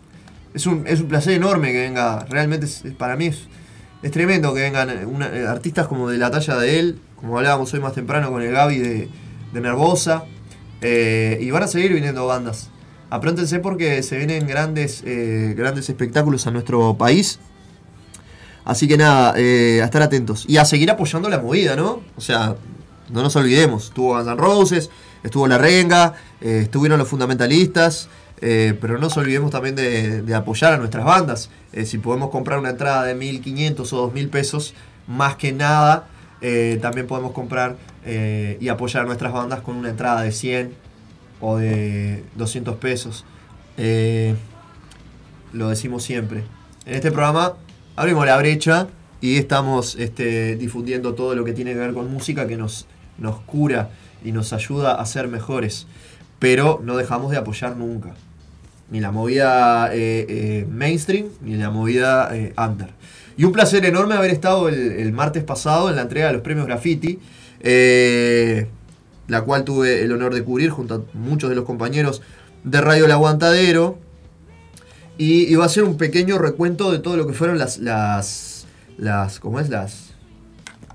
[0.53, 3.47] Es un, es un placer enorme que venga, realmente es- para mí es,
[4.11, 4.89] tremendo que vengan
[5.47, 8.77] artistas como de la talla de él, como hablábamos hoy más temprano con el Gaby
[8.77, 9.09] de,
[9.53, 10.25] de Nervosa,
[10.81, 12.69] eh, y van a seguir viniendo bandas.
[13.09, 17.39] Apróntense porque se vienen grandes, eh, grandes espectáculos a nuestro país.
[18.65, 20.45] Así que nada, eh, a estar atentos.
[20.47, 22.01] Y a seguir apoyando la movida, ¿no?
[22.15, 22.55] O sea,
[23.09, 23.85] no nos olvidemos.
[23.85, 24.89] Estuvo Guns N' Roses,
[25.23, 28.09] estuvo La Renga, estuvieron los fundamentalistas.
[28.39, 31.49] pero no nos olvidemos también de, apoyar a nuestras bandas.
[31.85, 34.73] Si podemos comprar una entrada de 1.500 o 2.000 pesos,
[35.07, 36.07] más que nada,
[36.41, 40.73] eh, también podemos comprar eh, y apoyar nuestras bandas con una entrada de 100
[41.39, 43.25] o de 200 pesos.
[43.77, 44.35] Eh,
[45.53, 46.43] lo decimos siempre.
[46.85, 47.53] En este programa
[47.95, 48.87] abrimos la brecha
[49.21, 52.87] y estamos este, difundiendo todo lo que tiene que ver con música que nos,
[53.19, 53.91] nos cura
[54.23, 55.85] y nos ayuda a ser mejores.
[56.39, 58.15] Pero no dejamos de apoyar nunca.
[58.89, 62.89] Ni la movida eh, mainstream, ni la movida under.
[63.41, 66.67] Y un placer enorme haber estado el, martes pasado en la entrega de los premios
[66.67, 67.17] Graffiti.
[67.61, 68.67] eh,
[69.27, 72.21] la cual tuve el honor de cubrir junto a muchos de los compañeros
[72.63, 73.97] de Radio El Aguantadero.
[75.17, 79.59] Y iba a hacer un pequeño recuento de todo lo que fueron las, las, ¿cómo
[79.59, 79.69] es?
[79.69, 80.11] Las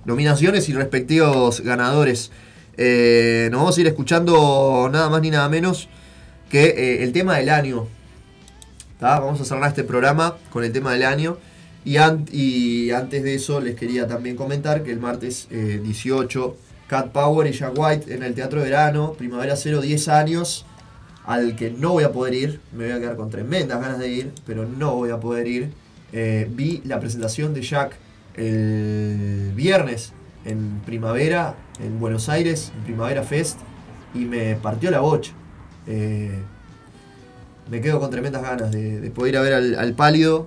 [0.05, 2.31] nominaciones y respectivos ganadores.
[2.77, 5.89] Eh, nos vamos a ir escuchando nada más ni nada menos
[6.48, 7.89] que eh, el tema del año.
[9.01, 11.39] Vamos a cerrar este programa con el tema del año.
[11.86, 16.56] Y, an- y antes de eso les quería también comentar que el martes eh, 18
[16.88, 20.66] Cat Power y Jack White en el Teatro de Verano, Primavera 0, 10 años,
[21.24, 24.08] al que no voy a poder ir, me voy a quedar con tremendas ganas de
[24.08, 25.70] ir, pero no voy a poder ir.
[26.12, 27.96] Eh, vi la presentación de Jack
[28.34, 30.12] el viernes
[30.44, 33.58] en Primavera, en Buenos Aires, en Primavera Fest,
[34.14, 35.32] y me partió la bocha.
[35.88, 36.38] Eh,
[37.70, 40.46] me quedo con tremendas ganas de, de poder ir a ver al, al pálido,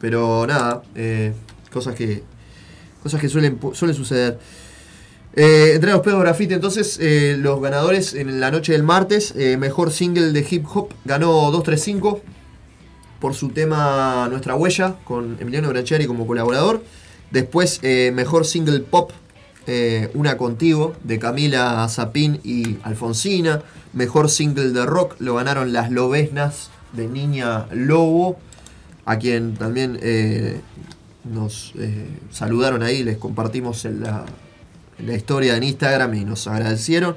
[0.00, 1.32] pero nada, eh,
[1.70, 2.22] cosas que
[3.02, 4.38] cosas que suelen, suelen suceder.
[5.34, 9.56] Eh, entre los pedos graffiti, entonces, eh, los ganadores en la noche del martes, eh,
[9.56, 12.20] mejor single de hip hop, ganó 235
[13.20, 16.82] por su tema Nuestra Huella, con Emiliano Bracheri como colaborador.
[17.30, 19.12] Después, mejor single pop,
[20.14, 23.62] Una Contigo, de Camila Zapín y Alfonsina.
[23.92, 28.38] Mejor single de rock, lo ganaron Las Lobesnas de Niña Lobo,
[29.04, 30.60] a quien también eh,
[31.24, 34.24] nos eh, saludaron ahí, les compartimos en la,
[35.04, 37.16] la historia en Instagram y nos agradecieron.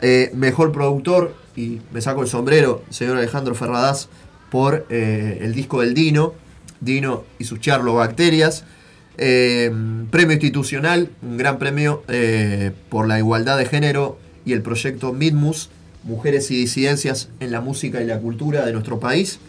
[0.00, 4.08] Eh, mejor productor, y me saco el sombrero, señor Alejandro Ferradas,
[4.50, 6.34] por eh, el disco del Dino,
[6.80, 8.64] Dino y sus charlobacterias.
[9.16, 12.04] Premio institucional, un gran premio
[12.88, 15.70] por la igualdad de género y el proyecto Midmus,
[16.04, 19.40] Mujeres y Disidencias en la Música y la Cultura de nuestro país,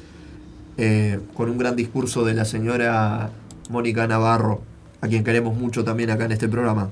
[0.81, 3.31] eh, con un gran discurso de la señora
[3.69, 4.61] Mónica Navarro,
[5.01, 6.89] a quien queremos mucho también acá en este programa.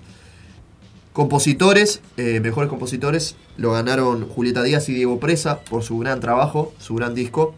[1.14, 6.74] Compositores, eh, mejores compositores, lo ganaron Julieta Díaz y Diego Presa por su gran trabajo,
[6.80, 7.56] su gran disco.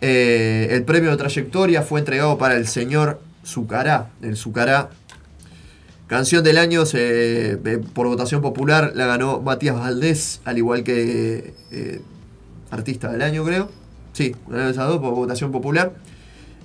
[0.00, 4.90] Eh, el premio de trayectoria fue entregado para el señor Zucará, el Zucará.
[6.08, 6.82] Canción del año
[7.94, 11.54] por votación popular la ganó Matías Valdés, al igual que
[12.72, 13.79] artista del año creo.
[14.12, 15.94] Sí, ganaron esas dos por votación popular.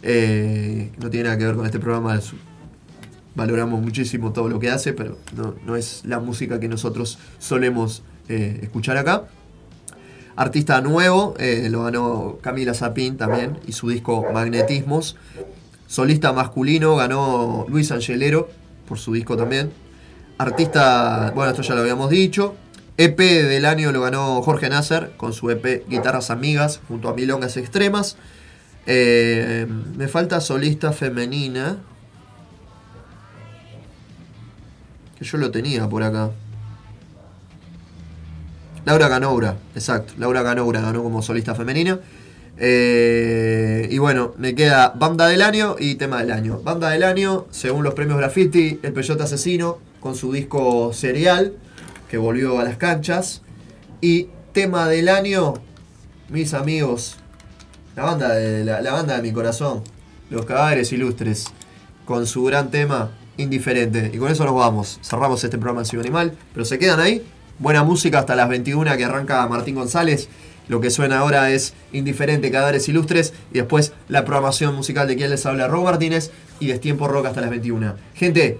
[0.01, 2.19] Eh, no tiene nada que ver con este programa.
[3.35, 8.03] valoramos muchísimo todo lo que hace, pero no, no es la música que nosotros solemos
[8.29, 9.25] eh, escuchar acá.
[10.35, 15.15] Artista nuevo, eh, lo ganó Camila Zapín también, y su disco Magnetismos.
[15.87, 18.49] Solista masculino ganó Luis Angelero
[18.87, 19.71] por su disco también.
[20.37, 22.55] Artista, bueno, esto ya lo habíamos dicho.
[22.97, 27.57] EP del año lo ganó Jorge Nasser con su EP Guitarras Amigas junto a Milongas
[27.57, 28.17] Extremas.
[28.85, 29.67] Eh,
[29.97, 31.77] me falta solista femenina.
[35.19, 36.31] Que yo lo tenía por acá.
[38.85, 40.13] Laura Ganoura, exacto.
[40.17, 41.99] Laura Ganoura ganó como solista femenina.
[42.57, 46.59] Eh, y bueno, me queda banda del año y tema del año.
[46.63, 51.53] Banda del año, según los premios Graffiti, el Peyote Asesino con su disco Serial,
[52.17, 53.41] volvió a las canchas.
[54.01, 55.55] Y tema del año,
[56.29, 57.17] mis amigos,
[57.95, 59.83] la banda de, la, banda de mi corazón,
[60.29, 61.45] Los Cadáveres Ilustres,
[62.05, 64.11] con su gran tema Indiferente.
[64.13, 64.99] Y con eso nos vamos.
[65.01, 67.25] Cerramos este programa en Animal, pero se quedan ahí.
[67.59, 70.29] Buena música hasta las 21 que arranca Martín González.
[70.67, 73.33] Lo que suena ahora es Indiferente, Cadáveres Ilustres.
[73.51, 76.31] Y después la programación musical de quien les habla, Rob Martínez.
[76.59, 77.95] Y Destiempo Rock hasta las 21.
[78.13, 78.59] Gente,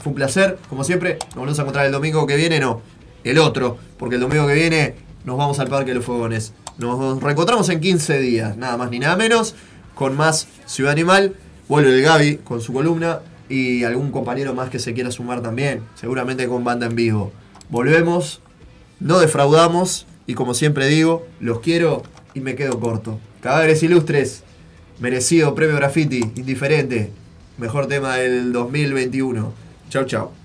[0.00, 1.18] fue un placer, como siempre.
[1.28, 2.82] Nos volvemos a encontrar el domingo que viene, no,
[3.24, 3.78] el otro.
[3.98, 4.94] Porque el domingo que viene
[5.24, 6.52] nos vamos al Parque de los Fogones.
[6.78, 9.54] Nos reencontramos en 15 días, nada más ni nada menos.
[9.94, 11.34] Con más Ciudad Animal.
[11.68, 13.20] Vuelve el Gaby con su columna.
[13.48, 15.82] Y algún compañero más que se quiera sumar también.
[15.94, 17.32] Seguramente con banda en vivo.
[17.68, 18.40] Volvemos,
[18.98, 20.06] no defraudamos.
[20.26, 22.02] Y como siempre digo, los quiero
[22.34, 23.18] y me quedo corto.
[23.42, 24.44] Cadáveres ilustres,
[25.00, 27.10] merecido premio graffiti, indiferente.
[27.58, 29.69] Mejor tema del 2021.
[29.90, 30.39] Chau, chau.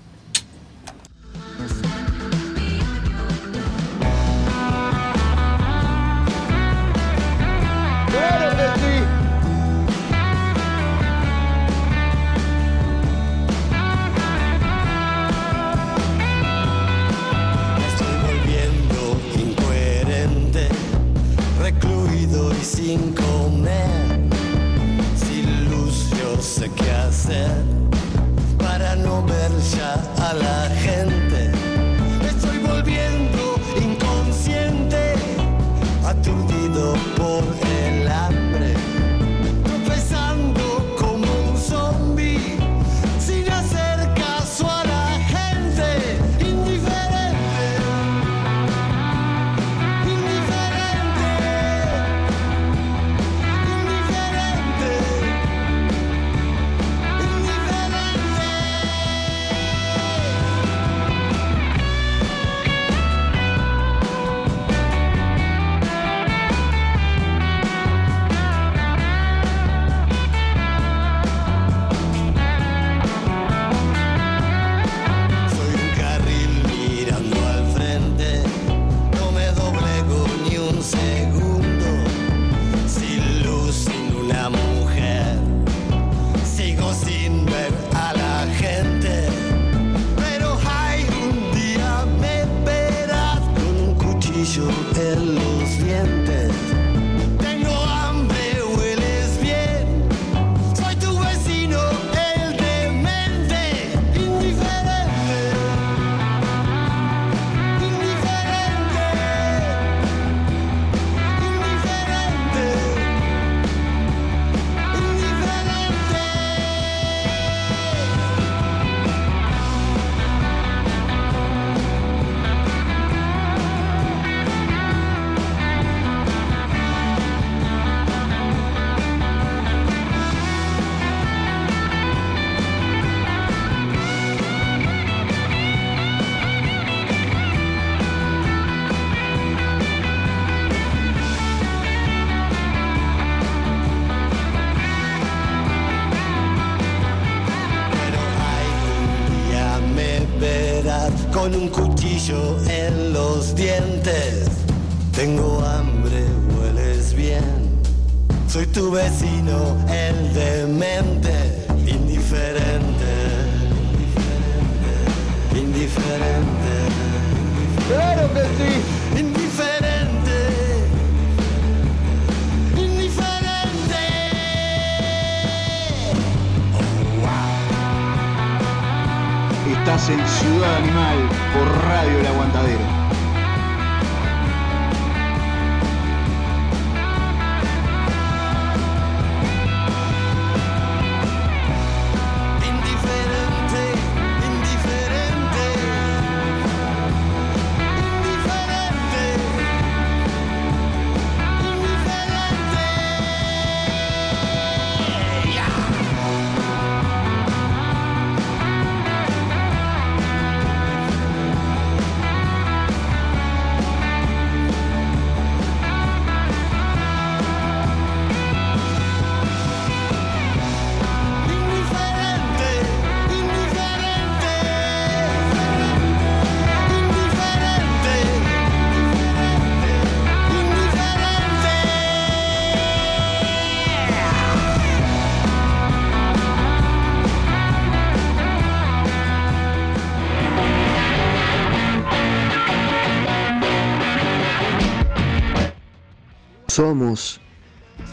[246.76, 247.40] Somos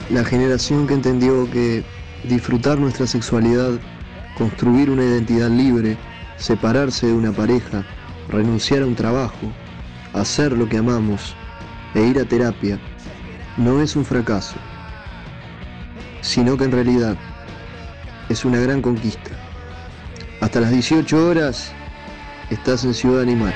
[0.09, 1.83] la generación que entendió que
[2.23, 3.71] disfrutar nuestra sexualidad,
[4.37, 5.97] construir una identidad libre,
[6.37, 7.83] separarse de una pareja,
[8.29, 9.51] renunciar a un trabajo,
[10.13, 11.35] hacer lo que amamos
[11.93, 12.79] e ir a terapia
[13.57, 14.55] no es un fracaso,
[16.21, 17.17] sino que en realidad
[18.29, 19.31] es una gran conquista.
[20.39, 21.73] Hasta las 18 horas
[22.49, 23.53] estás en Ciudad Animal.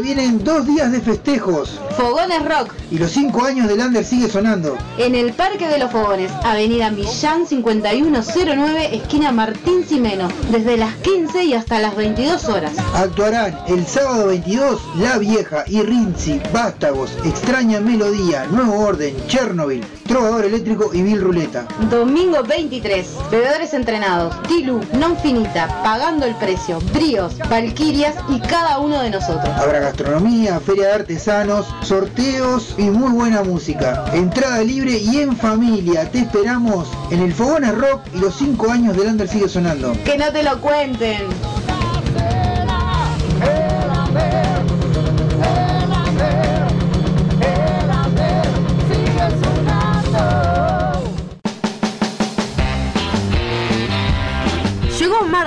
[0.00, 1.80] Vienen dos días de festejos.
[1.96, 2.74] Fogones Rock.
[2.90, 4.76] Y los cinco años del Under sigue sonando.
[4.98, 11.44] En el Parque de los Fogones, Avenida Millán 5109, esquina Martín Simeno, desde las 15
[11.44, 12.72] y hasta las 22 horas.
[12.94, 20.44] Actuarán el sábado 22 La Vieja y Rinzi, Vástagos, Extraña Melodía, Nuevo Orden, Chernobyl, Trovador
[20.44, 21.66] Eléctrico y Mil Ruleta.
[21.90, 29.00] Domingo 23, bebedores entrenados, Tilu, Non Finita, Pagando el Precio, Bríos, Valquirias y cada uno
[29.00, 29.48] de nosotros.
[29.56, 34.04] Habrá gastronomía, feria de artesanos, sorteos y muy buena música.
[34.14, 36.08] Entrada libre y en familia.
[36.10, 39.92] Te esperamos en el Fogones Rock y los cinco años del Under sigue sonando.
[40.04, 41.26] Que no te lo cuenten.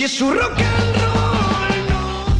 [0.00, 1.09] Si es su rock and roll.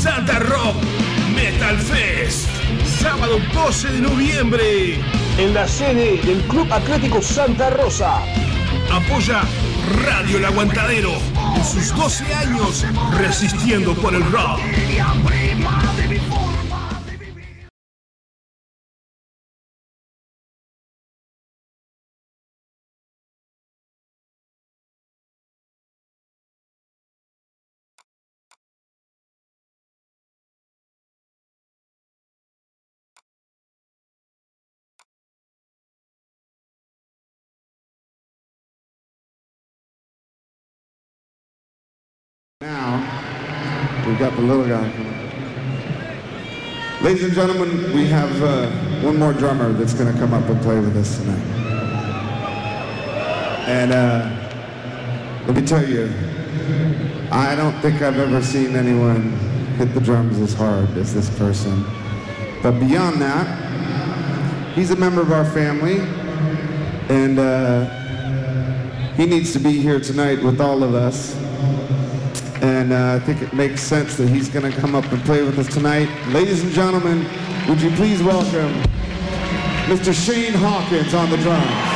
[0.00, 0.76] Santa Rock
[1.34, 2.48] Metal Fest,
[3.02, 4.94] sábado 12 de noviembre.
[5.36, 8.22] En la sede del Club Atlético Santa Rosa.
[8.90, 9.42] Apoya
[10.06, 11.12] Radio El Aguantadero
[11.54, 12.86] en sus 12 años
[13.18, 14.58] resistiendo por el rock.
[42.62, 44.86] Now, we've got the little guy.
[47.00, 50.60] Ladies and gentlemen, we have uh, one more drummer that's going to come up and
[50.60, 51.40] play with us tonight.
[53.66, 56.12] And uh, let me tell you,
[57.32, 59.30] I don't think I've ever seen anyone
[59.78, 61.82] hit the drums as hard as this person.
[62.62, 66.00] But beyond that, he's a member of our family,
[67.08, 67.86] and uh,
[69.14, 71.40] he needs to be here tonight with all of us.
[72.60, 75.42] And uh, I think it makes sense that he's going to come up and play
[75.42, 76.08] with us tonight.
[76.28, 77.26] Ladies and gentlemen,
[77.68, 78.72] would you please welcome
[79.86, 80.12] Mr.
[80.12, 81.89] Shane Hawkins on the drums.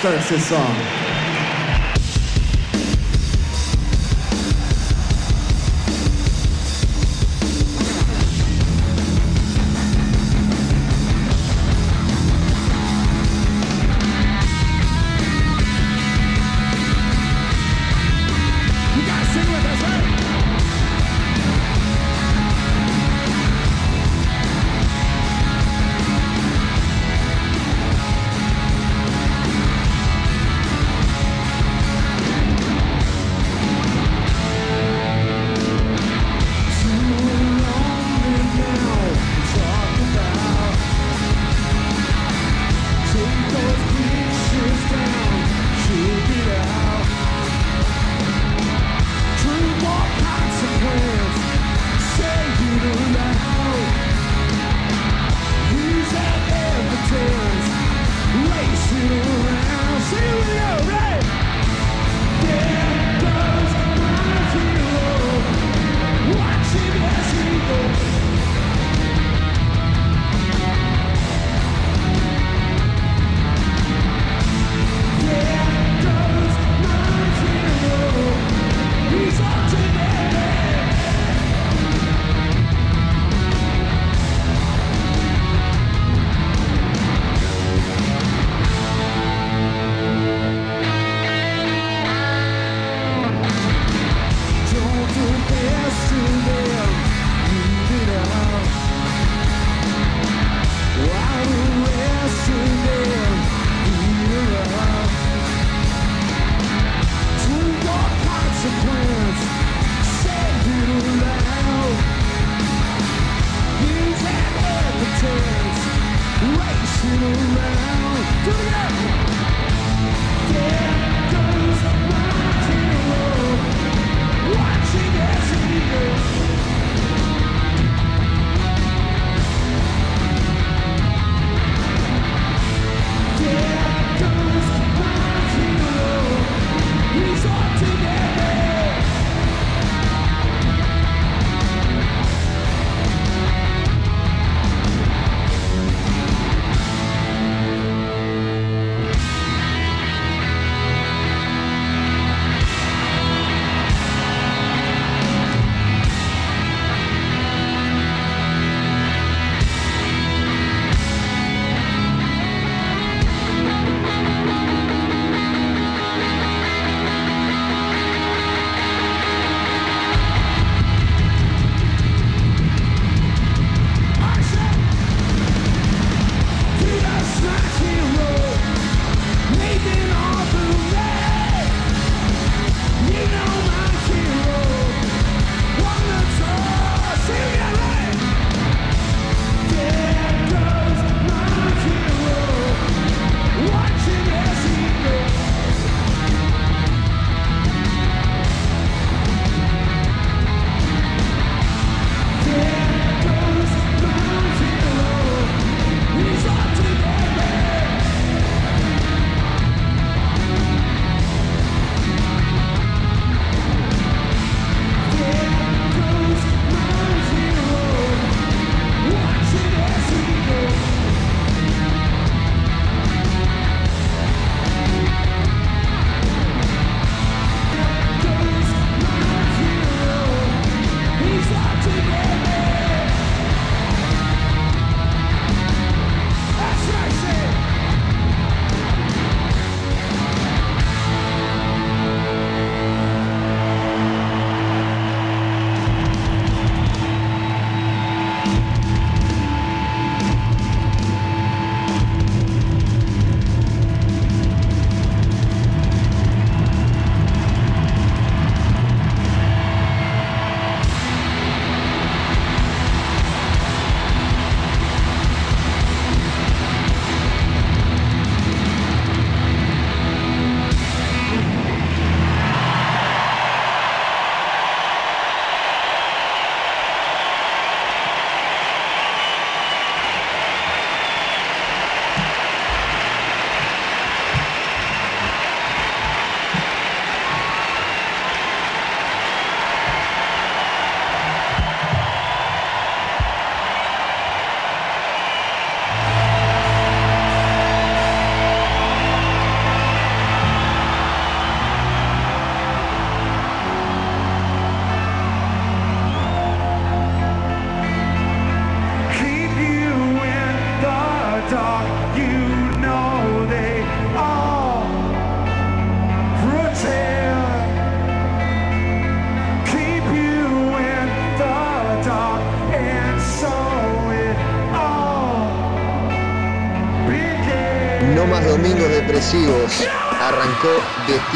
[0.00, 1.09] Starts this song.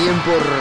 [0.04, 0.53] Tiempo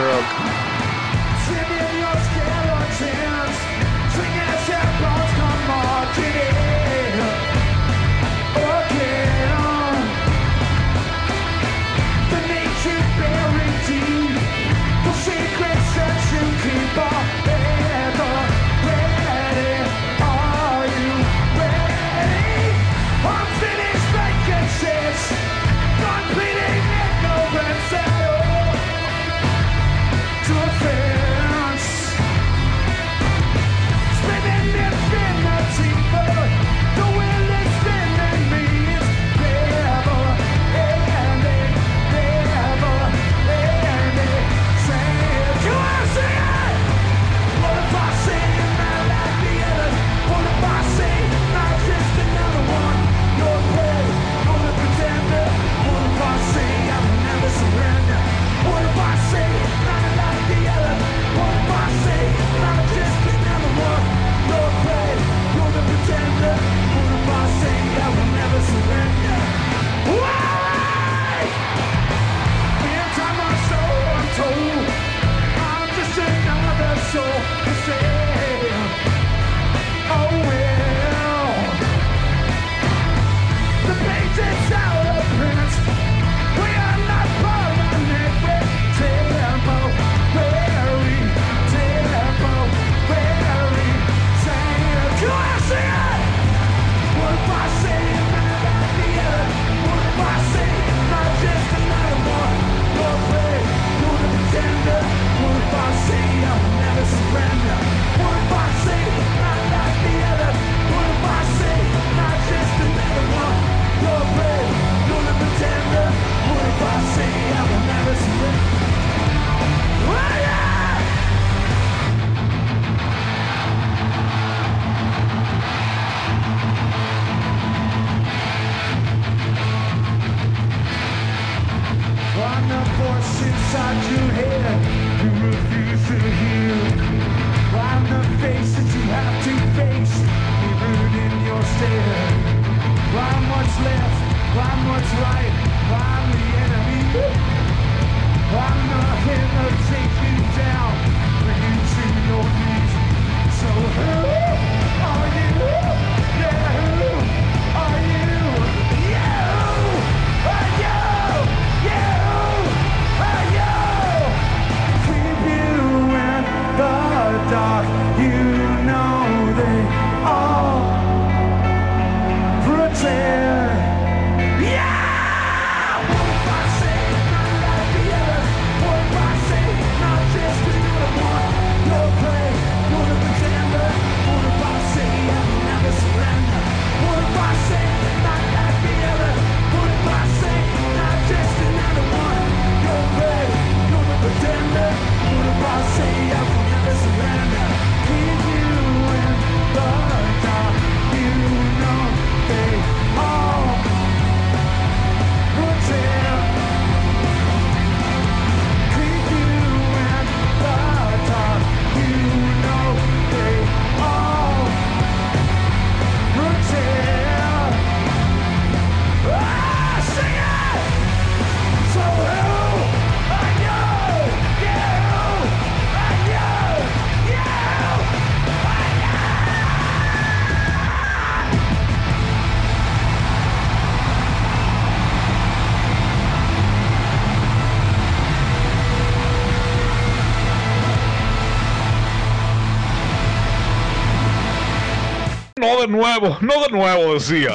[246.04, 247.54] nuevo, no de nuevo, decía.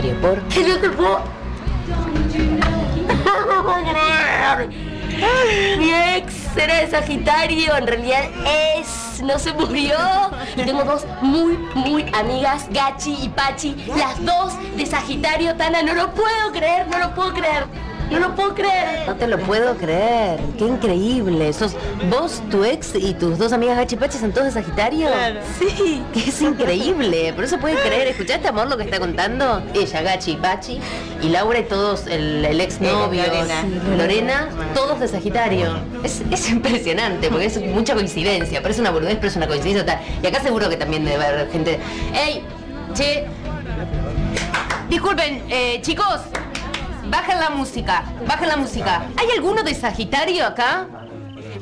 [0.00, 1.20] Por No te puedo.
[3.46, 4.68] No puedo creer.
[5.78, 8.24] Mi ex era de Sagitario, en realidad
[8.78, 9.96] es, no se murió.
[10.56, 15.92] Y tengo dos muy, muy amigas, Gachi y Pachi, las dos de Sagitario, Tana, no
[15.92, 17.66] lo puedo creer, no lo puedo creer.
[18.10, 19.06] No lo puedo creer.
[19.06, 20.38] No te lo puedo creer.
[20.58, 21.50] Qué increíble.
[21.52, 21.74] Sos
[22.10, 25.08] vos, tu ex y tus dos amigas Gachipachi son todos de Sagitario.
[25.08, 25.40] Claro.
[25.58, 26.02] Sí.
[26.12, 27.32] Que es increíble.
[27.34, 28.08] Por eso puedes creer.
[28.08, 29.62] ¿Escuchaste amor lo que está contando?
[29.74, 30.80] Ella, Gachi y Pachi.
[31.22, 33.22] Y Laura y todos, el, el ex novio.
[33.26, 33.64] Lorena.
[33.96, 35.78] Lorena, todos de Sagitario.
[36.02, 38.62] Es, es impresionante porque es mucha coincidencia.
[38.62, 40.00] Parece una boludez, pero es una coincidencia total.
[40.22, 41.78] Y acá seguro que también debe haber gente.
[42.14, 42.44] ¡Ey!
[42.94, 43.26] Che.
[44.88, 46.20] Disculpen, eh, chicos.
[47.04, 49.02] Bajen la música, bajen la música.
[49.16, 50.86] ¿Hay alguno de Sagitario acá?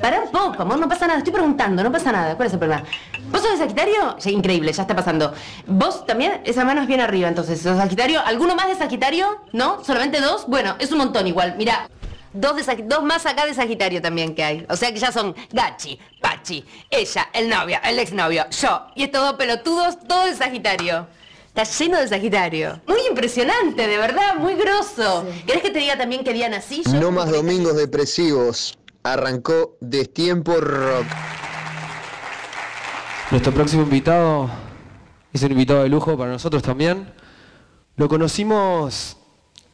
[0.00, 1.18] Pará un poco, amor, no pasa nada.
[1.18, 2.34] Estoy preguntando, no pasa nada.
[2.36, 2.84] ¿Cuál es el problema?
[3.30, 4.16] ¿Vos sos de Sagitario?
[4.18, 5.32] Sí, increíble, ya está pasando.
[5.66, 6.40] ¿Vos también?
[6.44, 7.60] Esa mano es bien arriba, entonces.
[7.60, 8.20] ¿Sos Sagitario?
[8.24, 9.40] ¿Alguno más de Sagitario?
[9.52, 9.84] ¿No?
[9.84, 10.46] ¿Solamente dos?
[10.46, 11.54] Bueno, es un montón igual.
[11.58, 11.88] Mira,
[12.32, 14.66] dos, de Sag- dos más acá de Sagitario también que hay.
[14.70, 18.86] O sea que ya son Gachi, Pachi, ella, el novio, el exnovio, yo.
[18.94, 21.06] Y estos dos pelotudos, todos de Sagitario.
[21.48, 22.80] Está lleno de Sagitario.
[22.86, 25.26] Muy impresionante, de verdad, muy grosso.
[25.46, 26.84] ¿Querés que te diga también que día nací?
[26.86, 28.78] Yo- No más domingos depresivos.
[29.02, 31.06] Arrancó Destiempo Rock.
[33.30, 34.50] Nuestro próximo invitado
[35.32, 37.06] es un invitado de lujo para nosotros también.
[37.96, 39.16] Lo conocimos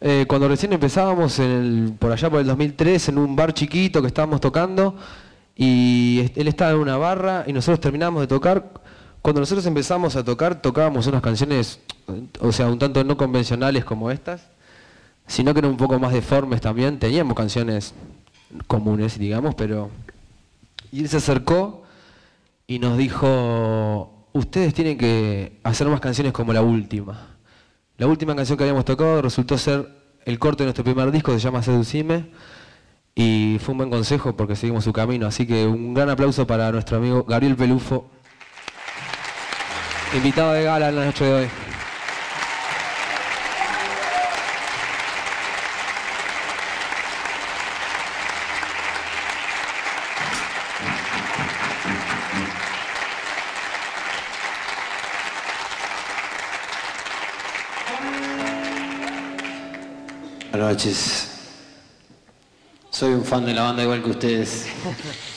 [0.01, 1.41] eh, cuando recién empezábamos,
[1.99, 4.97] por allá por el 2003, en un bar chiquito que estábamos tocando.
[5.57, 8.75] Y él estaba en una barra y nosotros terminamos de tocar.
[9.23, 11.81] Cuando nosotros empezamos a tocar, tocábamos unas canciones,
[12.41, 14.51] o sea, un tanto no convencionales como estas,
[15.27, 16.99] sino que eran un poco más deformes también.
[17.01, 17.93] Teníamos canciones
[18.67, 19.91] comunes, digamos, pero...
[20.93, 21.85] Y él se acercó
[22.67, 27.37] y nos dijo, ustedes tienen que hacer más canciones como la última.
[27.99, 29.89] La última canción que habíamos tocado resultó ser
[30.25, 32.27] el corte de nuestro primer disco, se llama Seducime,
[33.15, 35.27] y fue un buen consejo porque seguimos su camino.
[35.27, 38.11] Así que un gran aplauso para nuestro amigo Gabriel Pelufo,
[40.15, 41.66] invitado de gala en la noche de hoy.
[60.67, 61.29] Noches.
[62.91, 64.67] Soy un fan de la banda igual que ustedes.